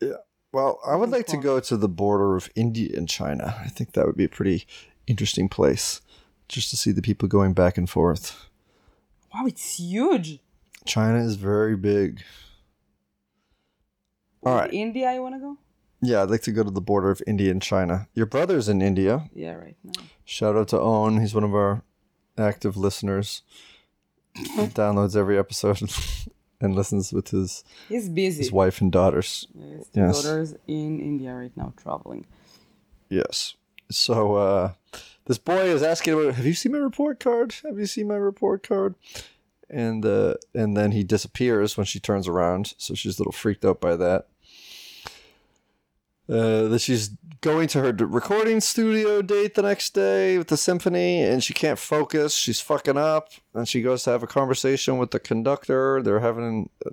Yeah. 0.00 0.22
Well, 0.52 0.80
I 0.84 0.96
would 0.96 1.10
like 1.10 1.26
to 1.26 1.36
go 1.36 1.60
to 1.60 1.76
the 1.76 1.88
border 1.88 2.36
of 2.36 2.50
India 2.56 2.96
and 2.96 3.08
China. 3.08 3.54
I 3.60 3.68
think 3.68 3.92
that 3.92 4.06
would 4.06 4.16
be 4.16 4.24
a 4.24 4.28
pretty 4.28 4.66
interesting 5.06 5.48
place, 5.48 6.00
just 6.48 6.70
to 6.70 6.76
see 6.76 6.90
the 6.90 7.02
people 7.02 7.28
going 7.28 7.52
back 7.52 7.78
and 7.78 7.88
forth. 7.88 8.48
Wow, 9.32 9.46
it's 9.46 9.78
huge. 9.78 10.40
China 10.84 11.22
is 11.22 11.36
very 11.36 11.76
big. 11.76 12.22
All 14.42 14.54
right. 14.54 14.72
India, 14.72 15.12
you 15.14 15.22
want 15.22 15.34
to 15.34 15.40
go? 15.40 15.56
Yeah, 16.02 16.22
I'd 16.22 16.30
like 16.30 16.42
to 16.42 16.52
go 16.52 16.62
to 16.62 16.70
the 16.70 16.80
border 16.80 17.10
of 17.10 17.20
India 17.26 17.50
and 17.50 17.60
China. 17.60 18.08
Your 18.14 18.26
brother's 18.26 18.68
in 18.68 18.80
India. 18.80 19.28
Yeah, 19.34 19.52
right 19.54 19.76
now. 19.84 20.02
Shout 20.24 20.56
out 20.56 20.68
to 20.68 20.78
Owen. 20.80 21.20
He's 21.20 21.34
one 21.34 21.44
of 21.44 21.54
our 21.54 21.82
active 22.38 22.76
listeners. 22.76 23.42
He 24.34 24.44
downloads 24.68 25.14
every 25.14 25.36
episode 25.38 25.82
and 26.60 26.74
listens 26.74 27.12
with 27.12 27.28
his, 27.28 27.64
He's 27.88 28.08
busy. 28.08 28.38
his 28.38 28.50
wife 28.52 28.80
and 28.80 28.90
daughters. 28.90 29.46
Two 29.52 29.84
Yes. 29.92 30.22
daughters 30.22 30.54
in 30.66 31.00
India 31.00 31.34
right 31.34 31.54
now 31.54 31.74
traveling. 31.76 32.24
Yes. 33.10 33.56
So 33.90 34.36
uh, 34.36 34.72
this 35.26 35.36
boy 35.38 35.64
is 35.64 35.82
asking 35.82 36.14
about, 36.14 36.34
"Have 36.36 36.46
you 36.46 36.54
seen 36.54 36.72
my 36.72 36.78
report 36.78 37.18
card? 37.20 37.56
Have 37.64 37.76
you 37.78 37.86
seen 37.86 38.06
my 38.08 38.14
report 38.14 38.66
card?" 38.66 38.94
And 39.70 40.04
uh, 40.04 40.34
and 40.54 40.76
then 40.76 40.92
he 40.92 41.04
disappears 41.04 41.76
when 41.76 41.86
she 41.86 42.00
turns 42.00 42.26
around. 42.26 42.74
So 42.76 42.94
she's 42.94 43.18
a 43.18 43.22
little 43.22 43.32
freaked 43.32 43.64
out 43.64 43.80
by 43.80 43.96
that. 43.96 44.26
Uh, 46.28 46.68
that 46.68 46.80
she's 46.80 47.10
going 47.40 47.66
to 47.66 47.80
her 47.80 47.92
recording 47.92 48.60
studio 48.60 49.20
date 49.20 49.54
the 49.54 49.62
next 49.62 49.94
day 49.94 50.38
with 50.38 50.48
the 50.48 50.56
symphony, 50.56 51.22
and 51.22 51.42
she 51.42 51.52
can't 51.52 51.78
focus. 51.78 52.34
She's 52.36 52.60
fucking 52.60 52.96
up, 52.96 53.30
and 53.54 53.66
she 53.68 53.82
goes 53.82 54.04
to 54.04 54.10
have 54.10 54.22
a 54.22 54.28
conversation 54.28 54.98
with 54.98 55.10
the 55.10 55.18
conductor. 55.18 56.00
They're 56.02 56.20
having 56.20 56.70
uh, 56.86 56.90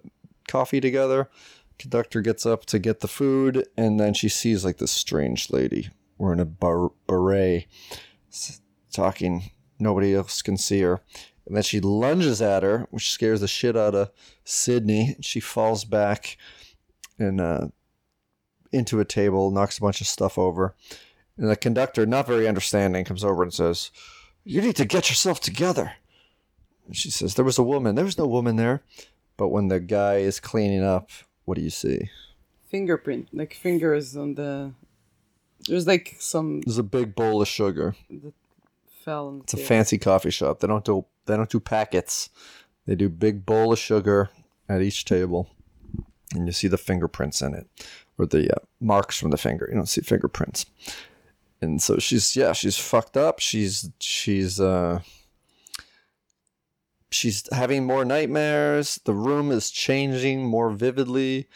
coffee 0.47 0.81
together. 0.81 1.29
Conductor 1.77 2.21
gets 2.21 2.45
up 2.45 2.65
to 2.65 2.79
get 2.79 3.01
the 3.01 3.07
food, 3.07 3.67
and 3.77 3.99
then 3.99 4.15
she 4.15 4.29
sees 4.29 4.65
like 4.65 4.77
this 4.77 4.91
strange 4.91 5.51
lady 5.51 5.89
wearing 6.17 6.39
a 6.39 6.45
bar- 6.45 6.91
beret, 7.05 7.67
talking. 8.91 9.51
Nobody 9.77 10.15
else 10.15 10.41
can 10.41 10.57
see 10.57 10.81
her. 10.81 11.01
And 11.47 11.55
then 11.55 11.63
she 11.63 11.79
lunges 11.79 12.41
at 12.41 12.63
her, 12.63 12.87
which 12.91 13.09
scares 13.09 13.39
the 13.39 13.47
shit 13.47 13.77
out 13.77 13.95
of 13.95 14.11
Sydney. 14.43 15.15
She 15.21 15.39
falls 15.39 15.85
back 15.85 16.37
and 17.17 17.39
uh, 17.39 17.67
into 18.73 18.99
a 18.99 19.05
table, 19.05 19.49
knocks 19.49 19.77
a 19.77 19.81
bunch 19.81 20.01
of 20.01 20.07
stuff 20.07 20.37
over. 20.37 20.75
And 21.37 21.49
the 21.49 21.55
conductor, 21.55 22.05
not 22.05 22.27
very 22.27 22.49
understanding, 22.49 23.05
comes 23.05 23.23
over 23.23 23.43
and 23.43 23.53
says, 23.53 23.91
You 24.43 24.61
need 24.61 24.75
to 24.75 24.85
get 24.85 25.09
yourself 25.09 25.39
together. 25.39 25.93
And 26.85 26.97
she 26.97 27.09
says, 27.09 27.35
There 27.35 27.45
was 27.45 27.57
a 27.57 27.63
woman. 27.63 27.95
There 27.95 28.05
was 28.05 28.17
no 28.17 28.27
woman 28.27 28.57
there. 28.57 28.83
But 29.37 29.47
when 29.47 29.69
the 29.69 29.79
guy 29.79 30.17
is 30.17 30.41
cleaning 30.41 30.83
up, 30.83 31.11
what 31.45 31.55
do 31.55 31.61
you 31.61 31.69
see? 31.69 32.09
Fingerprint, 32.65 33.29
like 33.31 33.53
fingers 33.53 34.17
on 34.17 34.35
the. 34.35 34.73
There's 35.65 35.87
like 35.87 36.17
some 36.19 36.59
There's 36.61 36.77
a 36.77 36.83
big 36.83 37.15
bowl 37.15 37.41
of 37.41 37.47
sugar. 37.47 37.95
fell 39.05 39.31
the 39.31 39.43
It's 39.43 39.53
a 39.53 39.57
fancy 39.57 39.97
coffee 39.97 40.31
shop. 40.31 40.59
They 40.59 40.67
don't 40.67 40.83
do 40.83 41.05
they 41.27 41.35
don't 41.35 41.49
do 41.49 41.59
packets. 41.59 42.29
They 42.85 42.95
do 42.95 43.09
big 43.09 43.45
bowl 43.45 43.73
of 43.73 43.79
sugar 43.79 44.29
at 44.69 44.81
each 44.81 45.05
table, 45.05 45.49
and 46.33 46.47
you 46.47 46.53
see 46.53 46.67
the 46.67 46.77
fingerprints 46.77 47.41
in 47.41 47.53
it, 47.53 47.67
or 48.17 48.25
the 48.25 48.49
uh, 48.51 48.59
marks 48.79 49.19
from 49.19 49.31
the 49.31 49.37
finger. 49.37 49.67
You 49.69 49.75
don't 49.75 49.87
see 49.87 50.01
fingerprints. 50.01 50.65
And 51.61 51.81
so 51.81 51.97
she's 51.97 52.35
yeah 52.35 52.53
she's 52.53 52.77
fucked 52.77 53.17
up. 53.17 53.39
She's 53.39 53.89
she's 53.99 54.59
uh 54.59 54.99
she's 57.09 57.51
having 57.51 57.85
more 57.85 58.05
nightmares. 58.05 58.99
The 59.05 59.15
room 59.15 59.51
is 59.51 59.71
changing 59.71 60.45
more 60.45 60.69
vividly. 60.69 61.47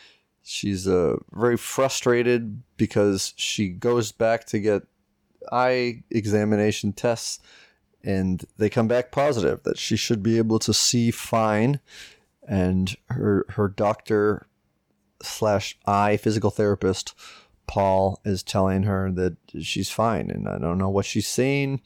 She's 0.42 0.88
uh 0.88 1.18
very 1.32 1.58
frustrated 1.58 2.64
because 2.78 3.34
she 3.38 3.70
goes 3.70 4.12
back 4.12 4.46
to 4.48 4.60
get 4.60 4.84
eye 5.52 6.04
examination 6.10 6.94
tests 6.94 7.40
and 8.04 8.46
they 8.58 8.70
come 8.70 8.88
back 8.88 9.12
positive 9.12 9.64
that 9.64 9.78
she 9.78 9.96
should 9.96 10.24
be 10.24 10.38
able 10.38 10.60
to 10.60 10.74
see 10.74 11.12
fine. 11.12 11.80
And 12.48 12.96
her 13.10 13.46
her 13.50 13.68
doctor 13.68 14.48
slash 15.22 15.78
eye 15.86 16.18
physical 16.18 16.50
therapist 16.50 17.14
paul 17.68 18.20
is 18.26 18.44
telling 18.44 18.84
her 18.84 19.12
that 19.12 19.38
she's 19.62 19.90
fine. 19.90 20.30
And 20.30 20.48
i 20.48 20.58
don't 20.58 20.78
know 20.78 20.90
what 20.90 21.06
she's 21.06 21.28
saying 21.28 21.82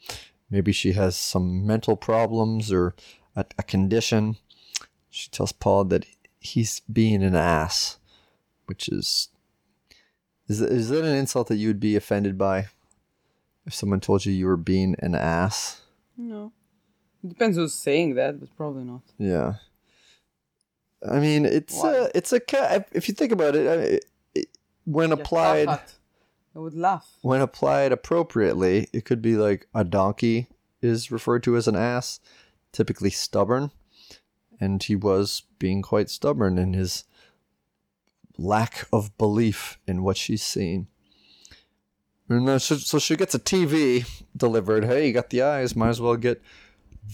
maybe 0.50 0.72
she 0.72 0.92
has 0.92 1.16
some 1.16 1.66
mental 1.66 1.96
problems 1.96 2.72
or 2.72 2.94
a, 3.34 3.44
a 3.58 3.62
condition. 3.62 4.36
She 5.10 5.28
tells 5.28 5.52
paul 5.52 5.84
that 5.84 6.06
he's 6.40 6.80
being 6.90 7.22
an 7.22 7.34
ass 7.34 7.98
which 8.66 8.88
is 8.88 9.28
is, 10.48 10.60
is 10.60 10.88
that 10.90 11.04
an 11.04 11.14
insult 11.16 11.48
that 11.48 11.56
you 11.56 11.68
would 11.68 11.80
be 11.80 11.96
offended 11.96 12.38
by 12.38 12.66
if 13.66 13.74
someone 13.74 14.00
told 14.00 14.24
you 14.24 14.32
you 14.32 14.46
were 14.46 14.56
being 14.56 14.94
an 15.00 15.14
ass 15.14 15.82
No. 16.16 16.52
It 17.22 17.28
depends 17.30 17.56
who's 17.56 17.74
saying 17.74 18.14
that, 18.14 18.38
but 18.40 18.54
probably 18.56 18.84
not. 18.84 19.02
Yeah. 19.18 19.54
I 21.08 21.18
mean, 21.20 21.44
it's 21.44 21.76
Why? 21.82 21.92
a 21.94 22.08
it's 22.14 22.32
a 22.32 22.40
cat. 22.40 22.88
if 22.92 23.08
you 23.08 23.14
think 23.14 23.32
about 23.32 23.54
it, 23.54 23.66
I 23.66 24.38
it 24.38 24.48
when 24.84 25.10
Yeah, 25.10 25.16
applied. 25.16 25.68
I 25.68 26.58
would 26.58 26.74
laugh. 26.74 27.06
when 27.20 27.42
applied 27.42 27.92
appropriately, 27.92 28.88
it 28.92 29.04
could 29.04 29.20
be 29.20 29.36
like 29.36 29.68
a 29.74 29.84
donkey 29.84 30.46
is 30.80 31.10
referred 31.10 31.42
to 31.42 31.56
as 31.56 31.68
an 31.68 31.76
ass, 31.76 32.18
typically 32.72 33.10
stubborn, 33.10 33.72
and 34.58 34.82
he 34.82 34.96
was 34.96 35.42
being 35.58 35.82
quite 35.82 36.08
stubborn 36.08 36.56
in 36.56 36.72
his 36.72 37.04
lack 38.38 38.86
of 38.92 39.16
belief 39.18 39.78
in 39.86 40.02
what 40.02 40.16
she's 40.16 40.42
seeing. 40.42 40.86
And 42.28 42.60
so, 42.60 42.76
so 42.76 42.98
she 42.98 43.16
gets 43.16 43.34
a 43.34 43.38
TV 43.38 44.24
delivered. 44.36 44.84
Hey, 44.84 45.06
you 45.06 45.12
got 45.12 45.30
the 45.30 45.42
eyes. 45.42 45.76
Might 45.76 45.90
as 45.90 46.00
well 46.00 46.16
get 46.16 46.42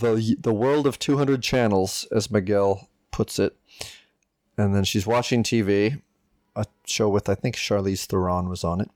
the 0.00 0.36
the 0.40 0.54
world 0.54 0.86
of 0.86 0.98
200 0.98 1.42
channels, 1.42 2.06
as 2.10 2.30
Miguel 2.30 2.88
puts 3.10 3.38
it. 3.38 3.56
And 4.56 4.74
then 4.74 4.84
she's 4.84 5.06
watching 5.06 5.42
TV, 5.42 6.00
a 6.56 6.66
show 6.86 7.08
with 7.08 7.28
I 7.28 7.34
think 7.34 7.56
Charlize 7.56 8.06
Theron 8.06 8.48
was 8.48 8.64
on 8.64 8.80
it. 8.80 8.90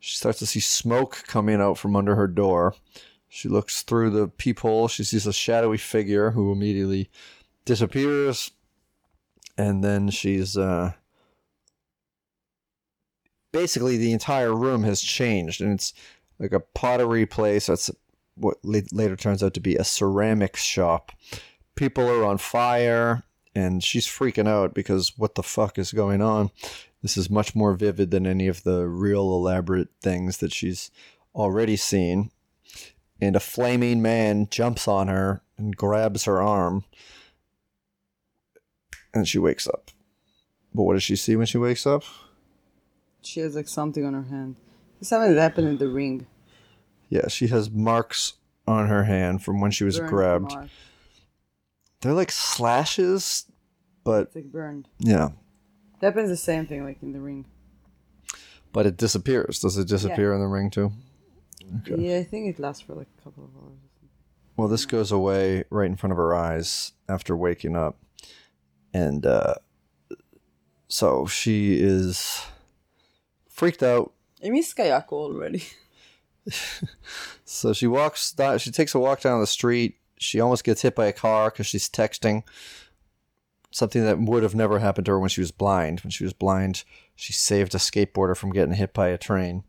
She 0.00 0.16
starts 0.16 0.38
to 0.40 0.46
see 0.46 0.60
smoke 0.60 1.24
coming 1.26 1.60
out 1.60 1.78
from 1.78 1.96
under 1.96 2.16
her 2.16 2.26
door. 2.26 2.74
She 3.28 3.48
looks 3.48 3.82
through 3.82 4.10
the 4.10 4.28
peephole. 4.28 4.88
She 4.88 5.04
sees 5.04 5.26
a 5.26 5.32
shadowy 5.32 5.78
figure 5.78 6.32
who 6.32 6.52
immediately 6.52 7.08
disappears. 7.64 8.50
And 9.56 9.84
then 9.84 10.10
she's 10.10 10.56
uh, 10.56 10.92
basically 13.52 13.96
the 13.96 14.12
entire 14.12 14.54
room 14.54 14.82
has 14.82 15.00
changed, 15.00 15.60
and 15.60 15.72
it's 15.72 15.92
like 16.38 16.52
a 16.52 16.60
pottery 16.60 17.26
place. 17.26 17.66
That's 17.66 17.90
what 18.34 18.56
later 18.64 19.16
turns 19.16 19.42
out 19.42 19.54
to 19.54 19.60
be 19.60 19.76
a 19.76 19.84
ceramics 19.84 20.62
shop. 20.62 21.12
People 21.76 22.08
are 22.08 22.24
on 22.24 22.38
fire, 22.38 23.22
and 23.54 23.84
she's 23.84 24.06
freaking 24.06 24.48
out 24.48 24.74
because 24.74 25.12
what 25.16 25.34
the 25.34 25.42
fuck 25.42 25.78
is 25.78 25.92
going 25.92 26.22
on? 26.22 26.50
This 27.02 27.16
is 27.16 27.28
much 27.28 27.54
more 27.54 27.74
vivid 27.74 28.10
than 28.10 28.26
any 28.26 28.48
of 28.48 28.62
the 28.62 28.86
real 28.88 29.22
elaborate 29.22 29.88
things 30.00 30.38
that 30.38 30.52
she's 30.52 30.90
already 31.34 31.76
seen. 31.76 32.30
And 33.20 33.36
a 33.36 33.40
flaming 33.40 34.02
man 34.02 34.48
jumps 34.50 34.88
on 34.88 35.08
her 35.08 35.42
and 35.56 35.76
grabs 35.76 36.24
her 36.24 36.40
arm. 36.40 36.84
And 39.14 39.28
she 39.28 39.38
wakes 39.38 39.68
up. 39.68 39.90
But 40.74 40.84
what 40.84 40.94
does 40.94 41.02
she 41.02 41.16
see 41.16 41.36
when 41.36 41.46
she 41.46 41.58
wakes 41.58 41.86
up? 41.86 42.04
She 43.22 43.40
has 43.40 43.54
like 43.54 43.68
something 43.68 44.04
on 44.04 44.14
her 44.14 44.22
hand. 44.24 44.56
It's 45.00 45.08
something 45.08 45.34
that 45.34 45.40
happened 45.40 45.68
in 45.68 45.78
the 45.78 45.88
ring. 45.88 46.26
Yeah, 47.08 47.28
she 47.28 47.48
has 47.48 47.70
marks 47.70 48.34
on 48.66 48.88
her 48.88 49.04
hand 49.04 49.42
from 49.42 49.60
when 49.60 49.70
she 49.70 49.84
was 49.84 49.98
Burned 49.98 50.10
grabbed. 50.10 50.52
mark. 50.54 50.68
They're 52.00 52.12
like 52.14 52.32
slashes, 52.32 53.46
but 54.04 54.26
It's 54.28 54.36
like 54.36 54.52
burned. 54.52 54.88
yeah, 54.98 55.26
It 56.00 56.04
happens 56.06 56.28
the 56.30 56.36
same 56.36 56.66
thing 56.66 56.84
like 56.84 57.02
in 57.02 57.12
the 57.12 57.20
ring. 57.20 57.46
but 58.72 58.86
it 58.86 58.96
disappears. 58.96 59.60
Does 59.60 59.76
it 59.78 59.86
disappear 59.88 60.32
in 60.34 60.40
the 60.40 60.46
ring 60.48 60.70
too? 60.70 60.92
Okay. 61.80 62.02
Yeah, 62.02 62.18
I 62.18 62.24
think 62.24 62.48
it 62.48 62.58
lasts 62.58 62.82
for 62.82 62.94
like 62.94 63.08
a 63.18 63.22
couple 63.22 63.44
of 63.44 63.50
hours. 63.62 63.78
Well, 64.56 64.68
this 64.68 64.84
goes 64.86 65.10
away 65.12 65.64
right 65.70 65.86
in 65.86 65.96
front 65.96 66.12
of 66.12 66.16
her 66.18 66.34
eyes 66.34 66.92
after 67.08 67.36
waking 67.36 67.76
up. 67.76 67.96
And 68.92 69.24
uh, 69.24 69.54
so 70.88 71.26
she 71.26 71.80
is 71.80 72.44
freaked 73.62 73.84
out. 73.84 74.12
I 74.44 74.50
miss 74.50 74.74
Kayako 74.74 75.12
already. 75.12 75.62
So 77.44 77.74
she 77.74 77.86
walks, 77.86 78.32
down, 78.32 78.58
she 78.58 78.70
takes 78.70 78.94
a 78.94 78.98
walk 78.98 79.20
down 79.20 79.38
the 79.38 79.46
street. 79.46 79.98
She 80.18 80.40
almost 80.40 80.64
gets 80.64 80.80
hit 80.80 80.94
by 80.94 81.06
a 81.06 81.12
car 81.12 81.50
because 81.50 81.66
she's 81.66 81.88
texting. 81.88 82.44
Something 83.70 84.04
that 84.04 84.18
would 84.18 84.42
have 84.42 84.54
never 84.54 84.78
happened 84.78 85.04
to 85.06 85.12
her 85.12 85.20
when 85.20 85.28
she 85.28 85.42
was 85.42 85.50
blind. 85.50 86.00
When 86.00 86.10
she 86.10 86.24
was 86.24 86.32
blind, 86.32 86.82
she 87.14 87.32
saved 87.34 87.74
a 87.74 87.78
skateboarder 87.78 88.34
from 88.36 88.50
getting 88.50 88.74
hit 88.74 88.94
by 88.94 89.08
a 89.08 89.18
train. 89.18 89.64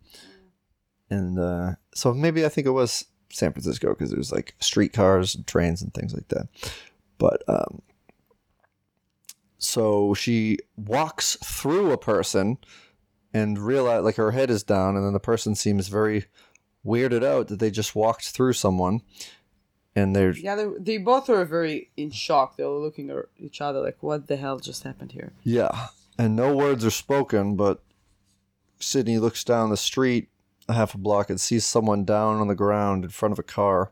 And 1.10 1.38
uh, 1.38 1.74
so 1.94 2.14
maybe 2.14 2.46
I 2.46 2.50
think 2.50 2.66
it 2.66 2.72
was 2.72 3.06
San 3.30 3.52
Francisco 3.52 3.90
because 3.90 4.14
it 4.14 4.18
was 4.18 4.32
like 4.32 4.56
streetcars 4.60 5.36
and 5.36 5.46
trains 5.46 5.82
and 5.82 5.94
things 5.94 6.14
like 6.14 6.30
that. 6.30 6.48
But 7.18 7.44
um, 7.50 7.82
so 9.58 10.14
she 10.14 10.58
walks 10.78 11.36
through 11.44 11.92
a 11.92 11.98
person 11.98 12.58
and 13.34 13.58
realize 13.58 14.04
like 14.04 14.16
her 14.16 14.32
head 14.32 14.50
is 14.50 14.64
down, 14.64 14.96
and 14.96 15.06
then 15.06 15.14
the 15.14 15.20
person 15.20 15.56
seems 15.56 15.88
very 15.88 16.26
weirded 16.86 17.24
out 17.24 17.48
that 17.48 17.60
they 17.60 17.72
just 17.72 17.96
walked 17.96 18.28
through 18.30 18.54
someone, 18.54 19.02
and 19.96 20.16
they're 20.16 20.32
Yeah, 20.32 20.56
they, 20.56 20.68
they 20.80 20.98
both 20.98 21.30
were 21.30 21.46
very 21.46 21.90
in 21.98 22.12
shock. 22.12 22.58
They 22.58 22.64
were 22.64 22.80
looking 22.80 23.10
at 23.10 23.26
each 23.38 23.62
other 23.62 23.80
like, 23.80 24.02
what 24.02 24.28
the 24.28 24.36
hell 24.36 24.60
just 24.60 24.84
happened 24.84 25.12
here? 25.14 25.34
yeah, 25.44 25.88
and 26.18 26.36
no 26.36 26.56
words 26.56 26.86
are 26.86 26.92
spoken, 26.92 27.56
but 27.56 27.82
Sydney 28.80 29.18
looks 29.18 29.44
down 29.44 29.70
the 29.70 29.78
street 29.78 30.30
a 30.70 30.74
half 30.74 30.96
a 30.96 30.98
block 30.98 31.30
and 31.30 31.42
sees 31.42 31.66
someone 31.66 32.06
down 32.06 32.40
on 32.40 32.48
the 32.48 32.56
ground 32.56 33.04
in 33.04 33.10
front 33.10 33.34
of 33.34 33.40
a 33.40 33.44
car, 33.44 33.92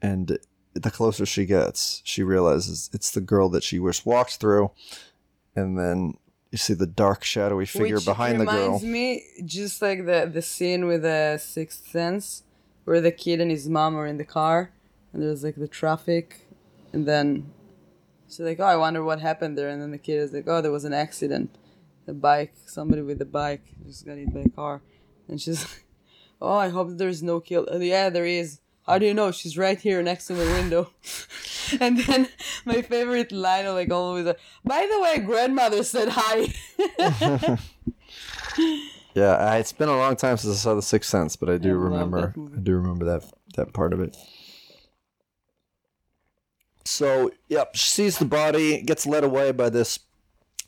and 0.00 0.38
the 0.74 0.90
closer 0.90 1.24
she 1.24 1.46
gets, 1.46 2.02
she 2.04 2.22
realizes 2.22 2.90
it's 2.92 3.10
the 3.10 3.20
girl 3.20 3.48
that 3.48 3.62
she 3.62 3.78
just 3.78 4.06
walked 4.06 4.36
through, 4.36 4.70
and 5.54 5.78
then 5.78 6.14
You 6.56 6.58
see 6.58 6.72
the 6.72 6.86
dark, 6.86 7.22
shadowy 7.22 7.66
figure 7.66 7.96
Which 7.96 8.06
behind 8.06 8.40
the 8.40 8.46
girl. 8.46 8.54
It 8.54 8.62
reminds 8.62 8.82
me 8.82 9.24
just 9.44 9.82
like 9.82 10.06
the 10.06 10.30
the 10.32 10.40
scene 10.40 10.86
with 10.86 11.02
the 11.02 11.36
Sixth 11.36 11.86
Sense, 11.90 12.44
where 12.86 13.02
the 13.02 13.12
kid 13.12 13.42
and 13.42 13.50
his 13.50 13.68
mom 13.68 13.94
are 13.94 14.06
in 14.06 14.16
the 14.16 14.24
car, 14.24 14.72
and 15.12 15.22
there's 15.22 15.44
like 15.44 15.56
the 15.56 15.68
traffic, 15.68 16.48
and 16.94 17.06
then 17.06 17.52
she's 18.26 18.40
like, 18.40 18.58
"Oh, 18.58 18.64
I 18.64 18.76
wonder 18.76 19.04
what 19.04 19.20
happened 19.20 19.58
there," 19.58 19.68
and 19.68 19.82
then 19.82 19.90
the 19.90 19.98
kid 19.98 20.16
is 20.18 20.32
like, 20.32 20.48
"Oh, 20.48 20.62
there 20.62 20.72
was 20.72 20.86
an 20.86 20.94
accident, 20.94 21.54
the 22.06 22.14
bike, 22.14 22.54
somebody 22.64 23.02
with 23.02 23.18
the 23.18 23.26
bike 23.26 23.64
just 23.84 24.06
got 24.06 24.16
hit 24.16 24.32
by 24.32 24.40
a 24.40 24.48
car," 24.48 24.80
and 25.28 25.38
she's, 25.38 25.62
like, 25.70 25.84
"Oh, 26.40 26.56
I 26.56 26.70
hope 26.70 26.88
there's 26.96 27.22
no 27.22 27.38
kill." 27.40 27.68
"Oh, 27.70 27.80
yeah, 27.80 28.08
there 28.08 28.24
is. 28.24 28.60
How 28.86 28.98
do 28.98 29.06
you 29.06 29.14
know? 29.14 29.32
She's 29.32 29.58
right 29.58 29.78
here 29.78 30.02
next 30.02 30.26
to 30.26 30.34
the 30.34 30.44
window. 30.44 30.90
and 31.80 31.98
then 31.98 32.28
my 32.64 32.82
favorite 32.82 33.32
line, 33.32 33.66
like 33.66 33.90
always, 33.90 34.26
like, 34.26 34.38
by 34.64 34.88
the 34.90 35.00
way, 35.00 35.18
grandmother 35.18 35.82
said 35.82 36.08
hi. 36.10 37.58
Yeah, 39.16 39.54
it's 39.54 39.72
been 39.72 39.88
a 39.88 39.96
long 39.96 40.14
time 40.14 40.36
since 40.36 40.52
I 40.52 40.58
saw 40.58 40.74
The 40.74 40.82
Sixth 40.82 41.08
Sense, 41.08 41.36
but 41.36 41.48
I 41.48 41.56
do 41.56 41.70
I 41.70 41.84
remember. 41.84 42.34
I 42.54 42.60
do 42.60 42.74
remember 42.74 43.06
that 43.06 43.24
that 43.54 43.72
part 43.72 43.94
of 43.94 44.00
it. 44.00 44.14
So, 46.84 47.30
yep, 47.48 47.74
she 47.74 47.88
sees 47.88 48.18
the 48.18 48.26
body, 48.26 48.82
gets 48.82 49.06
led 49.06 49.24
away 49.24 49.52
by 49.52 49.70
this 49.70 50.00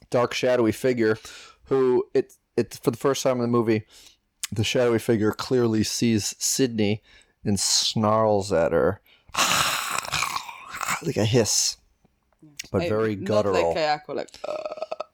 dark, 0.08 0.32
shadowy 0.32 0.72
figure, 0.72 1.18
who 1.64 2.06
it 2.14 2.32
it 2.56 2.80
for 2.82 2.90
the 2.90 2.96
first 2.96 3.22
time 3.22 3.36
in 3.36 3.42
the 3.42 3.48
movie, 3.48 3.82
the 4.50 4.64
shadowy 4.64 4.98
figure 4.98 5.32
clearly 5.32 5.84
sees 5.84 6.34
Sydney 6.38 7.02
and 7.44 7.58
snarls 7.58 8.52
at 8.52 8.72
her, 8.72 9.00
like 11.02 11.16
a 11.16 11.24
hiss, 11.24 11.76
but 12.72 12.82
I- 12.82 12.88
very 12.88 13.16
Not 13.16 13.24
guttural. 13.26 13.68
like 13.68 13.76
Kayako, 13.76 14.14
like, 14.16 14.28
uh, 14.46 14.54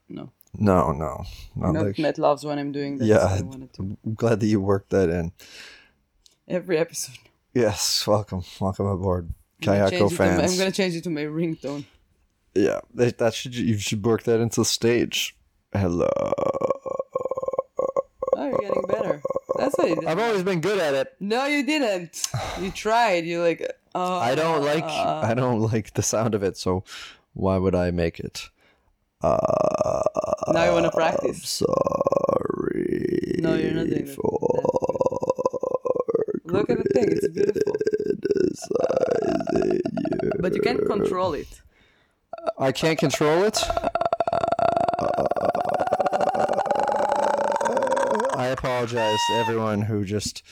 no. 0.08 0.30
no, 0.58 0.92
no, 0.92 1.24
not 1.56 1.72
Not 1.72 1.84
like. 1.86 1.98
Matt 1.98 2.18
loves 2.18 2.44
when 2.44 2.58
I'm 2.58 2.72
doing 2.72 2.98
that. 2.98 3.04
Yeah. 3.06 3.36
so 3.38 3.44
to. 3.74 3.96
I'm 4.04 4.14
glad 4.14 4.40
that 4.40 4.46
you 4.46 4.60
worked 4.60 4.90
that 4.90 5.08
in. 5.10 5.32
Every 6.48 6.78
episode. 6.78 7.16
Yes, 7.54 8.06
welcome, 8.06 8.42
welcome 8.60 8.86
aboard, 8.86 9.30
Kayako 9.62 9.90
to 9.98 10.02
my- 10.04 10.08
fans. 10.10 10.52
I'm 10.52 10.58
gonna 10.58 10.72
change 10.72 10.94
it 10.96 11.04
to 11.04 11.10
my 11.10 11.22
ringtone. 11.22 11.84
Yeah, 12.54 12.80
that, 12.94 13.18
that 13.18 13.34
should 13.34 13.54
you 13.56 13.78
should 13.78 14.04
work 14.04 14.22
that 14.24 14.40
into 14.40 14.64
stage. 14.64 15.36
Hello. 15.72 16.08
Oh, 18.36 18.48
you're 18.48 18.58
getting 18.60 18.82
better. 18.88 19.22
That's 19.58 19.76
what 19.76 19.88
you 19.88 19.94
did. 19.96 20.04
I've 20.06 20.18
always 20.18 20.42
been 20.42 20.60
good 20.60 20.78
at 20.78 20.94
it. 20.94 21.14
No, 21.20 21.46
you 21.46 21.64
didn't. 21.64 22.22
You 22.60 22.70
tried. 22.84 23.24
You 23.24 23.42
like. 23.42 23.62
Uh, 23.94 24.18
I 24.18 24.34
don't 24.34 24.64
like 24.64 24.82
uh, 24.84 25.20
I 25.24 25.34
don't 25.34 25.60
like 25.60 25.94
the 25.94 26.02
sound 26.02 26.34
of 26.34 26.42
it, 26.42 26.56
so 26.56 26.82
why 27.34 27.56
would 27.58 27.74
I 27.76 27.90
make 27.92 28.18
it? 28.18 28.48
Uh, 29.22 30.02
Now 30.52 30.64
you 30.64 30.72
want 30.72 30.84
to 30.86 30.90
practice. 30.90 31.48
sorry. 31.48 33.36
No, 33.38 33.54
you're 33.54 33.70
not 33.72 33.86
doing 33.88 34.06
for 34.06 34.30
Look 36.46 36.68
at 36.70 36.78
the 36.78 36.84
thing. 36.92 37.08
It's 37.10 37.28
beautiful. 37.28 37.72
you. 40.22 40.32
But 40.40 40.54
you 40.54 40.60
can't 40.60 40.84
control 40.86 41.34
it. 41.34 41.60
I 42.58 42.72
can't 42.72 42.98
control 42.98 43.44
it. 43.44 43.58
I 48.36 48.43
apologize 48.54 49.18
to 49.28 49.34
everyone 49.34 49.82
who 49.82 50.04
just 50.04 50.42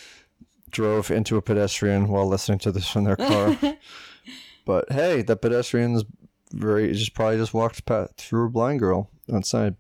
drove 0.71 1.11
into 1.11 1.37
a 1.37 1.43
pedestrian 1.43 2.09
while 2.09 2.27
listening 2.27 2.59
to 2.59 2.73
this 2.73 2.95
in 2.95 3.05
their 3.05 3.17
car. 3.17 3.57
but 4.67 4.91
hey, 4.93 5.23
the 5.23 5.37
pedestrian's 5.37 6.05
very 6.53 6.93
just 6.93 7.15
probably 7.15 7.39
just 7.39 7.55
walked 7.55 7.85
past, 7.87 8.17
through 8.17 8.47
a 8.47 8.51
blind 8.51 8.81
girl 8.81 9.11
outside. 9.33 9.77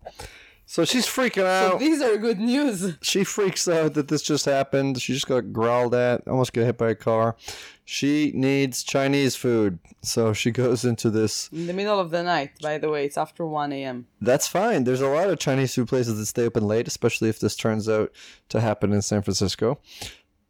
So 0.64 0.84
she's 0.84 1.06
freaking 1.06 1.44
out. 1.44 1.72
So 1.72 1.78
these 1.78 2.00
are 2.00 2.16
good 2.16 2.40
news. 2.40 2.96
she 3.02 3.24
freaks 3.24 3.68
out 3.68 3.94
that 3.94 4.08
this 4.08 4.22
just 4.22 4.44
happened. 4.46 5.00
She 5.02 5.12
just 5.12 5.28
got 5.28 5.52
growled 5.52 5.94
at, 5.94 6.26
almost 6.26 6.52
got 6.52 6.64
hit 6.64 6.78
by 6.78 6.90
a 6.90 6.94
car. 6.94 7.36
She 7.84 8.32
needs 8.34 8.82
Chinese 8.82 9.36
food. 9.36 9.78
So 10.02 10.32
she 10.32 10.50
goes 10.50 10.84
into 10.84 11.10
this 11.10 11.48
In 11.52 11.66
the 11.66 11.72
middle 11.72 11.98
of 11.98 12.10
the 12.10 12.22
night, 12.22 12.52
by 12.62 12.78
the 12.78 12.88
way, 12.88 13.04
it's 13.04 13.18
after 13.18 13.44
1 13.46 13.72
a.m. 13.72 14.06
That's 14.20 14.46
fine. 14.48 14.84
There's 14.84 15.00
a 15.00 15.08
lot 15.08 15.28
of 15.28 15.38
Chinese 15.38 15.74
food 15.74 15.88
places 15.88 16.18
that 16.18 16.26
stay 16.26 16.44
open 16.46 16.66
late, 16.66 16.88
especially 16.88 17.28
if 17.28 17.40
this 17.40 17.56
turns 17.56 17.88
out 17.88 18.12
to 18.48 18.60
happen 18.60 18.92
in 18.92 19.02
San 19.02 19.22
Francisco. 19.22 19.78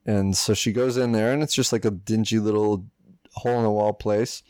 And 0.05 0.37
so 0.37 0.53
she 0.55 0.73
goes 0.73 0.97
in 0.97 1.13
there, 1.13 1.33
and 1.33 1.43
it's 1.43 1.55
just 1.55 1.73
like 1.73 1.85
a 1.85 1.91
dingy 1.91 2.39
little 2.39 2.85
hole 3.35 3.57
in 3.59 3.63
the 3.63 3.71
wall 3.71 3.93
place. 3.93 4.43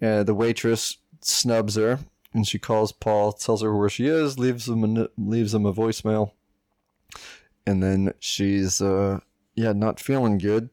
Uh, 0.00 0.22
the 0.22 0.34
waitress 0.34 0.98
snubs 1.20 1.76
her, 1.76 1.98
and 2.34 2.46
she 2.46 2.58
calls 2.58 2.92
Paul, 2.92 3.32
tells 3.32 3.62
her 3.62 3.76
where 3.76 3.88
she 3.88 4.06
is, 4.06 4.38
leaves 4.38 4.68
him 4.68 4.96
a, 4.96 5.08
leaves 5.16 5.54
him 5.54 5.66
a 5.66 5.72
voicemail, 5.72 6.32
and 7.66 7.82
then 7.82 8.14
she's 8.18 8.80
uh, 8.80 9.20
yeah 9.54 9.72
not 9.72 10.00
feeling 10.00 10.38
good. 10.38 10.70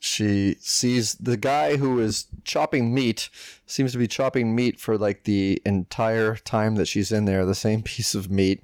She 0.00 0.56
sees 0.60 1.14
the 1.14 1.36
guy 1.36 1.76
who 1.76 1.98
is 1.98 2.26
chopping 2.44 2.94
meat 2.94 3.30
seems 3.66 3.92
to 3.92 3.98
be 3.98 4.06
chopping 4.06 4.54
meat 4.54 4.78
for 4.78 4.96
like 4.96 5.24
the 5.24 5.60
entire 5.66 6.36
time 6.36 6.76
that 6.76 6.86
she's 6.86 7.10
in 7.10 7.24
there, 7.24 7.44
the 7.44 7.54
same 7.54 7.82
piece 7.84 8.14
of 8.14 8.30
meat. 8.30 8.62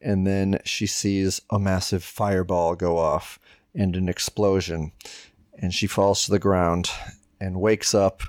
And 0.00 0.26
then 0.26 0.58
she 0.64 0.86
sees 0.86 1.40
a 1.50 1.60
massive 1.60 2.02
fireball 2.02 2.74
go 2.74 2.98
off 2.98 3.38
and 3.74 3.94
an 3.94 4.08
explosion. 4.08 4.92
And 5.58 5.72
she 5.72 5.86
falls 5.86 6.24
to 6.24 6.32
the 6.32 6.40
ground 6.40 6.90
and 7.40 7.60
wakes 7.60 7.94
up, 7.94 8.22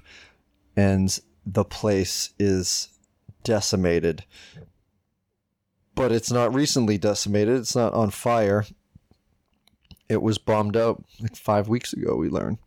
and 0.76 1.20
the 1.46 1.64
place 1.66 2.32
is 2.40 2.90
decimated. 3.44 4.24
But 5.96 6.12
it's 6.12 6.32
not 6.32 6.54
recently 6.54 6.98
decimated, 6.98 7.58
it's 7.58 7.76
not 7.76 7.94
on 7.94 8.10
fire. 8.10 8.66
It 10.10 10.22
was 10.22 10.38
bombed 10.38 10.76
out 10.76 11.04
like 11.20 11.36
five 11.36 11.68
weeks 11.68 11.94
ago, 11.94 12.16
we 12.16 12.30
learned 12.30 12.58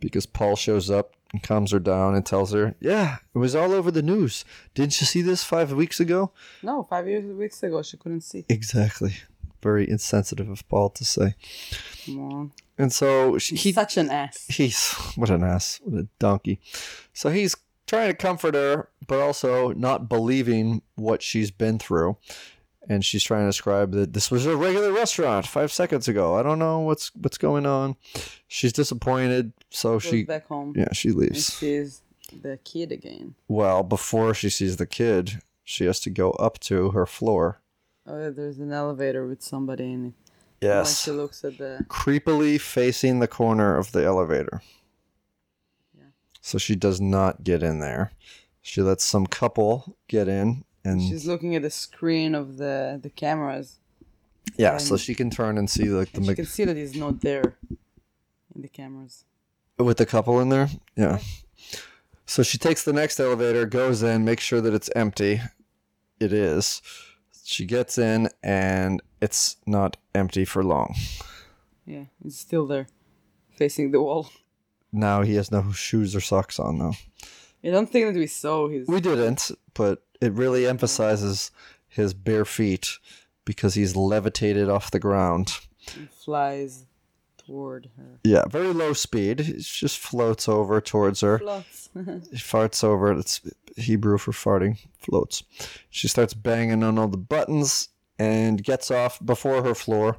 because 0.00 0.26
Paul 0.26 0.56
shows 0.56 0.90
up 0.90 1.14
and 1.32 1.42
calms 1.42 1.70
her 1.70 1.78
down 1.78 2.14
and 2.14 2.26
tells 2.26 2.52
her, 2.52 2.74
"Yeah, 2.80 3.18
it 3.34 3.38
was 3.38 3.54
all 3.54 3.72
over 3.72 3.90
the 3.90 4.02
news. 4.02 4.44
Didn't 4.74 5.00
you 5.00 5.06
see 5.06 5.22
this 5.22 5.44
five 5.44 5.72
weeks 5.72 6.00
ago?" 6.00 6.32
No, 6.62 6.82
five 6.82 7.06
years, 7.08 7.24
weeks 7.24 7.62
ago, 7.62 7.82
she 7.82 7.96
couldn't 7.96 8.22
see. 8.22 8.44
Exactly. 8.48 9.14
Very 9.62 9.88
insensitive 9.88 10.48
of 10.50 10.68
Paul 10.68 10.90
to 10.90 11.04
say. 11.04 11.34
Come 12.04 12.18
on. 12.32 12.52
And 12.76 12.92
so 12.92 13.38
she, 13.38 13.54
He's 13.54 13.62
he 13.64 13.72
such 13.72 13.96
an 13.96 14.10
ass. 14.10 14.46
he's 14.48 14.92
what 15.14 15.30
an 15.30 15.44
ass, 15.44 15.80
what 15.84 16.00
a 16.02 16.08
donkey. 16.18 16.58
So 17.12 17.30
he's 17.30 17.54
trying 17.92 18.08
to 18.08 18.14
comfort 18.16 18.54
her, 18.54 18.88
but 19.06 19.20
also 19.20 19.72
not 19.72 20.08
believing 20.08 20.80
what 20.94 21.20
she's 21.22 21.50
been 21.50 21.78
through. 21.78 22.16
And 22.88 23.04
she's 23.04 23.22
trying 23.22 23.42
to 23.42 23.48
describe 23.50 23.92
that 23.92 24.12
this 24.14 24.30
was 24.30 24.44
a 24.46 24.56
regular 24.56 24.92
restaurant 24.92 25.46
five 25.46 25.70
seconds 25.70 26.08
ago. 26.08 26.34
I 26.36 26.42
don't 26.42 26.58
know 26.58 26.80
what's 26.80 27.12
what's 27.14 27.38
going 27.38 27.64
on. 27.66 27.96
She's 28.48 28.72
disappointed, 28.72 29.52
so 29.70 29.92
Goes 29.94 30.02
she 30.04 30.22
back 30.24 30.46
home 30.48 30.72
yeah 30.76 30.88
she 30.92 31.08
and 31.10 31.18
leaves. 31.18 31.46
sees 31.46 32.02
the 32.42 32.58
kid 32.64 32.90
again. 32.90 33.34
Well, 33.46 33.82
before 33.84 34.34
she 34.34 34.48
sees 34.50 34.78
the 34.78 34.86
kid, 34.86 35.42
she 35.62 35.84
has 35.84 36.00
to 36.00 36.10
go 36.10 36.30
up 36.32 36.58
to 36.60 36.90
her 36.90 37.06
floor. 37.06 37.60
Oh, 38.06 38.30
there's 38.30 38.58
an 38.58 38.72
elevator 38.72 39.28
with 39.28 39.42
somebody 39.42 39.84
in 39.84 39.92
it. 39.92 39.96
And 40.04 40.14
Yes. 40.60 41.04
she 41.04 41.10
looks 41.12 41.44
at 41.44 41.58
the. 41.58 41.84
Creepily 41.88 42.60
facing 42.60 43.20
the 43.20 43.28
corner 43.28 43.76
of 43.76 43.92
the 43.92 44.04
elevator. 44.04 44.60
So 46.42 46.58
she 46.58 46.74
does 46.76 47.00
not 47.00 47.44
get 47.44 47.62
in 47.62 47.78
there. 47.78 48.12
She 48.60 48.82
lets 48.82 49.04
some 49.04 49.26
couple 49.26 49.96
get 50.08 50.28
in 50.28 50.64
and 50.84 51.00
She's 51.00 51.26
looking 51.26 51.54
at 51.56 51.62
the 51.62 51.70
screen 51.70 52.34
of 52.34 52.56
the 52.58 52.98
the 53.02 53.10
cameras. 53.10 53.78
yeah, 54.56 54.76
so 54.78 54.96
she 54.96 55.14
can 55.14 55.30
turn 55.30 55.56
and 55.56 55.70
see 55.70 55.84
like 55.88 56.12
the 56.12 56.22
she 56.24 56.34
can 56.34 56.44
see 56.44 56.64
that 56.64 56.76
he's 56.76 56.94
not 56.96 57.20
there 57.22 57.56
in 58.54 58.60
the 58.62 58.68
cameras. 58.68 59.24
with 59.78 59.96
the 59.98 60.06
couple 60.06 60.40
in 60.40 60.48
there. 60.50 60.68
Yeah. 60.96 61.18
So 62.26 62.42
she 62.42 62.58
takes 62.58 62.82
the 62.84 62.92
next 62.92 63.18
elevator, 63.20 63.66
goes 63.66 64.02
in, 64.02 64.24
makes 64.24 64.42
sure 64.44 64.60
that 64.60 64.74
it's 64.74 64.90
empty. 64.96 65.40
It 66.20 66.32
is. 66.32 66.82
She 67.44 67.64
gets 67.66 67.98
in 67.98 68.28
and 68.42 69.02
it's 69.20 69.56
not 69.66 69.96
empty 70.14 70.44
for 70.44 70.62
long. 70.64 70.94
Yeah, 71.84 72.04
it's 72.24 72.38
still 72.38 72.66
there, 72.66 72.86
facing 73.50 73.90
the 73.90 74.00
wall. 74.00 74.30
Now 74.92 75.22
he 75.22 75.34
has 75.34 75.50
no 75.50 75.72
shoes 75.72 76.14
or 76.14 76.20
socks 76.20 76.58
on 76.58 76.78
though. 76.78 76.94
I 77.64 77.70
don't 77.70 77.90
think 77.90 78.06
that 78.06 78.18
we 78.18 78.26
saw 78.26 78.68
his. 78.68 78.88
We 78.88 79.00
didn't, 79.00 79.50
but 79.74 80.02
it 80.20 80.32
really 80.32 80.66
emphasizes 80.66 81.50
his 81.88 82.12
bare 82.14 82.44
feet 82.44 82.98
because 83.44 83.74
he's 83.74 83.96
levitated 83.96 84.68
off 84.68 84.90
the 84.90 84.98
ground. 84.98 85.58
He 85.78 86.06
flies 86.06 86.86
toward 87.38 87.90
her. 87.96 88.20
Yeah, 88.24 88.44
very 88.48 88.72
low 88.72 88.92
speed. 88.92 89.40
He 89.40 89.52
just 89.54 89.98
floats 89.98 90.48
over 90.48 90.80
towards 90.80 91.20
her. 91.20 91.38
Floats. 91.38 91.88
He 91.94 92.38
farts 92.38 92.82
over. 92.82 93.12
It's 93.12 93.40
Hebrew 93.76 94.18
for 94.18 94.32
farting. 94.32 94.78
Floats. 94.98 95.42
She 95.90 96.08
starts 96.08 96.34
banging 96.34 96.82
on 96.82 96.98
all 96.98 97.08
the 97.08 97.16
buttons 97.16 97.88
and 98.18 98.62
gets 98.62 98.90
off 98.90 99.24
before 99.24 99.62
her 99.62 99.74
floor, 99.74 100.16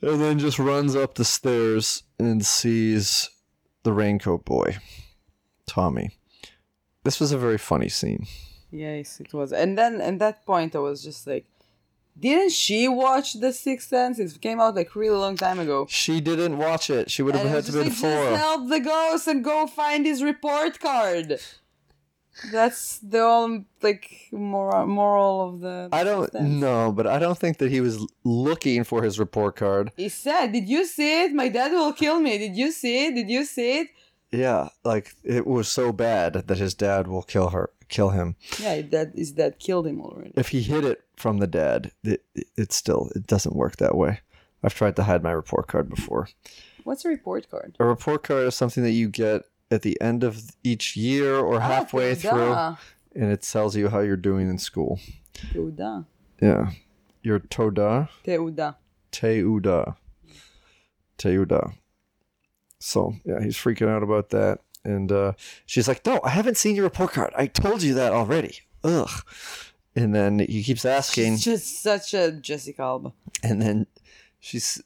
and 0.00 0.20
then 0.20 0.38
just 0.38 0.58
runs 0.58 0.96
up 0.96 1.14
the 1.14 1.24
stairs 1.24 2.02
and 2.18 2.44
sees 2.44 3.30
the 3.82 3.92
raincoat 3.92 4.44
boy, 4.44 4.76
Tommy. 5.66 6.10
This 7.04 7.18
was 7.20 7.32
a 7.32 7.38
very 7.38 7.58
funny 7.58 7.88
scene. 7.88 8.26
Yes, 8.70 9.20
it 9.20 9.32
was. 9.32 9.52
And 9.52 9.76
then 9.76 10.00
at 10.00 10.18
that 10.18 10.44
point, 10.46 10.76
I 10.76 10.78
was 10.78 11.02
just 11.02 11.26
like, 11.26 11.46
didn't 12.18 12.50
she 12.52 12.86
watch 12.88 13.34
The 13.34 13.52
Sixth 13.52 13.88
Sense? 13.88 14.18
It 14.18 14.40
came 14.40 14.60
out 14.60 14.74
like 14.74 14.94
really 14.94 15.16
long 15.16 15.36
time 15.36 15.58
ago. 15.58 15.86
She 15.88 16.20
didn't 16.20 16.58
watch 16.58 16.90
it. 16.90 17.10
She 17.10 17.22
would 17.22 17.34
have 17.34 17.46
And 17.46 17.54
had 17.54 17.64
to 17.64 17.72
been 17.72 17.84
like, 17.88 17.92
four. 17.92 18.10
just 18.10 18.36
help 18.42 18.68
the 18.68 18.80
ghost 18.80 19.26
and 19.28 19.42
go 19.42 19.66
find 19.66 20.04
his 20.04 20.22
report 20.22 20.78
card. 20.80 21.40
That's 22.52 22.98
the 22.98 23.20
all 23.20 23.64
like 23.82 24.28
moral 24.32 24.86
moral 24.86 25.48
of 25.48 25.60
the. 25.60 25.88
I 25.92 26.04
don't 26.04 26.32
know, 26.34 26.92
but 26.92 27.06
I 27.06 27.18
don't 27.18 27.38
think 27.38 27.58
that 27.58 27.70
he 27.70 27.80
was 27.80 28.06
looking 28.24 28.84
for 28.84 29.02
his 29.02 29.18
report 29.18 29.56
card. 29.56 29.92
He 29.96 30.08
said, 30.08 30.52
"Did 30.52 30.68
you 30.68 30.86
see 30.86 31.24
it? 31.24 31.32
My 31.32 31.48
dad 31.48 31.72
will 31.72 31.92
kill 31.92 32.20
me. 32.20 32.38
Did 32.38 32.56
you 32.56 32.72
see 32.72 33.06
it? 33.06 33.14
Did 33.14 33.28
you 33.28 33.44
see 33.44 33.80
it?" 33.80 33.88
Yeah, 34.30 34.68
like 34.84 35.14
it 35.24 35.46
was 35.46 35.68
so 35.68 35.92
bad 35.92 36.34
that 36.46 36.58
his 36.58 36.74
dad 36.74 37.08
will 37.08 37.22
kill 37.22 37.48
her, 37.50 37.70
kill 37.88 38.10
him. 38.10 38.36
Yeah, 38.60 38.76
his 38.76 38.84
dad 38.84 39.12
his 39.14 39.32
dad 39.32 39.58
killed 39.58 39.86
him 39.86 40.00
already. 40.00 40.32
If 40.36 40.48
he 40.48 40.62
hid 40.62 40.84
it 40.84 41.02
from 41.16 41.38
the 41.38 41.48
dad, 41.48 41.90
it, 42.04 42.24
it 42.56 42.72
still 42.72 43.10
it 43.14 43.26
doesn't 43.26 43.56
work 43.56 43.76
that 43.76 43.96
way. 43.96 44.20
I've 44.62 44.74
tried 44.74 44.96
to 44.96 45.02
hide 45.04 45.22
my 45.22 45.32
report 45.32 45.66
card 45.66 45.88
before. 45.90 46.28
What's 46.84 47.04
a 47.04 47.08
report 47.08 47.50
card? 47.50 47.76
A 47.80 47.84
report 47.84 48.22
card 48.22 48.46
is 48.46 48.54
something 48.54 48.84
that 48.84 48.92
you 48.92 49.08
get 49.08 49.42
at 49.70 49.82
the 49.82 50.00
end 50.00 50.24
of 50.24 50.42
each 50.64 50.96
year 50.96 51.36
or 51.36 51.60
halfway 51.60 52.12
Ah, 52.12 52.14
through, 52.14 53.22
and 53.22 53.30
it 53.32 53.42
tells 53.42 53.76
you 53.76 53.88
how 53.88 54.00
you're 54.00 54.16
doing 54.16 54.48
in 54.50 54.58
school. 54.58 54.98
Teuda. 55.34 56.06
Yeah, 56.40 56.70
your 57.22 57.38
toda. 57.38 58.08
Teuda. 58.24 58.76
Teuda. 59.12 59.96
Teuda. 61.18 61.74
So 62.78 63.14
yeah, 63.24 63.42
he's 63.42 63.56
freaking 63.56 63.88
out 63.88 64.02
about 64.02 64.30
that, 64.30 64.60
and 64.84 65.12
uh, 65.12 65.32
she's 65.66 65.86
like, 65.88 66.04
"No, 66.06 66.20
I 66.24 66.30
haven't 66.30 66.56
seen 66.56 66.74
your 66.76 66.84
report 66.84 67.12
card. 67.12 67.32
I 67.36 67.46
told 67.46 67.82
you 67.82 67.94
that 67.94 68.12
already." 68.12 68.60
Ugh. 68.84 69.10
And 69.96 70.14
then 70.14 70.38
he 70.38 70.62
keeps 70.62 70.84
asking, 70.84 71.34
She's 71.34 71.44
just 71.44 71.82
such 71.82 72.14
a 72.14 72.30
Jessica 72.30 72.82
Alba. 72.82 73.12
and 73.42 73.60
then 73.60 73.86
she's 74.38 74.80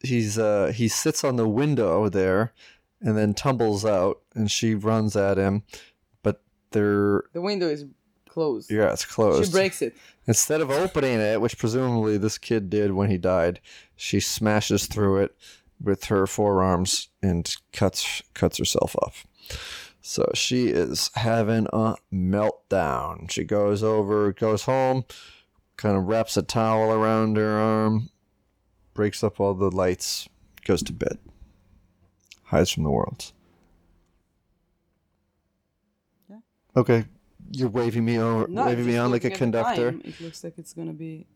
he's 0.00 0.38
uh 0.38 0.72
he 0.74 0.88
sits 0.88 1.22
on 1.24 1.36
the 1.36 1.48
window 1.48 2.08
there, 2.08 2.52
and 3.00 3.16
then 3.16 3.34
tumbles 3.34 3.84
out, 3.84 4.20
and 4.34 4.50
she 4.50 4.74
runs 4.74 5.16
at 5.16 5.38
him, 5.38 5.62
but 6.22 6.42
they're 6.72 7.24
The 7.32 7.40
window 7.40 7.68
is 7.68 7.84
closed. 8.28 8.70
yeah, 8.70 8.92
it's 8.92 9.04
closed. 9.04 9.46
She 9.46 9.52
breaks 9.52 9.82
it. 9.82 9.94
Instead 10.26 10.60
of 10.60 10.70
opening 10.70 11.18
it, 11.18 11.40
which 11.40 11.58
presumably 11.58 12.16
this 12.18 12.38
kid 12.38 12.70
did 12.70 12.92
when 12.92 13.10
he 13.10 13.18
died, 13.18 13.60
she 13.96 14.20
smashes 14.20 14.86
through 14.86 15.16
it 15.18 15.36
with 15.82 16.04
her 16.04 16.26
forearms 16.26 17.08
and 17.22 17.54
cuts 17.72 18.22
cuts 18.34 18.58
herself 18.58 18.94
up. 19.02 19.14
So 20.02 20.30
she 20.34 20.68
is 20.68 21.10
having 21.14 21.66
a 21.72 21.94
meltdown. 22.12 23.30
She 23.30 23.44
goes 23.44 23.82
over, 23.82 24.32
goes 24.32 24.62
home, 24.64 25.04
kind 25.76 25.96
of 25.96 26.04
wraps 26.04 26.36
a 26.36 26.42
towel 26.42 26.92
around 26.92 27.36
her 27.36 27.58
arm, 27.58 28.10
breaks 28.94 29.22
up 29.24 29.40
all 29.40 29.54
the 29.54 29.70
lights, 29.70 30.28
goes 30.64 30.82
to 30.84 30.92
bed, 30.92 31.18
hides 32.50 32.70
from 32.70 32.82
the 32.82 32.90
world. 32.90 33.32
Yeah. 36.28 36.36
Okay, 36.76 37.04
you're 37.52 37.68
waving 37.68 38.04
me 38.04 38.18
over, 38.18 38.48
No, 38.48 38.66
waving 38.66 38.86
me 38.86 38.96
on 38.96 39.10
like 39.10 39.24
a 39.24 39.28
looking 39.28 39.32
at 39.32 39.38
the 39.38 39.38
conductor. 39.38 39.90
time, 39.92 40.02
It 40.04 40.20
looks 40.20 40.44
like 40.44 40.54
it's 40.58 40.72
gonna 40.74 40.92
be. 40.92 41.26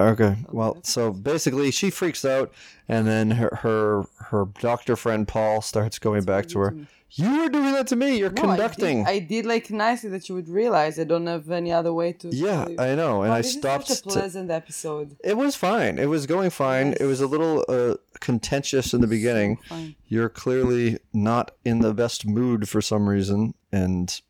Okay. 0.00 0.36
Well, 0.50 0.78
so 0.84 1.12
basically, 1.12 1.70
she 1.72 1.90
freaks 1.90 2.24
out, 2.24 2.52
and 2.88 3.06
then 3.06 3.32
her 3.32 3.50
her, 3.62 4.04
her 4.26 4.46
doctor 4.60 4.94
friend 4.96 5.26
Paul 5.26 5.60
starts 5.62 5.98
going 5.98 6.24
back 6.24 6.46
to 6.48 6.58
her. 6.60 6.76
You 7.12 7.42
were 7.42 7.48
doing 7.48 7.72
that 7.72 7.86
to 7.88 7.96
me. 7.96 8.18
You're 8.18 8.30
No, 8.30 8.42
conducting. 8.42 9.06
I 9.06 9.18
did, 9.18 9.22
I 9.24 9.26
did 9.26 9.46
like 9.46 9.70
nicely 9.70 10.10
that 10.10 10.28
you 10.28 10.34
would 10.34 10.48
realize. 10.48 10.98
I 10.98 11.04
don't 11.04 11.26
have 11.26 11.50
any 11.50 11.72
other 11.72 11.92
way 11.92 12.12
to. 12.12 12.28
yeah. 12.28 12.66
I 12.78 12.94
know, 12.94 13.22
and 13.22 13.30
Wow, 13.30 13.36
I 13.36 13.40
stopped. 13.40 13.86
Such 13.88 13.98
a 14.00 14.02
to- 14.02 14.08
pleasant 14.10 14.50
episode. 14.50 15.16
it 15.24 15.36
was 15.36 15.56
fine. 15.56 15.98
It 15.98 16.06
was 16.10 16.26
going 16.26 16.50
fine. 16.50 16.94
It 17.00 17.06
was 17.06 17.20
a 17.22 17.26
little 17.26 17.64
uh, 17.68 17.94
contentious 18.20 18.92
in 18.92 19.00
the 19.00 19.06
beginning. 19.06 19.58
So. 19.68 19.88
You're 20.06 20.28
clearly 20.28 20.98
not 21.14 21.52
in 21.64 21.78
the 21.80 21.94
best 21.94 22.26
mood 22.26 22.68
for 22.68 22.82
some 22.82 23.08
reason, 23.08 23.54
and 23.72 24.20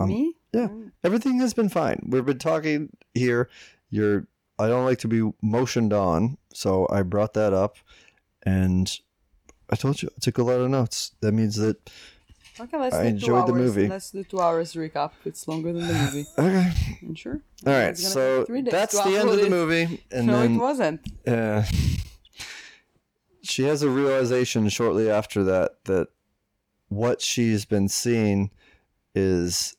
Um, 0.00 0.08
Me? 0.08 0.34
yeah, 0.54 0.68
everything 1.04 1.38
has 1.40 1.52
been 1.52 1.68
fine. 1.68 2.00
We've 2.08 2.24
been 2.24 2.38
talking 2.38 2.96
here. 3.14 3.50
You're. 3.90 4.26
I 4.58 4.68
don't 4.68 4.84
like 4.86 4.98
to 5.00 5.08
be 5.08 5.30
motioned 5.42 5.92
on, 5.92 6.38
so 6.54 6.86
I 6.90 7.02
brought 7.02 7.34
that 7.34 7.52
up, 7.52 7.76
and 8.42 8.90
I 9.68 9.76
told 9.76 10.00
you 10.02 10.08
I 10.16 10.20
took 10.20 10.38
a 10.38 10.42
lot 10.42 10.60
of 10.60 10.70
notes. 10.70 11.12
That 11.20 11.32
means 11.32 11.56
that 11.56 11.90
Okay, 12.62 12.78
let's 12.78 12.94
I 12.94 13.02
do 13.02 13.08
enjoyed 13.08 13.48
the 13.48 13.52
two 13.52 13.58
hours. 13.58 13.76
movie. 13.76 13.88
Let's 13.88 14.10
do 14.10 14.24
two 14.24 14.40
hours 14.40 14.72
recap. 14.74 15.10
It's 15.24 15.48
longer 15.48 15.72
than 15.72 15.86
the 15.88 15.94
movie. 15.94 16.26
okay. 16.38 16.72
You 17.00 17.14
sure? 17.16 17.40
All 17.66 17.72
right, 17.72 17.96
so 17.98 18.38
take 18.38 18.46
three 18.46 18.62
days 18.62 18.72
that's 18.72 19.02
the 19.02 19.16
end 19.16 19.28
of 19.28 19.40
the 19.40 19.50
movie, 19.50 20.04
and 20.12 20.26
no, 20.28 20.40
then 20.40 20.54
it 20.54 20.58
wasn't. 20.58 21.00
uh, 21.26 21.62
she 23.42 23.64
has 23.64 23.82
a 23.82 23.90
realization 23.90 24.68
shortly 24.68 25.10
after 25.10 25.42
that 25.44 25.84
that 25.84 26.08
what 26.88 27.20
she's 27.20 27.64
been 27.64 27.88
seeing 27.88 28.50
is 29.14 29.76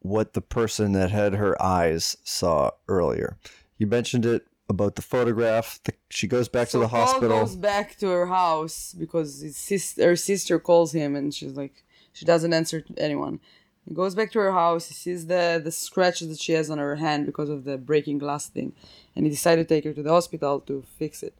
what 0.00 0.32
the 0.32 0.40
person 0.40 0.92
that 0.92 1.10
had 1.10 1.34
her 1.34 1.60
eyes 1.62 2.16
saw 2.24 2.70
earlier. 2.88 3.36
You 3.78 3.86
mentioned 3.86 4.26
it 4.26 4.46
about 4.68 4.96
the 4.96 5.02
photograph. 5.02 5.80
The, 5.84 5.92
she 6.10 6.26
goes 6.26 6.48
back 6.48 6.68
so 6.68 6.78
to 6.78 6.84
the 6.84 6.88
Paul 6.88 7.06
hospital. 7.06 7.40
goes 7.40 7.56
back 7.56 7.96
to 7.98 8.08
her 8.08 8.26
house 8.26 8.94
because 8.98 9.40
his 9.40 9.56
sister, 9.56 10.08
her 10.08 10.16
sister 10.16 10.58
calls 10.58 10.92
him, 10.92 11.14
and 11.14 11.32
she's 11.32 11.52
like, 11.56 11.84
she 12.16 12.24
doesn't 12.24 12.54
answer 12.54 12.80
to 12.80 12.94
anyone. 12.96 13.40
He 13.86 13.94
goes 13.94 14.14
back 14.14 14.32
to 14.32 14.38
her 14.38 14.52
house. 14.52 14.88
He 14.88 14.94
sees 14.94 15.26
the 15.26 15.60
the 15.62 15.70
scratches 15.70 16.28
that 16.28 16.40
she 16.40 16.52
has 16.52 16.70
on 16.70 16.78
her 16.78 16.96
hand 16.96 17.26
because 17.26 17.50
of 17.50 17.64
the 17.64 17.76
breaking 17.76 18.18
glass 18.18 18.48
thing, 18.48 18.72
and 19.14 19.26
he 19.26 19.30
decided 19.30 19.68
to 19.68 19.74
take 19.74 19.84
her 19.84 19.92
to 19.92 20.02
the 20.02 20.10
hospital 20.10 20.60
to 20.60 20.82
fix 20.98 21.22
it. 21.22 21.34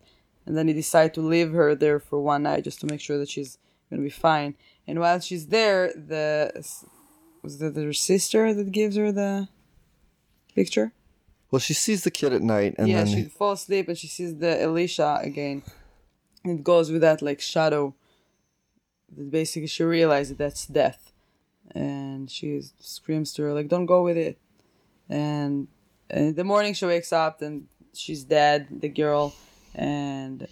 And 0.45 0.57
then 0.57 0.69
he 0.69 0.75
decided 0.75 1.15
to 1.15 1.23
leave 1.23 1.53
her 1.53 1.75
there 1.75 1.99
for 1.99 2.21
one 2.21 2.45
night 2.45 2.65
just 2.65 2.81
to 2.81 2.87
make 2.87 3.01
sure 3.01 3.19
that 3.19 3.31
she's 3.31 3.59
gonna 3.89 4.03
be 4.03 4.11
fine. 4.11 4.55
And 4.87 5.01
while 5.01 5.19
she's 5.21 5.47
there, 5.47 5.93
the 5.93 6.53
was 7.43 7.59
that 7.59 7.75
her 7.75 7.93
sister 7.93 8.53
that 8.53 8.71
gives 8.71 8.97
her 8.97 9.11
the 9.11 9.49
picture? 10.55 10.93
Well, 11.51 11.61
she 11.61 11.75
sees 11.75 12.05
the 12.05 12.11
kid 12.11 12.33
at 12.33 12.43
night, 12.43 12.75
and 12.77 12.89
yeah, 12.89 13.05
then 13.05 13.15
she 13.15 13.23
falls 13.25 13.63
asleep 13.63 13.89
and 13.89 13.97
she 13.97 14.09
sees 14.09 14.37
the 14.37 14.61
Elisha 14.61 15.21
again. 15.23 15.63
It 16.45 16.63
goes 16.63 16.93
with 16.93 17.01
that 17.01 17.23
like 17.23 17.41
shadow. 17.41 17.95
That 19.17 19.31
basically, 19.31 19.67
she 19.69 19.83
realizes 19.85 20.37
that's 20.37 20.67
death, 20.67 21.13
and 21.75 22.31
she 22.31 22.61
screams 22.81 23.33
to 23.35 23.43
her 23.43 23.53
like, 23.55 23.69
"Don't 23.69 23.87
go 23.87 24.03
with 24.03 24.17
it." 24.17 24.39
And, 25.09 25.69
and 26.11 26.29
in 26.29 26.35
the 26.35 26.45
morning, 26.45 26.75
she 26.75 26.85
wakes 26.87 27.13
up 27.13 27.41
and 27.43 27.67
she's 27.95 28.25
dead. 28.25 28.67
The 28.81 28.89
girl, 28.89 29.35
and 29.75 30.47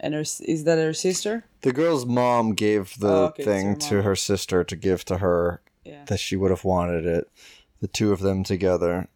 and 0.00 0.14
her 0.14 0.20
is 0.20 0.64
that 0.64 0.78
her 0.78 0.92
sister? 0.94 1.44
the 1.62 1.72
girl's 1.72 2.06
mom 2.06 2.54
gave 2.54 2.96
the 3.00 3.08
Oh, 3.08 3.24
okay, 3.26 3.42
thing 3.42 3.66
her 3.70 3.74
to 3.76 4.02
her 4.02 4.14
sister 4.16 4.62
to 4.62 4.76
give 4.76 5.04
to 5.06 5.18
her 5.18 5.60
Yeah. 5.84 6.04
that 6.06 6.20
she 6.20 6.36
would 6.36 6.50
have 6.52 6.64
wanted 6.64 7.04
it. 7.04 7.28
The 7.80 7.88
two 7.88 8.12
of 8.12 8.20
them 8.20 8.44
together. 8.44 9.08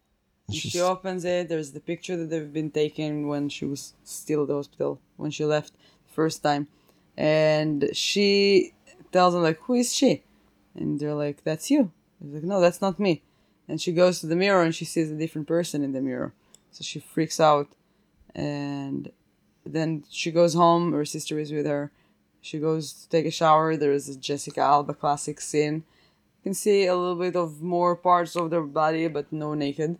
She 0.51 0.81
opens 0.81 1.23
it. 1.23 1.47
There's 1.47 1.71
the 1.71 1.79
picture 1.79 2.17
that 2.17 2.29
they've 2.29 2.51
been 2.51 2.69
taken 2.69 3.27
when 3.27 3.47
she 3.47 3.63
was 3.65 3.93
still 4.03 4.41
at 4.41 4.49
the 4.49 4.55
hospital 4.55 4.99
when 5.15 5.31
she 5.31 5.45
left 5.45 5.71
the 6.07 6.13
first 6.13 6.43
time, 6.43 6.67
and 7.15 7.89
she 7.93 8.73
tells 9.13 9.33
them 9.33 9.43
like, 9.43 9.59
"Who 9.61 9.75
is 9.75 9.93
she?" 9.93 10.23
And 10.75 10.99
they're 10.99 11.13
like, 11.13 11.43
"That's 11.43 11.71
you." 11.71 11.91
He's 12.21 12.33
like, 12.33 12.43
"No, 12.43 12.59
that's 12.59 12.81
not 12.81 12.99
me." 12.99 13.21
And 13.67 13.81
she 13.81 13.93
goes 13.93 14.19
to 14.19 14.27
the 14.27 14.35
mirror 14.35 14.61
and 14.61 14.75
she 14.75 14.85
sees 14.85 15.09
a 15.09 15.15
different 15.15 15.47
person 15.47 15.83
in 15.83 15.93
the 15.93 16.01
mirror, 16.01 16.33
so 16.71 16.83
she 16.83 16.99
freaks 16.99 17.39
out, 17.39 17.69
and 18.35 19.11
then 19.65 20.03
she 20.09 20.31
goes 20.31 20.53
home. 20.53 20.91
Her 20.91 21.05
sister 21.05 21.39
is 21.39 21.51
with 21.51 21.65
her. 21.65 21.91
She 22.41 22.59
goes 22.59 22.91
to 22.93 23.09
take 23.09 23.25
a 23.25 23.31
shower. 23.31 23.77
There 23.77 23.93
is 23.93 24.09
a 24.09 24.17
Jessica 24.17 24.59
Alba 24.59 24.93
classic 24.93 25.39
scene. 25.39 25.75
You 25.75 26.43
can 26.43 26.53
see 26.53 26.85
a 26.85 26.95
little 26.95 27.15
bit 27.15 27.37
of 27.37 27.61
more 27.61 27.95
parts 27.95 28.35
of 28.35 28.49
their 28.49 28.63
body, 28.63 29.07
but 29.07 29.31
no 29.31 29.53
naked 29.53 29.97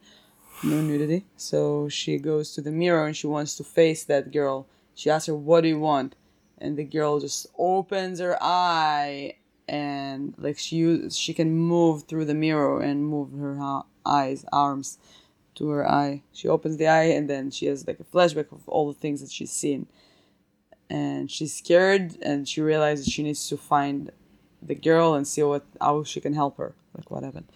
no 0.62 0.82
nudity. 0.82 1.26
So 1.36 1.90
she 1.90 2.18
goes 2.18 2.54
to 2.54 2.62
the 2.62 2.72
mirror 2.72 3.06
and 3.06 3.16
she 3.16 3.28
wants 3.28 3.56
to 3.58 3.64
face 3.64 4.04
that 4.06 4.32
girl. 4.32 4.68
She 4.96 5.10
asks 5.10 5.28
her, 5.28 5.36
"What 5.36 5.62
do 5.62 5.70
you 5.70 5.80
want?" 5.80 6.16
And 6.64 6.78
the 6.78 6.86
girl 6.86 7.20
just 7.20 7.46
opens 7.58 8.20
her 8.22 8.38
eye 8.42 9.36
and 9.68 10.34
like 10.38 10.58
she 10.58 10.78
use, 10.78 11.18
she 11.18 11.34
can 11.34 11.52
move 11.52 12.04
through 12.04 12.24
the 12.24 12.34
mirror 12.34 12.80
and 12.82 13.06
move 13.06 13.34
her 13.38 13.58
ha- 13.58 13.84
eyes 14.06 14.46
arms 14.54 14.98
to 15.56 15.68
her 15.70 15.86
eye. 15.90 16.24
She 16.32 16.48
opens 16.48 16.78
the 16.78 16.88
eye 16.88 17.12
and 17.18 17.30
then 17.30 17.52
she 17.52 17.66
has 17.66 17.86
like 17.86 18.00
a 18.00 18.06
flashback 18.06 18.54
of 18.54 18.68
all 18.70 18.88
the 18.88 18.98
things 18.98 19.20
that 19.20 19.30
she's 19.30 19.52
seen. 19.52 19.88
And 20.90 21.30
she's 21.30 21.54
scared 21.54 22.18
and 22.22 22.48
she 22.48 22.62
realizes 22.62 23.08
she 23.08 23.24
needs 23.24 23.50
to 23.50 23.58
find 23.58 24.12
the 24.62 24.76
girl 24.76 25.16
and 25.16 25.28
see 25.28 25.44
what 25.44 25.66
how 25.82 26.06
she 26.06 26.22
can 26.22 26.34
help 26.34 26.56
her. 26.58 26.76
Like 26.96 27.12
what 27.12 27.24
happened. 27.24 27.48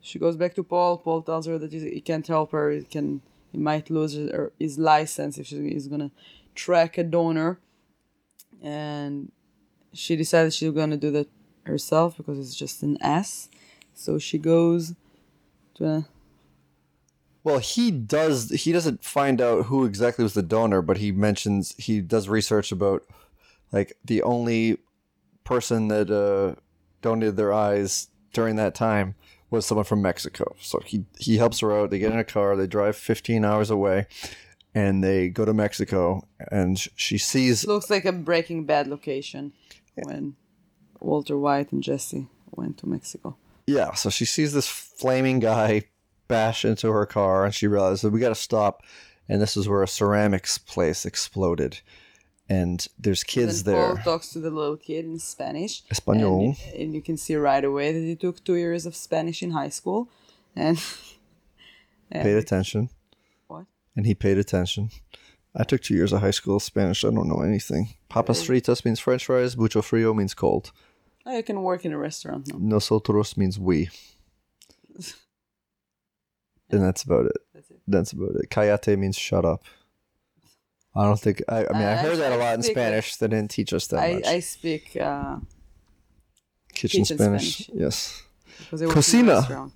She 0.00 0.18
goes 0.18 0.36
back 0.36 0.54
to 0.54 0.64
Paul. 0.64 0.98
Paul 0.98 1.22
tells 1.22 1.46
her 1.46 1.56
that 1.58 1.72
he, 1.72 2.00
can't 2.00 2.26
help 2.26 2.50
her. 2.50 2.72
He 2.72 2.82
can 2.82 3.22
he 3.52 3.58
might 3.58 3.90
lose 3.90 4.18
his 4.58 4.76
license 4.76 5.38
if 5.38 5.46
she 5.46 5.56
is 5.68 5.86
gonna 5.86 6.10
track 6.56 6.98
a 6.98 7.04
donor. 7.04 7.60
And 8.62 9.32
she 9.92 10.16
decided 10.16 10.52
she's 10.52 10.72
gonna 10.72 10.96
do 10.96 11.10
that 11.12 11.28
herself 11.64 12.16
because 12.16 12.38
it's 12.38 12.54
just 12.54 12.82
an 12.82 12.98
ass. 13.00 13.48
So 13.94 14.18
she 14.18 14.38
goes 14.38 14.94
to 15.74 15.86
a 15.86 16.06
Well, 17.44 17.58
he 17.58 17.90
does. 17.90 18.50
He 18.50 18.72
doesn't 18.72 19.04
find 19.04 19.40
out 19.40 19.66
who 19.66 19.84
exactly 19.84 20.22
was 20.22 20.34
the 20.34 20.42
donor, 20.42 20.82
but 20.82 20.98
he 20.98 21.12
mentions 21.12 21.74
he 21.78 22.00
does 22.00 22.28
research 22.28 22.72
about 22.72 23.04
like 23.72 23.96
the 24.04 24.22
only 24.22 24.78
person 25.44 25.88
that 25.88 26.10
uh, 26.10 26.60
donated 27.02 27.36
their 27.36 27.52
eyes 27.52 28.08
during 28.32 28.56
that 28.56 28.74
time 28.74 29.14
was 29.50 29.64
someone 29.64 29.84
from 29.84 30.02
Mexico. 30.02 30.56
So 30.60 30.80
he 30.84 31.04
he 31.18 31.36
helps 31.36 31.60
her 31.60 31.76
out. 31.76 31.90
They 31.90 31.98
get 31.98 32.12
in 32.12 32.18
a 32.18 32.24
car. 32.24 32.56
They 32.56 32.66
drive 32.66 32.96
15 32.96 33.44
hours 33.44 33.70
away, 33.70 34.06
and 34.76 35.02
they 35.02 35.30
go 35.30 35.46
to 35.46 35.54
Mexico. 35.54 36.28
And 36.52 36.78
she 36.96 37.16
sees 37.16 37.66
Looks 37.66 37.88
like 37.88 38.04
a 38.04 38.12
Breaking 38.12 38.66
Bad 38.66 38.86
location 38.86 39.54
when 39.94 40.36
Walter 41.00 41.38
White 41.38 41.72
and 41.72 41.82
Jesse 41.82 42.28
went 42.50 42.76
to 42.78 42.88
Mexico. 42.88 43.36
Yeah, 43.66 43.94
so 43.94 44.10
she 44.10 44.26
sees 44.26 44.52
this 44.52 44.68
flaming 44.68 45.40
guy 45.40 45.84
bash 46.28 46.64
into 46.64 46.90
her 46.90 47.06
car, 47.06 47.46
and 47.46 47.54
she 47.54 47.66
realizes 47.66 48.02
that 48.02 48.10
we 48.10 48.20
got 48.20 48.28
to 48.28 48.34
stop. 48.34 48.82
And 49.28 49.40
this 49.40 49.56
is 49.56 49.66
where 49.68 49.82
a 49.82 49.88
ceramics 49.88 50.56
place 50.56 51.04
exploded, 51.04 51.80
and 52.48 52.86
there's 52.96 53.24
kids 53.24 53.64
then 53.64 53.74
there. 53.74 53.94
Paul 53.96 54.04
talks 54.04 54.28
to 54.34 54.38
the 54.38 54.50
little 54.50 54.76
kid 54.76 55.04
in 55.04 55.18
Spanish. 55.18 55.82
Espanol. 55.90 56.54
And, 56.66 56.80
and 56.80 56.94
you 56.94 57.02
can 57.02 57.16
see 57.16 57.34
right 57.34 57.64
away 57.64 57.92
that 57.92 57.98
he 57.98 58.14
took 58.14 58.44
two 58.44 58.54
years 58.54 58.86
of 58.86 58.94
Spanish 58.94 59.42
in 59.42 59.50
high 59.50 59.70
school. 59.70 60.08
And 60.54 60.80
Paid 62.12 62.36
attention? 62.36 62.90
And 63.96 64.06
he 64.06 64.14
paid 64.14 64.38
attention. 64.38 64.90
I 65.54 65.64
took 65.64 65.80
two 65.82 65.94
years 65.94 66.12
of 66.12 66.20
high 66.20 66.30
school 66.32 66.60
Spanish. 66.60 67.02
I 67.04 67.10
don't 67.10 67.28
know 67.28 67.40
anything. 67.40 67.94
Papas 68.10 68.46
fritas 68.46 68.84
means 68.84 69.00
French 69.00 69.24
fries. 69.24 69.56
Mucho 69.56 69.80
frio 69.82 70.12
means 70.14 70.34
cold. 70.34 70.70
Oh, 71.24 71.34
you 71.36 71.42
can 71.42 71.62
work 71.62 71.84
in 71.84 71.92
a 71.92 71.98
restaurant 71.98 72.46
now. 72.52 72.58
Nosotros 72.60 73.36
means 73.36 73.58
we. 73.58 73.88
And 76.68 76.82
that's 76.82 77.04
about 77.04 77.26
it. 77.26 77.36
That's 77.54 77.70
it. 77.70 77.80
That's 77.86 78.12
about 78.12 78.30
it. 78.42 78.50
Callate 78.50 78.98
means 78.98 79.16
shut 79.16 79.44
up. 79.44 79.62
I 80.96 81.04
don't 81.04 81.20
think. 81.20 81.42
I, 81.48 81.58
I 81.58 81.72
mean, 81.72 81.82
I 81.82 81.92
Uh, 81.92 82.02
heard 82.02 82.18
that 82.18 82.32
a 82.32 82.36
lot 82.36 82.54
in 82.54 82.62
Spanish. 82.64 83.16
They 83.16 83.28
didn't 83.28 83.50
teach 83.52 83.72
us 83.72 83.86
that 83.88 84.00
I, 84.00 84.14
much. 84.14 84.26
I 84.26 84.40
speak 84.40 84.96
uh, 85.00 85.36
Kitchen, 86.74 87.02
kitchen 87.02 87.18
Spanish. 87.18 87.58
Spanish. 87.58 87.80
Yes. 87.82 88.22
I 88.72 88.76
Cocina. 88.92 89.70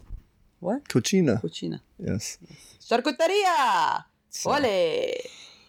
What? 0.58 0.88
Cochina. 0.88 1.40
Cucina. 1.40 1.80
Yes. 1.98 2.38
Charcuteria! 2.82 4.04
Ole! 4.46 5.12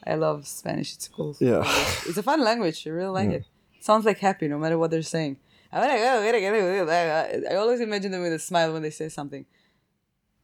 I 0.05 0.15
love 0.15 0.47
Spanish. 0.47 0.93
It's 0.93 1.07
cool. 1.07 1.35
Yeah. 1.39 1.63
It's 2.07 2.17
a 2.17 2.23
fun 2.23 2.43
language. 2.43 2.85
I 2.87 2.89
really 2.89 3.09
like 3.09 3.29
it. 3.29 3.45
Sounds 3.79 4.05
like 4.05 4.19
happy 4.19 4.47
no 4.47 4.57
matter 4.57 4.77
what 4.77 4.91
they're 4.91 5.01
saying. 5.01 5.37
I 5.73 7.55
always 7.55 7.79
imagine 7.79 8.11
them 8.11 8.21
with 8.21 8.33
a 8.33 8.39
smile 8.39 8.73
when 8.73 8.81
they 8.81 8.89
say 8.89 9.09
something. 9.09 9.45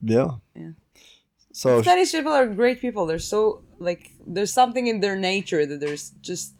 Yeah. 0.02 0.32
Yeah. 0.56 0.72
So 1.52 1.82
Spanish 1.82 2.12
people 2.12 2.32
are 2.32 2.48
great 2.48 2.80
people. 2.80 3.06
They're 3.08 3.20
so 3.20 3.64
like 3.80 4.12
there's 4.26 4.54
something 4.54 4.88
in 4.88 5.00
their 5.00 5.16
nature 5.16 5.66
that 5.66 5.80
there's 5.80 6.12
just 6.22 6.54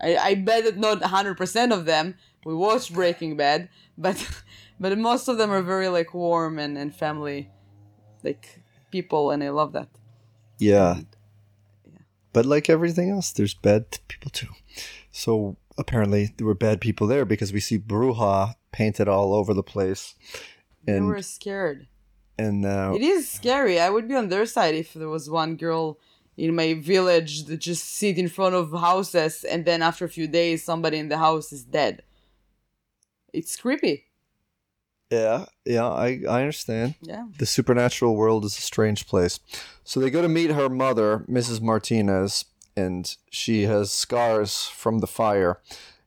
I, 0.00 0.16
I 0.16 0.34
bet 0.34 0.64
that 0.64 0.76
not 0.76 1.02
hundred 1.02 1.36
percent 1.36 1.72
of 1.72 1.86
them 1.86 2.16
we 2.44 2.54
watched 2.54 2.92
Breaking 2.92 3.36
Bad, 3.36 3.68
but 3.96 4.16
but 4.80 4.96
most 4.98 5.28
of 5.28 5.38
them 5.38 5.50
are 5.50 5.62
very 5.62 5.88
like 5.88 6.12
warm 6.12 6.58
and, 6.58 6.76
and 6.76 6.94
family 6.94 7.50
like 8.22 8.60
people 8.90 9.30
and 9.30 9.42
I 9.42 9.48
love 9.50 9.72
that. 9.72 9.88
Yeah. 10.62 11.00
But 12.32 12.46
like 12.46 12.70
everything 12.70 13.10
else, 13.10 13.32
there's 13.32 13.54
bad 13.54 13.98
people 14.08 14.30
too. 14.30 14.48
So 15.10 15.56
apparently 15.76 16.32
there 16.36 16.46
were 16.46 16.54
bad 16.54 16.80
people 16.80 17.06
there 17.06 17.24
because 17.24 17.52
we 17.52 17.60
see 17.60 17.78
Bruja 17.78 18.54
painted 18.72 19.08
all 19.08 19.34
over 19.34 19.52
the 19.52 19.62
place, 19.62 20.14
they 20.84 20.96
and 20.96 21.06
were 21.06 21.20
scared. 21.22 21.86
and 22.38 22.64
uh, 22.64 22.92
It 22.94 23.02
is 23.02 23.28
scary. 23.30 23.78
I 23.78 23.90
would 23.90 24.08
be 24.08 24.14
on 24.14 24.28
their 24.28 24.46
side 24.46 24.74
if 24.74 24.94
there 24.94 25.08
was 25.08 25.28
one 25.28 25.56
girl 25.56 25.98
in 26.36 26.54
my 26.56 26.72
village 26.74 27.44
that 27.44 27.58
just 27.58 27.84
sit 27.84 28.16
in 28.16 28.28
front 28.28 28.54
of 28.54 28.72
houses 28.72 29.44
and 29.44 29.66
then 29.66 29.82
after 29.82 30.06
a 30.06 30.08
few 30.08 30.26
days 30.26 30.64
somebody 30.64 30.98
in 30.98 31.08
the 31.08 31.18
house 31.18 31.52
is 31.52 31.64
dead. 31.64 32.02
It's 33.34 33.56
creepy. 33.56 34.06
Yeah, 35.12 35.44
yeah, 35.66 35.88
I 35.88 36.22
I 36.28 36.40
understand. 36.40 36.94
Yeah. 37.02 37.26
The 37.38 37.44
supernatural 37.44 38.16
world 38.16 38.46
is 38.46 38.56
a 38.56 38.62
strange 38.62 39.06
place. 39.06 39.40
So 39.84 40.00
they 40.00 40.10
go 40.10 40.22
to 40.22 40.28
meet 40.28 40.50
her 40.50 40.70
mother, 40.70 41.24
Mrs. 41.28 41.60
Martinez, 41.60 42.46
and 42.74 43.14
she 43.30 43.64
has 43.64 43.92
scars 43.92 44.64
from 44.64 45.00
the 45.00 45.06
fire. 45.06 45.60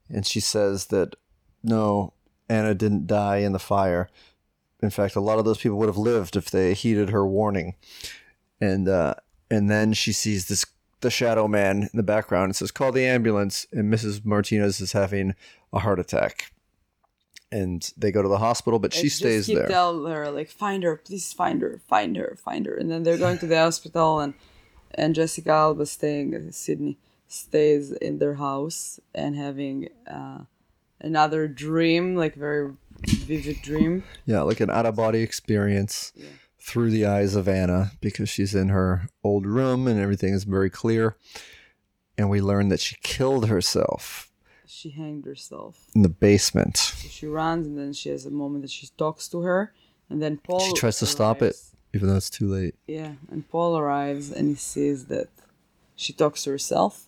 And 0.09 0.25
she 0.25 0.39
says 0.39 0.87
that 0.87 1.15
no, 1.63 2.13
Anna 2.49 2.73
didn't 2.73 3.05
die 3.05 3.37
in 3.37 3.51
the 3.51 3.59
fire. 3.59 4.09
In 4.81 4.89
fact, 4.89 5.15
a 5.15 5.21
lot 5.21 5.39
of 5.39 5.45
those 5.45 5.59
people 5.59 5.77
would 5.77 5.89
have 5.89 5.97
lived 5.97 6.35
if 6.35 6.49
they 6.49 6.73
heeded 6.73 7.11
her 7.11 7.27
warning. 7.27 7.75
And 8.59 8.89
uh, 8.89 9.15
and 9.51 9.69
then 9.69 9.93
she 9.93 10.13
sees 10.13 10.47
this 10.47 10.65
the 11.01 11.11
shadow 11.11 11.47
man 11.47 11.83
in 11.83 11.89
the 11.93 12.01
background 12.01 12.45
and 12.45 12.55
says, 12.55 12.71
"Call 12.71 12.91
the 12.91 13.05
ambulance." 13.05 13.67
And 13.71 13.93
Mrs. 13.93 14.25
Martinez 14.25 14.81
is 14.81 14.93
having 14.93 15.35
a 15.71 15.79
heart 15.79 15.99
attack. 15.99 16.51
And 17.51 17.89
they 17.95 18.11
go 18.11 18.21
to 18.21 18.27
the 18.27 18.39
hospital, 18.39 18.79
but 18.79 18.93
she 18.93 19.07
stays 19.07 19.47
there. 19.47 19.67
tell 19.67 20.05
her 20.05 20.29
like 20.31 20.49
find 20.49 20.83
her, 20.83 20.97
please 20.97 21.31
find 21.31 21.61
her, 21.61 21.79
find 21.87 22.17
her, 22.17 22.37
find 22.43 22.65
her, 22.65 22.75
and 22.75 22.91
then 22.91 23.03
they're 23.03 23.17
going 23.17 23.37
to 23.37 23.47
the 23.47 23.57
hospital 23.57 24.19
and 24.19 24.33
and 24.95 25.13
Jessica 25.13 25.51
Alba 25.51 25.85
staying 25.85 26.35
uh, 26.35 26.51
Sydney 26.51 26.97
stays 27.27 27.91
in 27.91 28.19
their 28.19 28.35
house 28.35 28.99
and 29.13 29.35
having 29.35 29.89
uh, 30.07 30.39
another 31.01 31.47
dream, 31.47 32.15
like 32.15 32.35
very 32.35 32.73
vivid 33.05 33.61
dream. 33.61 34.03
Yeah, 34.25 34.41
like 34.41 34.59
an 34.59 34.69
out 34.69 34.85
of 34.85 34.95
body 34.95 35.21
experience 35.21 36.13
through 36.59 36.89
the 36.89 37.05
eyes 37.05 37.35
of 37.35 37.47
Anna 37.47 37.91
because 38.01 38.29
she's 38.29 38.55
in 38.55 38.69
her 38.69 39.07
old 39.23 39.45
room 39.45 39.87
and 39.87 39.99
everything 39.99 40.33
is 40.33 40.45
very 40.45 40.69
clear. 40.69 41.15
And 42.17 42.29
we 42.29 42.41
learn 42.41 42.69
that 42.69 42.79
she 42.79 42.95
killed 43.03 43.47
herself 43.47 44.31
She 44.67 44.89
hanged 44.89 45.25
herself. 45.25 45.87
in 45.93 46.01
the 46.01 46.09
basement. 46.09 46.77
So 46.77 47.07
she 47.07 47.27
runs 47.27 47.67
and 47.67 47.77
then 47.77 47.93
she 47.93 48.09
has 48.09 48.25
a 48.25 48.31
moment 48.31 48.63
that 48.63 48.71
she 48.71 48.87
talks 48.97 49.27
to 49.29 49.41
her, 49.41 49.73
and 50.09 50.21
then 50.21 50.37
Paul. 50.37 50.59
She 50.59 50.73
tries 50.73 50.99
to 50.99 51.05
stop 51.05 51.41
it, 51.41 51.55
even 51.93 52.09
though 52.09 52.15
it's 52.15 52.29
too 52.29 52.47
late. 52.47 52.75
Yeah, 52.87 53.13
and 53.31 53.47
Paul 53.49 53.77
arrives 53.77 54.31
and 54.31 54.49
he 54.49 54.55
sees 54.55 55.05
that 55.05 55.27
she 55.95 56.13
talks 56.13 56.43
to 56.43 56.51
herself. 56.51 57.05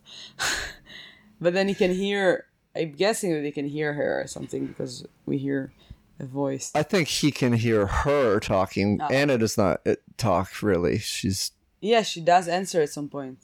but 1.41 1.53
then 1.53 1.67
he 1.67 1.73
can 1.73 1.93
hear, 1.93 2.45
I'm 2.75 2.93
guessing 2.93 3.33
that 3.33 3.43
he 3.43 3.51
can 3.51 3.67
hear 3.67 3.93
her 3.93 4.21
or 4.21 4.27
something 4.27 4.65
because 4.65 5.05
we 5.25 5.37
hear 5.37 5.71
a 6.19 6.25
voice. 6.25 6.71
I 6.73 6.83
think 6.83 7.07
he 7.07 7.31
can 7.31 7.53
hear 7.53 7.85
her 7.85 8.39
talking. 8.39 8.99
Oh. 9.01 9.07
Anna 9.07 9.37
does 9.37 9.57
not 9.57 9.81
uh, 9.85 9.95
talk 10.17 10.61
really. 10.63 10.97
She's 10.99 11.51
Yeah, 11.81 12.01
she 12.01 12.21
does 12.21 12.47
answer 12.47 12.81
at 12.81 12.89
some 12.89 13.09
point. 13.09 13.39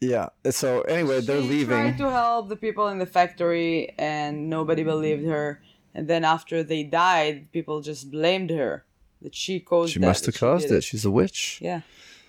Yeah. 0.00 0.28
So 0.50 0.82
anyway, 0.82 1.20
they're 1.20 1.42
she 1.42 1.48
leaving. 1.48 1.68
tried 1.68 1.98
to 1.98 2.10
help 2.10 2.48
the 2.48 2.56
people 2.56 2.88
in 2.88 2.98
the 2.98 3.06
factory 3.06 3.94
and 3.98 4.48
nobody 4.48 4.82
believed 4.82 5.26
her. 5.26 5.62
And 5.94 6.08
then 6.08 6.24
after 6.24 6.62
they 6.62 6.84
died, 6.84 7.52
people 7.52 7.80
just 7.80 8.10
blamed 8.10 8.50
her 8.50 8.84
that 9.22 9.34
she 9.34 9.60
caused 9.60 9.92
She 9.92 9.98
that, 9.98 10.06
must 10.06 10.26
have 10.26 10.36
caused 10.36 10.68
did 10.68 10.76
it. 10.76 10.84
She's 10.84 11.04
a 11.04 11.10
witch. 11.10 11.58
Yeah. 11.60 11.82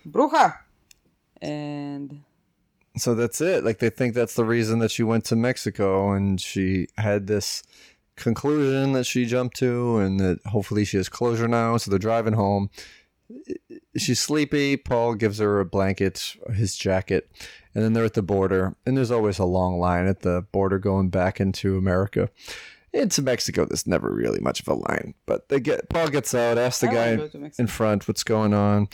Bruja. 0.08 0.58
And 1.42 2.24
So 2.98 3.16
that's 3.16 3.40
it. 3.40 3.64
Like 3.64 3.80
they 3.80 3.90
think 3.90 4.14
that's 4.14 4.36
the 4.36 4.46
reason 4.46 4.80
that 4.80 4.92
she 4.92 5.04
went 5.04 5.26
to 5.26 5.36
Mexico 5.36 6.12
and 6.12 6.42
she 6.42 6.88
had 6.98 7.28
this 7.28 7.64
conclusion 8.18 8.92
that 8.92 9.06
she 9.06 9.26
jumped 9.26 9.56
to 9.58 9.98
and 9.98 10.20
that 10.20 10.40
hopefully 10.48 10.84
she 10.86 10.98
has 10.98 11.08
closure 11.10 11.48
now. 11.48 11.78
So 11.78 11.90
they're 11.90 12.00
driving 12.00 12.34
home. 12.34 12.70
She's 13.98 14.20
sleepy. 14.20 14.78
Paul 14.78 15.16
gives 15.16 15.40
her 15.40 15.60
a 15.60 15.66
blanket, 15.66 16.36
his 16.54 16.76
jacket, 16.76 17.32
and 17.74 17.84
then 17.84 17.94
they're 17.94 18.06
at 18.06 18.14
the 18.14 18.22
border. 18.22 18.76
And 18.86 18.98
there's 18.98 19.12
always 19.12 19.40
a 19.40 19.46
long 19.46 19.80
line 19.80 20.08
at 20.08 20.22
the 20.22 20.46
border 20.52 20.80
going 20.80 21.10
back 21.10 21.40
into 21.40 21.78
America. 21.78 22.30
Into 22.94 23.22
Mexico, 23.22 23.66
there's 23.66 23.88
never 23.88 24.12
really 24.14 24.40
much 24.40 24.60
of 24.60 24.68
a 24.68 24.74
line. 24.74 25.14
But 25.26 25.50
they 25.50 25.60
get 25.60 25.90
Paul 25.90 26.10
gets 26.10 26.34
out, 26.34 26.58
asks 26.58 26.82
the 26.82 26.90
I 26.90 26.94
guy 26.94 27.16
go 27.16 27.28
to 27.28 27.38
Mexico. 27.38 27.64
in 27.64 27.68
front 27.68 28.08
what's 28.08 28.24
going 28.24 28.54
on. 28.54 28.90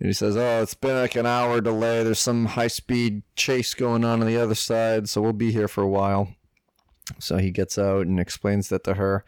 And 0.00 0.06
he 0.06 0.12
says, 0.12 0.36
Oh, 0.36 0.62
it's 0.62 0.74
been 0.74 0.96
like 0.96 1.16
an 1.16 1.26
hour 1.26 1.60
delay. 1.60 2.02
There's 2.02 2.18
some 2.18 2.46
high 2.46 2.68
speed 2.68 3.22
chase 3.36 3.74
going 3.74 4.04
on 4.04 4.20
on 4.20 4.26
the 4.26 4.36
other 4.36 4.54
side, 4.54 5.08
so 5.08 5.20
we'll 5.20 5.32
be 5.32 5.52
here 5.52 5.68
for 5.68 5.82
a 5.82 5.88
while. 5.88 6.34
So 7.18 7.38
he 7.38 7.50
gets 7.50 7.78
out 7.78 8.06
and 8.06 8.20
explains 8.20 8.68
that 8.68 8.84
to 8.84 8.94
her. 8.94 9.24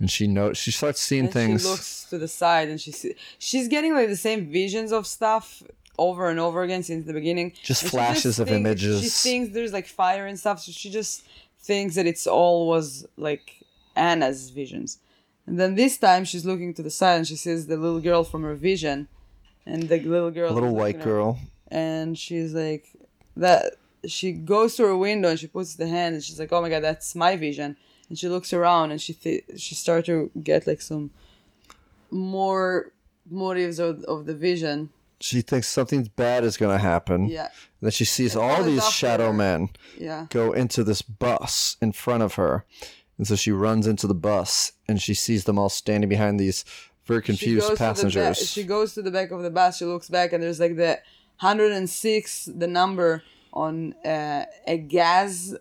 And 0.00 0.10
she 0.10 0.26
knows 0.26 0.56
she 0.58 0.70
starts 0.72 1.00
seeing 1.00 1.24
And 1.26 1.32
things. 1.32 1.62
She 1.62 1.68
looks 1.68 2.04
to 2.10 2.18
the 2.18 2.26
side 2.28 2.68
and 2.68 2.80
she 2.80 2.90
see, 2.90 3.14
she's 3.38 3.68
getting 3.68 3.94
like 3.94 4.08
the 4.08 4.16
same 4.16 4.50
visions 4.50 4.92
of 4.92 5.06
stuff 5.06 5.62
over 5.98 6.30
and 6.30 6.40
over 6.40 6.62
again 6.62 6.82
since 6.82 7.06
the 7.06 7.12
beginning. 7.12 7.52
Just 7.62 7.82
And 7.82 7.90
she 7.90 7.96
flashes 7.96 8.38
of 8.38 8.48
think- 8.48 8.64
images. 8.66 9.02
She 9.02 9.10
thinks 9.10 9.52
there's 9.54 9.72
like 9.74 9.86
fire 9.86 10.26
and 10.26 10.38
stuff, 10.38 10.60
so 10.60 10.72
she 10.72 10.88
just 10.90 11.22
thinks 11.60 11.94
that 11.96 12.06
it's 12.06 12.26
all 12.26 12.66
was 12.68 13.06
like 13.18 13.62
Anna's 13.94 14.48
visions. 14.50 14.98
And 15.46 15.60
then 15.60 15.74
this 15.74 15.98
time 15.98 16.24
she's 16.24 16.46
looking 16.46 16.72
to 16.74 16.82
the 16.82 16.90
side 16.90 17.16
and 17.16 17.26
she 17.28 17.36
sees 17.36 17.66
the 17.66 17.76
little 17.76 18.00
girl 18.00 18.24
from 18.24 18.42
her 18.44 18.54
vision, 18.54 19.08
and 19.66 19.88
the 19.90 20.00
little 20.00 20.30
girl, 20.30 20.50
a 20.50 20.54
little 20.54 20.74
white 20.74 21.02
girl. 21.02 21.38
and 21.68 22.16
she's 22.18 22.54
like 22.54 22.86
that. 23.36 23.74
She 24.06 24.32
goes 24.32 24.76
to 24.76 24.84
her 24.84 24.96
window 24.96 25.28
and 25.28 25.38
she 25.38 25.46
puts 25.46 25.74
the 25.74 25.86
hand 25.86 26.14
and 26.14 26.24
she's 26.24 26.40
like, 26.40 26.50
"Oh 26.52 26.62
my 26.62 26.70
god, 26.70 26.82
that's 26.82 27.14
my 27.14 27.36
vision." 27.36 27.76
And 28.10 28.18
she 28.18 28.28
looks 28.28 28.52
around 28.52 28.90
and 28.90 29.00
she 29.00 29.14
th- 29.14 29.44
she 29.56 29.74
starts 29.74 30.06
to 30.06 30.30
get 30.42 30.66
like 30.66 30.82
some 30.82 31.10
more 32.10 32.92
motives 33.30 33.78
of, 33.78 34.02
of 34.04 34.26
the 34.26 34.34
vision. 34.34 34.90
She 35.20 35.42
thinks 35.42 35.68
something 35.68 36.10
bad 36.16 36.44
is 36.44 36.56
going 36.56 36.76
to 36.76 36.82
happen. 36.82 37.28
Yeah, 37.28 37.44
And 37.44 37.52
then 37.82 37.90
she 37.92 38.04
sees 38.04 38.34
all 38.34 38.62
these 38.64 38.88
shadow 38.88 39.28
her. 39.28 39.32
men 39.32 39.68
yeah. 39.98 40.26
go 40.30 40.52
into 40.52 40.82
this 40.82 41.02
bus 41.02 41.76
in 41.80 41.92
front 41.92 42.22
of 42.22 42.34
her. 42.34 42.64
And 43.18 43.26
so 43.28 43.36
she 43.36 43.52
runs 43.52 43.86
into 43.86 44.06
the 44.06 44.14
bus 44.14 44.72
and 44.88 45.00
she 45.00 45.12
sees 45.14 45.44
them 45.44 45.58
all 45.58 45.68
standing 45.68 46.08
behind 46.08 46.40
these 46.40 46.64
very 47.04 47.22
confused 47.22 47.66
To 47.66 47.72
the 47.72 47.74
ba- 47.74 47.78
passengers. 47.78 48.38
she 48.50 48.64
goes 48.64 48.94
to 48.94 49.02
the 49.02 49.10
back 49.10 49.30
of 49.30 49.42
the 49.42 49.50
bus. 49.50 49.76
She 49.78 49.84
looks 49.84 50.08
back, 50.08 50.32
and 50.32 50.42
there's 50.42 50.60
like 50.60 50.76
the 50.76 51.00
106, 51.40 52.44
the 52.56 52.66
number 52.68 53.22
on 53.52 53.94
uh, 54.04 54.44
a 54.66 54.78
gas 54.78 55.54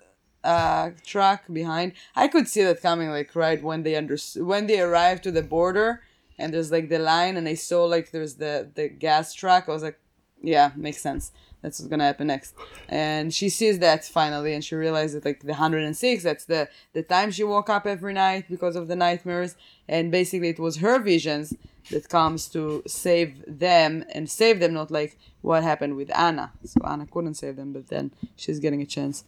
uh, 0.44 0.92
truck 1.06 1.44
behind. 1.52 1.94
I 2.16 2.28
could 2.28 2.48
see 2.48 2.64
that 2.64 2.82
coming, 2.82 3.10
like 3.10 3.36
right 3.36 3.62
when 3.62 3.84
they 3.84 3.96
under 3.96 4.18
when 4.38 4.68
they 4.68 4.80
arrived 4.80 5.24
to 5.24 5.32
the 5.32 5.44
border, 5.44 6.02
and 6.38 6.54
there's 6.54 6.72
like 6.72 6.90
the 6.90 7.00
line, 7.00 7.38
and 7.38 7.48
I 7.48 7.56
saw 7.56 7.86
like 7.86 8.12
there's 8.12 8.36
the 8.36 8.70
the 8.74 8.90
gas 8.90 9.34
truck. 9.34 9.68
I 9.68 9.72
was 9.72 9.84
like, 9.84 10.00
yeah, 10.42 10.72
makes 10.76 11.02
sense. 11.02 11.32
That's 11.62 11.80
what's 11.80 11.90
gonna 11.90 12.06
happen 12.06 12.28
next. 12.28 12.56
And 12.88 13.34
she 13.34 13.50
sees 13.50 13.80
that 13.80 14.06
finally, 14.06 14.54
and 14.54 14.64
she 14.64 14.76
realizes 14.76 15.26
like 15.26 15.42
the 15.42 15.48
106, 15.48 16.24
that's 16.24 16.46
the 16.46 16.70
the 16.94 17.04
time 17.04 17.32
she 17.32 17.44
woke 17.44 17.70
up 17.70 17.86
every 17.86 18.14
night 18.14 18.46
because 18.50 18.76
of 18.76 18.88
the 18.88 18.96
nightmares, 18.96 19.56
and 19.88 20.12
basically 20.12 20.50
it 20.50 20.60
was 20.60 20.78
her 20.78 21.00
visions 21.00 21.54
that 21.92 22.08
comes 22.08 22.48
to 22.50 22.84
save 22.88 23.44
them 23.48 24.06
and 24.14 24.30
save 24.30 24.60
them, 24.60 24.74
not 24.74 24.92
like 24.92 25.18
what 25.42 25.64
happened 25.64 25.96
with 25.96 26.16
Anna. 26.18 26.52
So 26.64 26.82
Anna 26.86 27.06
couldn't 27.08 27.36
save 27.36 27.56
them, 27.56 27.74
but 27.74 27.88
then 27.88 28.12
she's 28.36 28.60
getting 28.60 28.82
a 28.82 28.86
chance. 28.86 29.24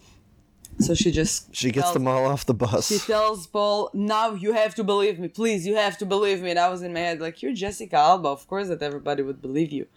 So 0.80 0.96
she 0.96 1.12
just 1.12 1.54
she 1.56 1.70
gets 1.72 1.86
tells- 1.88 1.94
them 1.94 2.08
all 2.08 2.26
off 2.26 2.46
the 2.46 2.54
bus. 2.56 2.88
she 2.88 2.98
tells 2.98 3.46
Paul, 3.48 3.90
"Now 3.94 4.34
you 4.34 4.54
have 4.54 4.74
to 4.76 4.84
believe 4.84 5.20
me, 5.20 5.28
please. 5.28 5.68
You 5.68 5.76
have 5.76 5.98
to 6.00 6.06
believe 6.06 6.42
me." 6.42 6.50
And 6.52 6.60
I 6.60 6.70
was 6.70 6.82
in 6.82 6.94
my 6.94 7.00
head 7.02 7.22
like, 7.22 7.42
"You're 7.42 7.54
Jessica 7.54 7.98
Alba. 7.98 8.30
Of 8.30 8.48
course 8.48 8.68
that 8.70 8.82
everybody 8.82 9.22
would 9.24 9.42
believe 9.42 9.72
you." 9.72 9.88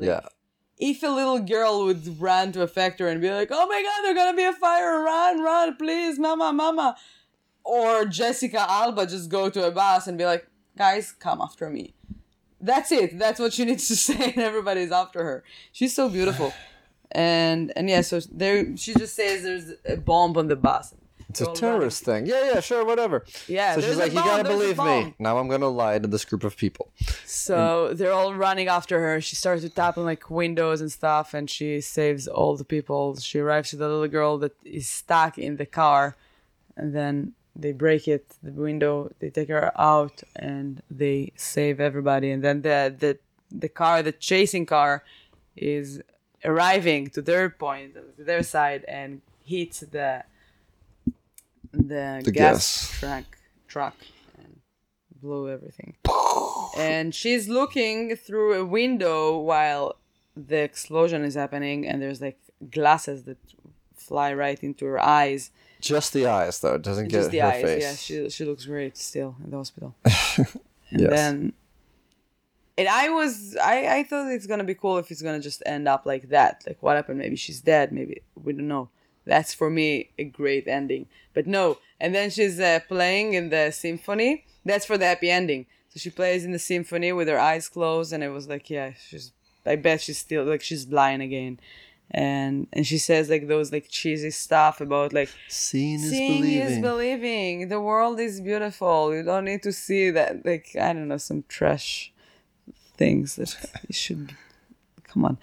yeah. 0.00 0.20
If 0.78 1.02
a 1.02 1.08
little 1.08 1.38
girl 1.38 1.84
would 1.84 2.20
run 2.20 2.50
to 2.52 2.62
a 2.62 2.66
factory 2.66 3.12
and 3.12 3.20
be 3.20 3.30
like, 3.30 3.48
"Oh 3.52 3.66
my 3.66 3.82
God, 3.82 4.02
there's 4.02 4.16
gonna 4.16 4.36
be 4.36 4.44
a 4.44 4.52
fire! 4.52 5.00
Run, 5.02 5.40
run, 5.42 5.76
please, 5.76 6.18
mama, 6.18 6.52
mama," 6.52 6.96
or 7.62 8.04
Jessica 8.06 8.64
Alba 8.68 9.06
just 9.06 9.28
go 9.28 9.48
to 9.50 9.66
a 9.66 9.70
bus 9.70 10.06
and 10.06 10.16
be 10.18 10.24
like, 10.24 10.46
"Guys, 10.76 11.12
come 11.12 11.40
after 11.40 11.68
me." 11.70 11.94
That's 12.60 12.90
it. 12.90 13.18
That's 13.18 13.38
what 13.38 13.52
she 13.52 13.64
needs 13.64 13.86
to 13.88 13.96
say, 14.08 14.32
and 14.32 14.38
everybody's 14.38 14.90
after 14.92 15.22
her. 15.22 15.44
She's 15.72 15.94
so 15.94 16.08
beautiful, 16.08 16.52
and 17.12 17.72
and 17.76 17.88
yeah, 17.88 18.00
so 18.00 18.20
there 18.30 18.76
she 18.76 18.94
just 18.94 19.14
says 19.14 19.42
there's 19.42 19.72
a 19.86 19.96
bomb 19.96 20.36
on 20.36 20.48
the 20.48 20.56
bus. 20.56 20.94
It's 21.32 21.40
a 21.40 21.52
terrorist 21.54 22.04
thing. 22.04 22.26
Yeah, 22.26 22.52
yeah, 22.52 22.60
sure, 22.60 22.84
whatever. 22.84 23.24
Yeah, 23.48 23.74
So 23.74 23.80
she's 23.80 23.96
like, 23.96 24.12
you 24.12 24.18
gotta 24.18 24.44
believe 24.44 24.76
me. 24.76 25.14
Now 25.18 25.38
I'm 25.38 25.48
gonna 25.48 25.68
lie 25.68 25.98
to 25.98 26.06
this 26.06 26.26
group 26.26 26.44
of 26.44 26.58
people. 26.58 26.90
So 27.24 27.94
they're 27.94 28.12
all 28.12 28.34
running 28.34 28.68
after 28.68 29.00
her. 29.00 29.18
She 29.22 29.34
starts 29.36 29.62
to 29.62 29.70
tap 29.70 29.96
on 29.96 30.04
like 30.04 30.28
windows 30.30 30.82
and 30.82 30.92
stuff, 30.92 31.32
and 31.32 31.48
she 31.48 31.80
saves 31.80 32.28
all 32.28 32.56
the 32.58 32.64
people. 32.64 33.16
She 33.16 33.38
arrives 33.38 33.70
to 33.70 33.76
the 33.76 33.88
little 33.88 34.08
girl 34.08 34.36
that 34.38 34.54
is 34.64 34.86
stuck 34.88 35.38
in 35.38 35.56
the 35.56 35.64
car, 35.64 36.16
and 36.76 36.94
then 36.94 37.32
they 37.56 37.72
break 37.72 38.08
it, 38.08 38.34
the 38.42 38.52
window. 38.52 39.10
They 39.18 39.30
take 39.30 39.48
her 39.48 39.72
out, 39.80 40.22
and 40.36 40.82
they 40.90 41.32
save 41.36 41.80
everybody. 41.80 42.30
And 42.30 42.44
then 42.44 42.60
the 42.60 42.94
the 43.02 43.18
the 43.50 43.70
car, 43.70 44.02
the 44.02 44.12
chasing 44.12 44.66
car, 44.66 45.02
is 45.56 46.02
arriving 46.44 47.08
to 47.10 47.22
their 47.22 47.48
point, 47.50 47.94
to 47.94 48.24
their 48.24 48.42
side, 48.42 48.84
and 48.88 49.20
hits 49.44 49.80
the 49.80 50.24
the, 51.72 52.20
The 52.24 52.32
gas, 52.32 52.90
gas. 52.90 53.00
truck 53.00 53.24
truck 53.68 53.96
and 54.38 54.60
blew 55.22 55.48
everything 55.48 55.94
and 56.76 57.14
she's 57.14 57.48
looking 57.48 58.14
through 58.16 58.54
a 58.60 58.64
window 58.64 59.38
while 59.38 59.96
the 60.36 60.58
explosion 60.58 61.24
is 61.24 61.34
happening 61.34 61.86
and 61.88 62.02
there's 62.02 62.20
like 62.20 62.38
glasses 62.70 63.22
that 63.24 63.38
fly 63.96 64.32
right 64.34 64.62
into 64.62 64.84
her 64.84 65.00
eyes 65.00 65.50
Just 65.80 66.12
the 66.12 66.26
eyes, 66.26 66.60
though. 66.60 66.74
It 66.74 66.82
doesn't 66.82 67.08
just 67.08 67.30
get 67.30 67.32
the 67.32 67.38
her 67.38 67.52
eyes 67.54 67.62
face. 67.62 67.82
yeah 67.82 67.94
she, 67.94 68.30
she 68.30 68.44
looks 68.44 68.66
great 68.66 68.96
still 68.98 69.36
in 69.42 69.50
the 69.50 69.56
hospital 69.56 69.94
and 70.04 70.46
Yes. 70.90 71.10
then 71.10 71.52
and 72.78 72.88
i 72.88 73.08
was 73.08 73.56
i 73.62 73.98
i 73.98 74.02
thought 74.02 74.30
it's 74.32 74.46
gonna 74.46 74.64
be 74.64 74.74
cool 74.74 74.98
if 74.98 75.10
it's 75.10 75.22
gonna 75.22 75.40
just 75.40 75.62
end 75.66 75.86
up 75.88 76.06
like 76.06 76.28
that. 76.30 76.62
Like 76.66 76.82
what 76.82 76.96
happened? 76.96 77.18
Maybe 77.18 77.36
she's 77.36 77.60
dead. 77.60 77.92
Maybe 77.92 78.22
we 78.44 78.52
don't 78.52 78.68
know. 78.68 78.88
That's 79.24 79.54
for 79.54 79.70
me 79.70 80.10
a 80.18 80.24
great 80.24 80.66
ending. 80.66 81.06
But 81.34 81.46
no 81.46 81.78
and 82.00 82.14
then 82.14 82.30
she's 82.30 82.58
uh, 82.58 82.80
playing 82.88 83.34
in 83.34 83.50
the 83.50 83.70
symphony. 83.70 84.44
That's 84.64 84.86
for 84.86 84.98
the 84.98 85.06
happy 85.06 85.30
ending. 85.30 85.66
So 85.90 85.98
she 86.00 86.10
plays 86.10 86.44
in 86.44 86.52
the 86.52 86.58
symphony 86.58 87.12
with 87.12 87.28
her 87.28 87.38
eyes 87.38 87.68
closed 87.68 88.12
and 88.12 88.22
it 88.24 88.30
was 88.30 88.48
like 88.48 88.68
yeah 88.70 88.92
she's 89.08 89.32
i 89.66 89.76
bet 89.76 90.00
she's 90.00 90.18
still 90.18 90.44
like 90.44 90.62
she's 90.62 90.84
blind 90.86 91.22
again. 91.22 91.60
And 92.10 92.66
and 92.72 92.86
she 92.86 92.98
says 92.98 93.30
like 93.30 93.48
those 93.48 93.72
like 93.72 93.86
cheesy 93.88 94.30
stuff 94.30 94.80
about 94.80 95.12
like 95.12 95.30
Seeing 95.48 96.00
is 96.02 96.10
Seeing 96.10 96.40
believing. 96.42 96.68
is 96.68 96.78
believing. 96.80 97.68
The 97.68 97.80
world 97.80 98.20
is 98.20 98.40
beautiful. 98.40 99.14
You 99.14 99.22
don't 99.22 99.46
need 99.46 99.62
to 99.62 99.72
see 99.72 100.10
that, 100.10 100.44
like, 100.44 100.76
I 100.78 100.92
don't 100.92 101.08
know, 101.08 101.16
some 101.16 101.44
trash 101.48 102.11
things 102.96 103.36
that 103.36 103.56
you 103.88 103.92
should. 104.04 104.34
Come 105.04 105.24
on. 105.24 105.38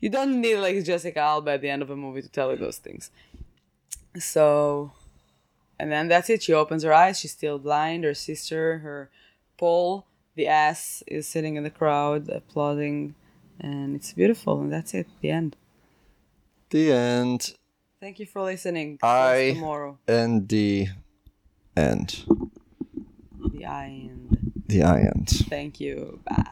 You 0.00 0.08
don't 0.10 0.40
need, 0.40 0.56
like, 0.56 0.82
Jessica 0.84 1.20
Alba 1.20 1.52
at 1.52 1.60
the 1.60 1.70
end 1.70 1.82
of 1.82 1.90
a 1.90 1.96
movie 1.96 2.22
to 2.22 2.28
tell 2.28 2.50
you 2.50 2.56
those 2.56 2.78
things. 2.78 3.10
So. 4.18 4.92
And 5.78 5.90
then 5.90 6.08
that's 6.08 6.30
it. 6.30 6.42
She 6.42 6.52
opens 6.52 6.82
her 6.84 6.92
eyes. 6.92 7.18
She's 7.18 7.32
still 7.32 7.58
blind. 7.58 8.04
Her 8.04 8.14
sister, 8.14 8.78
her 8.78 9.10
Paul, 9.58 10.06
the 10.36 10.46
ass, 10.46 11.02
is 11.08 11.26
sitting 11.26 11.56
in 11.56 11.64
the 11.64 11.70
crowd 11.70 12.28
applauding. 12.28 13.14
And 13.60 13.96
it's 13.96 14.12
beautiful. 14.12 14.60
And 14.60 14.72
that's 14.72 14.94
it. 14.94 15.06
The 15.20 15.30
end. 15.30 15.56
the 16.70 16.92
end. 16.92 17.54
Thank 18.00 18.18
you 18.18 18.26
for 18.26 18.42
listening. 18.42 18.98
I- 19.02 19.52
tomorrow. 19.54 19.98
And 20.06 20.48
the 20.48 20.88
end. 21.76 22.24
The 23.52 23.64
I 23.66 23.86
end. 23.86 24.52
The 24.66 24.82
I 24.82 25.00
end. 25.00 25.28
Thank 25.48 25.80
you. 25.80 26.20
Bye. 26.24 26.44